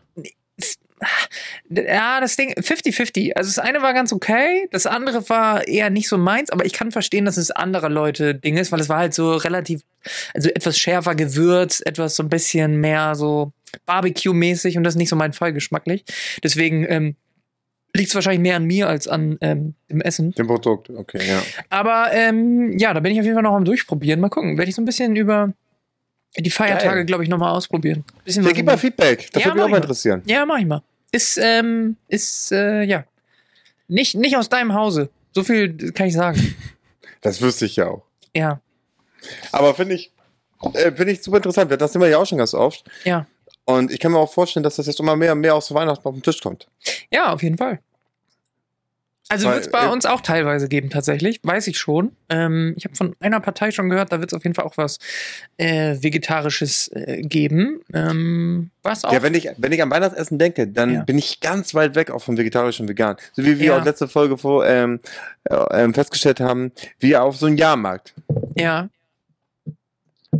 [1.70, 3.32] ja, das Ding 50-50.
[3.36, 6.72] Also das eine war ganz okay, das andere war eher nicht so meins, aber ich
[6.72, 9.82] kann verstehen, dass es anderer Leute Ding ist, weil es war halt so relativ,
[10.34, 13.52] also etwas schärfer gewürzt, etwas so ein bisschen mehr so
[13.86, 16.04] Barbecue-mäßig und das ist nicht so mein Fall geschmacklich.
[16.42, 17.16] Deswegen ähm,
[17.99, 20.32] liegt es wahrscheinlich mehr an mir als an ähm, dem Essen.
[20.32, 21.42] Dem Produkt, okay, ja.
[21.68, 24.20] Aber ähm, ja, da bin ich auf jeden Fall noch am Durchprobieren.
[24.20, 25.53] Mal gucken, werde ich so ein bisschen über
[26.36, 28.05] die Feiertage, glaube ich, nochmal ausprobieren.
[28.24, 29.28] Bisschen Ja, gib mal Feedback.
[29.32, 30.22] Das Ja, würde mich auch mal interessieren.
[30.26, 30.82] ja, mach ich mal.
[31.12, 33.05] Ist, ähm, ist, äh, ja.
[33.88, 35.09] Nicht, nicht aus deinem Hause.
[35.32, 36.55] So viel kann ich sagen.
[37.20, 38.05] Das wüsste ich ja auch.
[38.32, 38.61] Ja,
[39.51, 40.12] Aber finde ich,
[40.74, 41.68] äh, finde ich super interessant.
[41.80, 42.84] Das nehmen wir ja auch schon ganz oft.
[43.05, 43.26] ja.
[43.64, 46.07] Und ich kann mir auch vorstellen, dass das jetzt immer mehr und mehr aus Weihnachten
[46.09, 46.68] auf den Tisch kommt.
[47.12, 47.80] Ja, auf jeden Fall.
[49.31, 51.41] Also wird es bei äh, uns auch teilweise geben, tatsächlich.
[51.43, 52.12] Weiß ich schon.
[52.31, 54.76] Ähm, ich habe von einer Partei schon gehört, da wird es auf jeden Fall auch
[54.79, 54.99] was
[55.59, 57.81] äh, Vegetarisches äh, geben.
[57.93, 59.12] Ähm, was auch.
[59.12, 61.03] Ja, wenn ich, wenn ich an Weihnachtsessen denke, dann Ja.
[61.05, 63.16] bin ich ganz weit weg auch vom vegetarischen und vegan.
[63.33, 63.79] So wie wir Ja.
[63.81, 65.01] auch letzte Folge vor, ähm,
[65.45, 68.14] äh, ähm, festgestellt haben, wie auf so einem Jahrmarkt.
[68.57, 68.89] ja.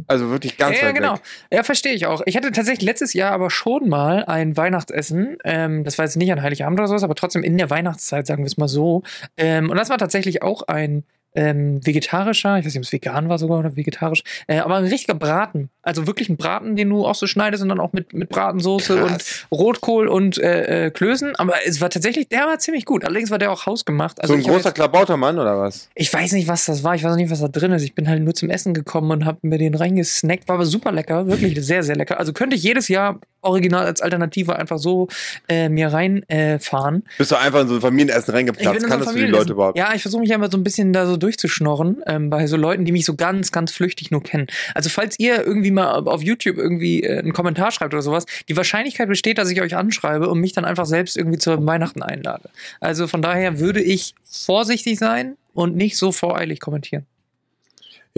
[0.07, 1.15] Also wirklich ganz ja, ja, weit genau.
[1.15, 1.21] weg.
[1.53, 2.23] Ja, verstehe ich auch.
[2.27, 5.39] Ich hatte tatsächlich letztes Jahr aber schon mal ein Weihnachtsessen.
[5.45, 8.43] Ähm, das war jetzt nicht an Heiligabend oder sowas, aber trotzdem in der Weihnachtszeit, sagen
[8.43, 9.03] wir es mal so.
[9.37, 11.05] Ähm, und das war tatsächlich auch ein
[11.35, 14.85] ähm, vegetarischer, ich weiß nicht, ob es vegan war sogar oder vegetarisch, äh, aber ein
[14.85, 15.69] richtiger Braten.
[15.83, 18.97] Also wirklich ein Braten, den du auch so schneidest und dann auch mit, mit Bratensoße
[18.97, 19.47] Krass.
[19.49, 21.37] und Rotkohl und äh, äh, Klößen.
[21.37, 23.05] Aber es war tatsächlich, der war ziemlich gut.
[23.05, 24.21] Allerdings war der auch hausgemacht.
[24.21, 25.89] Also so ein großer jetzt- Klabautermann oder was?
[25.95, 26.95] ich weiß nicht, was das war.
[26.95, 27.83] Ich weiß auch nicht, was da drin ist.
[27.83, 30.49] Ich bin halt nur zum Essen gekommen und habe mir den reingesnackt.
[30.49, 31.27] War aber super lecker.
[31.27, 32.19] Wirklich sehr, sehr lecker.
[32.19, 35.09] Also könnte ich jedes Jahr original als Alternative einfach so
[35.49, 36.97] äh, mir reinfahren.
[36.97, 37.19] Äh.
[37.19, 38.77] Bist du einfach in so ein Familienessen reingeplatzt?
[38.77, 39.27] in so Kannst du die.
[39.27, 39.79] Leute überhaupt?
[39.79, 42.85] Ja, ich versuche mich einfach so ein bisschen da so durchzuschnorren ähm, bei so Leuten,
[42.85, 44.47] die mich so ganz, ganz flüchtig nur kennen.
[44.75, 48.57] Also falls ihr irgendwie mal auf YouTube irgendwie äh, einen Kommentar schreibt oder sowas, die
[48.57, 52.51] Wahrscheinlichkeit besteht, dass ich euch anschreibe und mich dann einfach selbst irgendwie zu Weihnachten einlade.
[52.81, 57.07] Also von daher würde ich vorsichtig sein und nicht so voreilig kommentieren.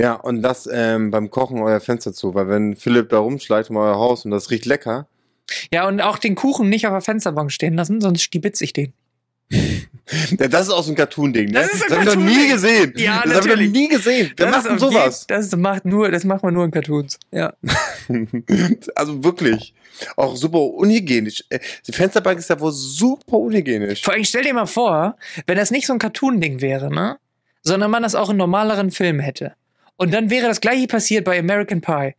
[0.01, 3.77] Ja, und das ähm, beim Kochen euer Fenster zu, weil wenn Philipp da rumschleicht um
[3.77, 5.07] euer Haus und das riecht lecker,
[5.73, 8.93] Ja, und auch den Kuchen nicht auf der Fensterbank stehen lassen, sonst stibitz ich den.
[10.41, 11.53] Ja, das ist auch so ein Cartoon-Ding, ne?
[11.53, 12.93] Das ist ein haben wir noch nie gesehen.
[12.97, 13.71] Ja, das haben wir noch natürlich.
[13.71, 14.33] nie gesehen.
[14.37, 15.25] Wer Das ist- sowas?
[15.29, 17.17] Das macht nur, das macht man nur in Cartoons.
[17.31, 17.53] Ja.
[18.97, 19.73] also wirklich.
[20.17, 21.45] Auch super unhygienisch.
[21.49, 24.03] Äh, Die Fensterbank ist ja wohl super unhygienisch.
[24.03, 27.19] Vor allem stell dir mal vor, wenn das nicht so ein Cartoon-Ding wäre, ne?
[27.63, 29.55] Sondern man das auch in normaleren Filmen hätte.
[30.01, 32.15] Und dann wäre das gleiche passiert bei American Pie.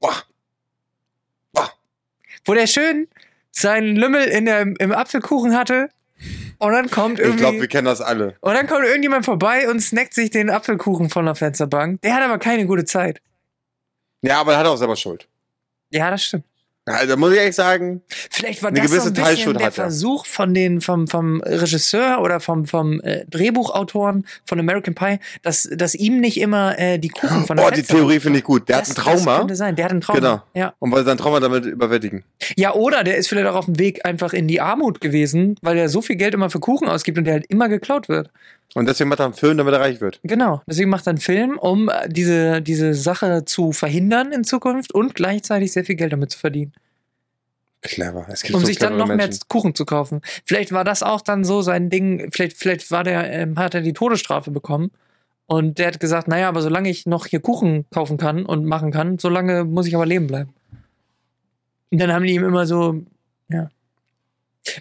[0.00, 0.16] Boah.
[1.52, 1.70] Boah.
[2.44, 3.06] Wo der schön
[3.52, 5.90] seinen Lümmel in der, im Apfelkuchen hatte.
[6.58, 7.38] Und dann kommt Ich irgendwie.
[7.42, 8.34] glaube, wir kennen das alle.
[8.40, 12.02] und dann kommt irgendjemand vorbei und snackt sich den Apfelkuchen von der Fensterbank.
[12.02, 13.22] Der hat aber keine gute Zeit.
[14.22, 15.28] Ja, aber er hat auch selber Schuld.
[15.90, 16.44] Ja, das stimmt.
[17.06, 19.72] Da muss ich ehrlich sagen, Vielleicht war das so ein bisschen der er.
[19.72, 25.68] Versuch von den, vom, vom Regisseur oder vom, vom äh, Drehbuchautoren von American Pie, dass,
[25.72, 28.44] dass ihm nicht immer äh, die Kuchen von der oh, die Fensterbank- Theorie finde ich
[28.44, 28.68] gut.
[28.68, 30.18] Der das, hat ein Trauma Das könnte sein, der hat ein Trauma.
[30.18, 30.42] Genau.
[30.54, 30.74] Ja.
[30.78, 32.24] und wollte sein Trauma damit überwältigen.
[32.56, 35.76] ja, oder der ist vielleicht auch auf dem Weg einfach in die Armut gewesen, weil
[35.78, 38.30] er so viel Geld immer für Kuchen ausgibt und der halt immer geklaut wird.
[38.74, 40.20] Und deswegen macht er einen Film, damit er reich wird.
[40.22, 40.62] Genau.
[40.66, 45.14] Deswegen macht er einen Film, um äh, diese, diese Sache zu verhindern in Zukunft und
[45.14, 46.72] gleichzeitig sehr viel Geld damit zu verdienen.
[47.80, 48.26] Clever.
[48.28, 49.40] Es gibt um so sich dann noch mehr Menschen.
[49.48, 50.20] Kuchen zu kaufen.
[50.44, 53.80] Vielleicht war das auch dann so sein Ding, vielleicht, vielleicht war der, ähm, hat er
[53.80, 54.90] die Todesstrafe bekommen.
[55.46, 58.90] Und der hat gesagt, naja, aber solange ich noch hier Kuchen kaufen kann und machen
[58.90, 60.52] kann, solange muss ich aber leben bleiben.
[61.90, 63.00] Und dann haben die ihm immer so,
[63.48, 63.70] ja.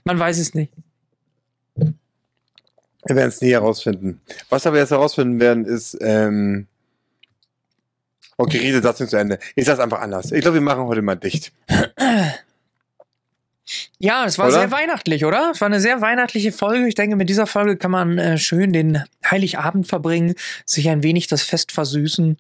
[0.04, 0.74] Man weiß es nicht.
[3.06, 4.22] Wir werden es nie herausfinden.
[4.50, 6.68] Was wir jetzt herausfinden werden, ist, ähm,
[8.38, 9.40] okay, Riese, Satz nicht zu Ende.
[9.56, 10.32] Ich sag's einfach anders.
[10.32, 11.54] Ich glaube, wir machen heute mal dicht.
[14.00, 14.60] Ja, es war Oder?
[14.60, 15.52] sehr weihnachtlich, oder?
[15.54, 16.88] Es war eine sehr weihnachtliche Folge.
[16.88, 20.36] Ich denke, mit dieser Folge kann man äh, schön den Heiligabend verbringen,
[20.66, 22.38] sich ein wenig das Fest versüßen.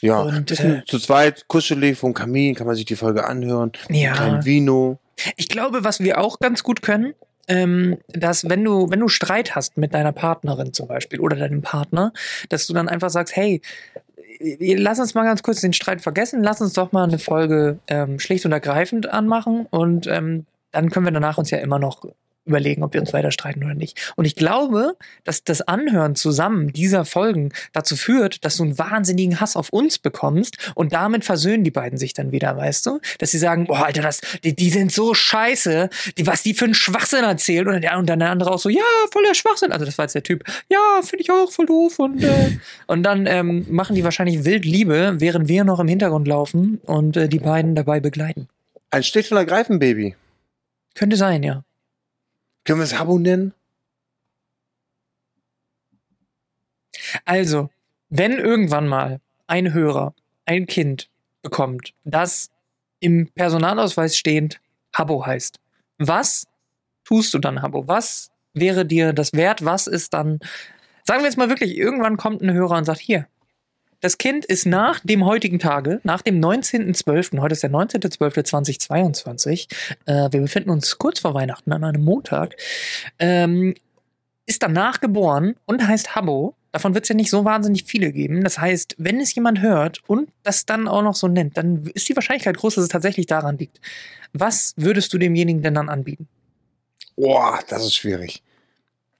[0.00, 3.72] Ja, Und, ein äh, zu zweit, kuschelig vom Kamin, kann man sich die Folge anhören.
[3.90, 4.14] Ja.
[4.14, 4.98] Kein Vino.
[5.36, 7.14] Ich glaube, was wir auch ganz gut können,
[7.48, 11.62] ähm, dass wenn du, wenn du Streit hast mit deiner Partnerin zum Beispiel oder deinem
[11.62, 12.12] Partner,
[12.48, 13.60] dass du dann einfach sagst, hey,
[14.40, 17.78] äh, lass uns mal ganz kurz den Streit vergessen, lass uns doch mal eine Folge
[17.88, 22.04] ähm, schlicht und ergreifend anmachen und ähm, dann können wir danach uns ja immer noch
[22.46, 24.12] überlegen, ob wir uns weiter streiten oder nicht.
[24.16, 29.40] Und ich glaube, dass das Anhören zusammen dieser Folgen dazu führt, dass du einen wahnsinnigen
[29.40, 33.00] Hass auf uns bekommst und damit versöhnen die beiden sich dann wieder, weißt du?
[33.18, 36.66] Dass sie sagen, boah, Alter, das, die, die sind so scheiße, die, was die für
[36.66, 38.82] einen Schwachsinn erzählen und der und dann der andere auch so, ja,
[39.12, 39.72] voller Schwachsinn.
[39.72, 43.02] Also das war jetzt der Typ, ja, finde ich auch voll doof und äh, und
[43.02, 47.28] dann ähm, machen die wahrscheinlich wild Liebe, während wir noch im Hintergrund laufen und äh,
[47.28, 48.48] die beiden dabei begleiten.
[48.90, 50.14] Ein Stich und Ergreifen, Baby.
[50.94, 51.62] Könnte sein, ja.
[52.66, 53.54] Können wir es Abo nennen?
[57.24, 57.70] Also,
[58.08, 60.14] wenn irgendwann mal ein Hörer
[60.44, 61.08] ein Kind
[61.42, 62.50] bekommt, das
[62.98, 64.60] im Personalausweis stehend
[64.92, 65.60] Habo heißt,
[65.98, 66.46] was
[67.04, 67.86] tust du dann, Habo?
[67.86, 69.64] Was wäre dir das wert?
[69.64, 70.40] Was ist dann,
[71.04, 73.28] sagen wir jetzt mal wirklich, irgendwann kommt ein Hörer und sagt, hier,
[74.06, 79.66] das Kind ist nach dem heutigen Tage, nach dem 19.12., heute ist der 19.12.2022,
[80.06, 82.54] äh, wir befinden uns kurz vor Weihnachten an einem Montag,
[83.18, 83.74] ähm,
[84.46, 86.54] ist danach geboren und heißt Habbo.
[86.70, 88.44] Davon wird es ja nicht so wahnsinnig viele geben.
[88.44, 92.08] Das heißt, wenn es jemand hört und das dann auch noch so nennt, dann ist
[92.08, 93.80] die Wahrscheinlichkeit groß, dass es tatsächlich daran liegt.
[94.32, 96.28] Was würdest du demjenigen denn dann anbieten?
[97.16, 98.40] Boah, das ist schwierig.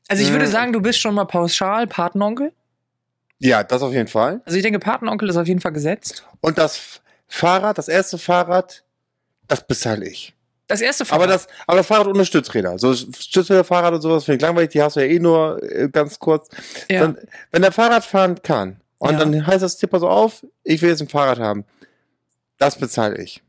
[0.06, 0.48] Also ich würde Äh.
[0.48, 2.52] sagen, du bist schon mal pauschal Patenonkel.
[3.38, 4.40] Ja, das auf jeden Fall.
[4.44, 6.24] Also ich denke, Patenonkel ist auf jeden Fall gesetzt.
[6.40, 8.82] Und das Fahrrad, das erste Fahrrad,
[9.48, 10.32] das bezahle ich.
[10.68, 12.78] Das erste Aber das, aber das Fahrrad ohne Stützräder.
[12.78, 16.18] So Stützräderfahrrad und sowas finde ich langweilig, die hast du ja eh nur äh, ganz
[16.18, 16.48] kurz.
[16.90, 17.02] ja.
[17.02, 17.18] Dann,
[17.52, 19.18] wenn der Fahrrad fahren kann und Ja.
[19.18, 21.64] dann heißt das Tipper so auf, ich will jetzt ein Fahrrad haben.
[22.58, 23.42] Das bezahle ich.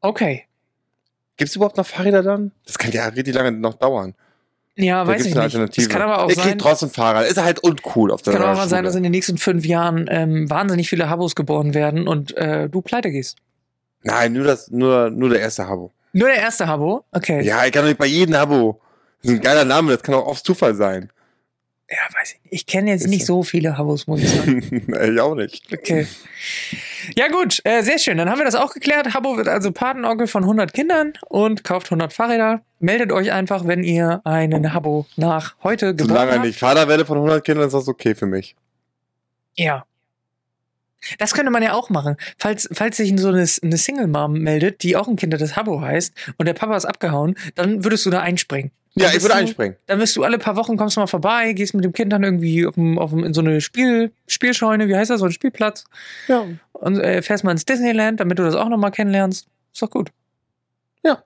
[0.00, 0.44] Okay.
[1.36, 2.52] Gibt es überhaupt noch Fahrräder dann?
[2.66, 4.14] Das kann ja richtig lange noch dauern.
[4.76, 5.78] Ja, Da weiß ich nicht.
[5.78, 7.26] Es kann aber auch ich sein, krieg trotzdem Fahrrad.
[7.26, 8.82] Ist halt uncool auf der kann auch mal sein, Schule.
[8.82, 12.82] dass in den nächsten fünf Jahren ähm, wahnsinnig viele Habos geboren werden und äh, du
[12.82, 13.36] pleite gehst.
[14.02, 15.92] Nein, nur das, nur, nur der erste Habo.
[16.12, 17.04] Nur der erste Habo?
[17.12, 17.42] Okay.
[17.42, 18.80] Ja, ich kann doch nicht bei jedem Habo.
[19.22, 21.10] Das ist ein geiler Name, das kann auch oft Zufall sein.
[21.90, 22.52] Ja, weiß ich nicht.
[22.52, 23.42] Ich kenne jetzt nicht so.
[23.42, 24.86] viele Habos, muss ich sagen.
[25.14, 25.70] ich auch nicht.
[25.70, 26.06] Okay.
[27.14, 28.16] Ja gut, äh, sehr schön.
[28.16, 29.12] Dann haben wir das auch geklärt.
[29.12, 32.62] Habo wird also Patenonkel von 100 Kindern und kauft 100 Fahrräder.
[32.80, 36.46] Meldet euch einfach, wenn ihr einen Habo nach heute geboren Solange ich habt.
[36.46, 38.56] nicht Vater werde von 100 Kindern, ist das okay für mich.
[39.54, 39.84] Ja.
[41.18, 42.16] Das könnte man ja auch machen.
[42.38, 45.82] Falls, falls sich so eine, eine Single-Mom meldet, die auch ein Kind hat, das Habo
[45.82, 48.70] heißt, und der Papa ist abgehauen, dann würdest du da einspringen.
[48.96, 49.76] Ja, ich würde du- einspringen.
[49.86, 52.22] Dann wirst du alle paar Wochen, kommst du mal vorbei, gehst mit dem Kind dann
[52.22, 55.32] irgendwie auf, dem, auf dem, in so eine Spiel, Spielscheune, wie heißt das, so ein
[55.32, 55.84] Spielplatz,
[56.28, 56.46] Ja.
[56.72, 59.48] und äh, fährst mal ins Disneyland, damit du das auch nochmal kennenlernst.
[59.72, 60.10] Ist doch gut.
[61.04, 61.24] Ja.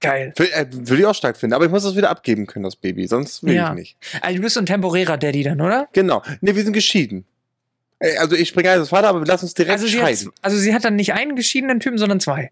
[0.00, 0.32] Geil.
[0.36, 1.54] Will- äh, Würde ich auch stark finden.
[1.54, 3.06] Aber ich muss das wieder abgeben können, das Baby.
[3.06, 3.70] Sonst will Ja.
[3.70, 3.96] ich nicht.
[4.20, 5.88] Also du bist so ein temporärer Daddy dann, oder?
[5.94, 6.22] Genau.
[6.42, 7.24] Nee, wir sind geschieden.
[8.00, 10.32] Äh, Also ich springe als Vater, aber lass uns direkt Also sie, hat, scheiden.
[10.42, 12.50] also sie hat dann nicht einen geschiedenen Typen, sondern zwei.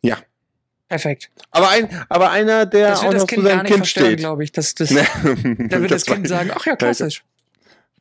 [0.00, 0.16] Ja.
[0.88, 1.30] Perfekt.
[1.50, 4.18] Aber, ein, aber einer, der Das auch das noch zu Kind seinem Kind steht.
[4.18, 4.52] glaube ich.
[4.52, 7.24] Das, das, da da wird das Kind sagen, ach ja, klassisch.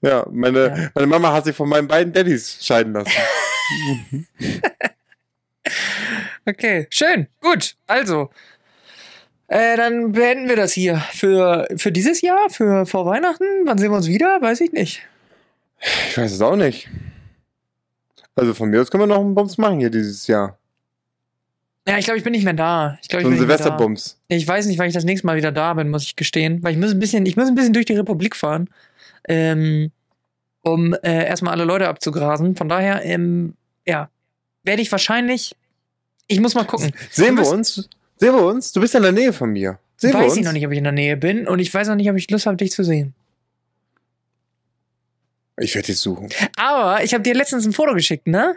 [0.02, 0.90] Ja, meine, Ja.
[0.94, 3.12] meine Mama hat sich von meinen beiden Daddys scheiden lassen.
[6.46, 7.28] Okay, schön.
[7.40, 7.76] Gut.
[7.88, 8.30] Also,
[9.48, 13.46] äh, dann beenden wir das hier für, für dieses Jahr, für vor Weihnachten.
[13.66, 14.42] Wann sehen wir uns wieder?
[14.42, 15.02] Weiß ich nicht.
[16.10, 16.90] Ich weiß es auch nicht.
[18.36, 20.58] Also von mir aus können wir noch einen Bums machen hier dieses Jahr.
[21.88, 22.98] Ja, ich glaube, ich bin nicht mehr da.
[23.02, 23.48] Ich glaube, So ich bin.
[23.48, 24.18] Silvesterbums.
[24.30, 26.64] Ich weiß nicht, wann ich das nächste Mal wieder da bin, muss ich gestehen.
[26.64, 28.70] Weil ich muss ein bisschen, ich muss ein bisschen durch die Republik fahren,
[29.28, 29.92] ähm,
[30.62, 32.56] um äh, erstmal alle Leute abzugrasen.
[32.56, 33.56] Von daher, ähm,
[33.86, 34.10] ja,
[34.64, 35.56] werde ich wahrscheinlich.
[36.28, 36.94] Ich muss mal gucken.
[37.12, 37.90] Sehen wir uns?
[38.16, 38.72] Sehen wir uns?
[38.72, 39.78] Du bist in der Nähe von mir.
[39.98, 41.90] Sehen wir weiß ich noch nicht, ob ich in der Nähe bin und ich weiß
[41.90, 43.14] noch nicht, ob ich Lust habe, dich zu sehen.
[45.58, 46.30] Ich werde dich suchen.
[46.58, 48.56] Aber ich habe dir letztens ein Foto geschickt, ne?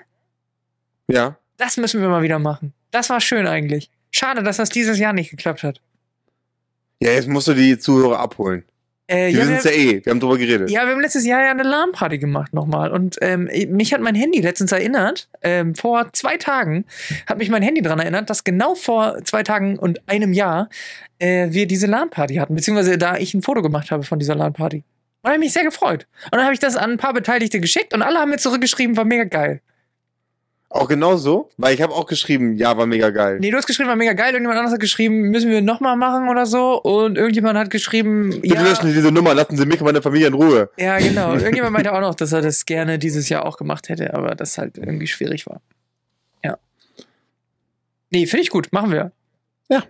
[1.08, 1.36] Ja.
[1.56, 2.72] Das müssen wir mal wieder machen.
[2.96, 3.90] Das war schön eigentlich.
[4.10, 5.82] Schade, dass das dieses Jahr nicht geklappt hat.
[6.98, 8.64] Ja, jetzt musst du die Zuhörer abholen.
[9.06, 10.02] Äh, Die ja, wissen wir, es ja eh.
[10.02, 10.70] Wir haben drüber geredet.
[10.70, 12.90] ja, wir haben letztes Jahr ja eine LAN-Party gemacht nochmal.
[12.90, 16.86] Und ähm, mich hat mein Handy letztens erinnert, ähm, vor zwei Tagen
[17.26, 20.70] hat mich mein Handy daran erinnert, dass genau vor zwei Tagen und einem Jahr
[21.18, 22.54] äh, wir diese LAN-Party hatten.
[22.54, 24.78] Beziehungsweise da ich ein Foto gemacht habe von dieser LAN-Party.
[24.78, 24.84] Und
[25.22, 26.06] da habe ich mich sehr gefreut.
[26.24, 28.96] Und dann habe ich das an ein paar Beteiligte geschickt und alle haben mir zurückgeschrieben,
[28.96, 29.60] war mega geil.
[30.68, 31.50] Auch genau so?
[31.56, 33.38] Weil ich habe auch geschrieben, ja, war mega geil.
[33.40, 34.32] Nee, du hast geschrieben, war mega geil.
[34.32, 36.80] Irgendjemand anderes hat geschrieben, müssen wir nochmal machen oder so.
[36.82, 40.02] Und irgendjemand hat geschrieben, Bitte ja, löschen Sie diese Nummer, lassen Sie mich und meine
[40.02, 40.70] Familie in Ruhe.
[40.76, 41.34] ja, genau.
[41.36, 44.58] Irgendjemand meinte auch noch, dass er das gerne dieses Jahr auch gemacht hätte, aber das
[44.58, 45.60] halt irgendwie schwierig war.
[46.44, 46.58] Ja.
[48.10, 48.72] Nee, finde ich gut.
[48.72, 49.12] Machen wir.
[49.68, 49.84] Ja.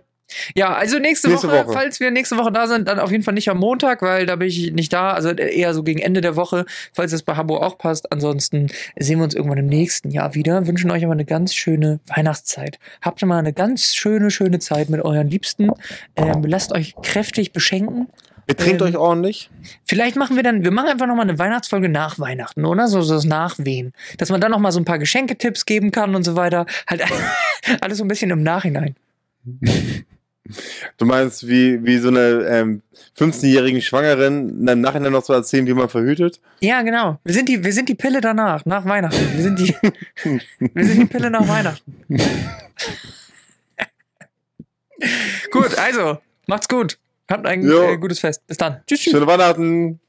[0.55, 1.73] Ja, also nächste, Nächste Woche, Woche.
[1.73, 4.35] falls wir nächste Woche da sind, dann auf jeden Fall nicht am Montag, weil da
[4.35, 5.11] bin ich nicht da.
[5.11, 8.11] Also eher so gegen Ende der Woche, falls es bei Habo auch passt.
[8.11, 8.67] Ansonsten
[8.97, 10.67] sehen wir uns irgendwann im nächsten Jahr wieder.
[10.67, 12.79] Wünschen euch aber eine ganz schöne Weihnachtszeit.
[13.01, 15.69] Habt mal eine ganz schöne, schöne Zeit mit euren Liebsten.
[16.15, 18.07] Ähm, lasst euch kräftig beschenken.
[18.45, 19.49] Betrinkt Ähm, euch ordentlich.
[19.83, 22.87] Vielleicht machen wir dann, wir machen einfach nochmal eine Weihnachtsfolge nach Weihnachten, oder?
[22.87, 23.91] So, so das Nachwehen.
[24.17, 26.65] Dass man dann nochmal so ein paar Geschenketipps geben kann und so weiter.
[26.87, 27.03] Halt
[27.81, 28.95] alles so ein bisschen im Nachhinein.
[30.97, 32.81] Du meinst, wie, wie so eine ähm,
[33.17, 36.39] 15-jährigen Schwangeren dann nachher noch zu erzählen, wie man verhütet?
[36.59, 37.19] Ja, genau.
[37.23, 39.33] Wir sind die, wir sind die Pille danach, nach Weihnachten.
[39.33, 39.75] Wir sind die,
[40.73, 41.95] wir sind die Pille nach Weihnachten.
[45.51, 46.17] gut, also,
[46.47, 46.97] macht's gut.
[47.29, 48.45] Habt ein äh, gutes Fest.
[48.47, 48.81] Bis dann.
[48.87, 49.01] Tschüss.
[49.01, 49.11] tschüss.
[49.11, 49.99] Schöne Weihnachten.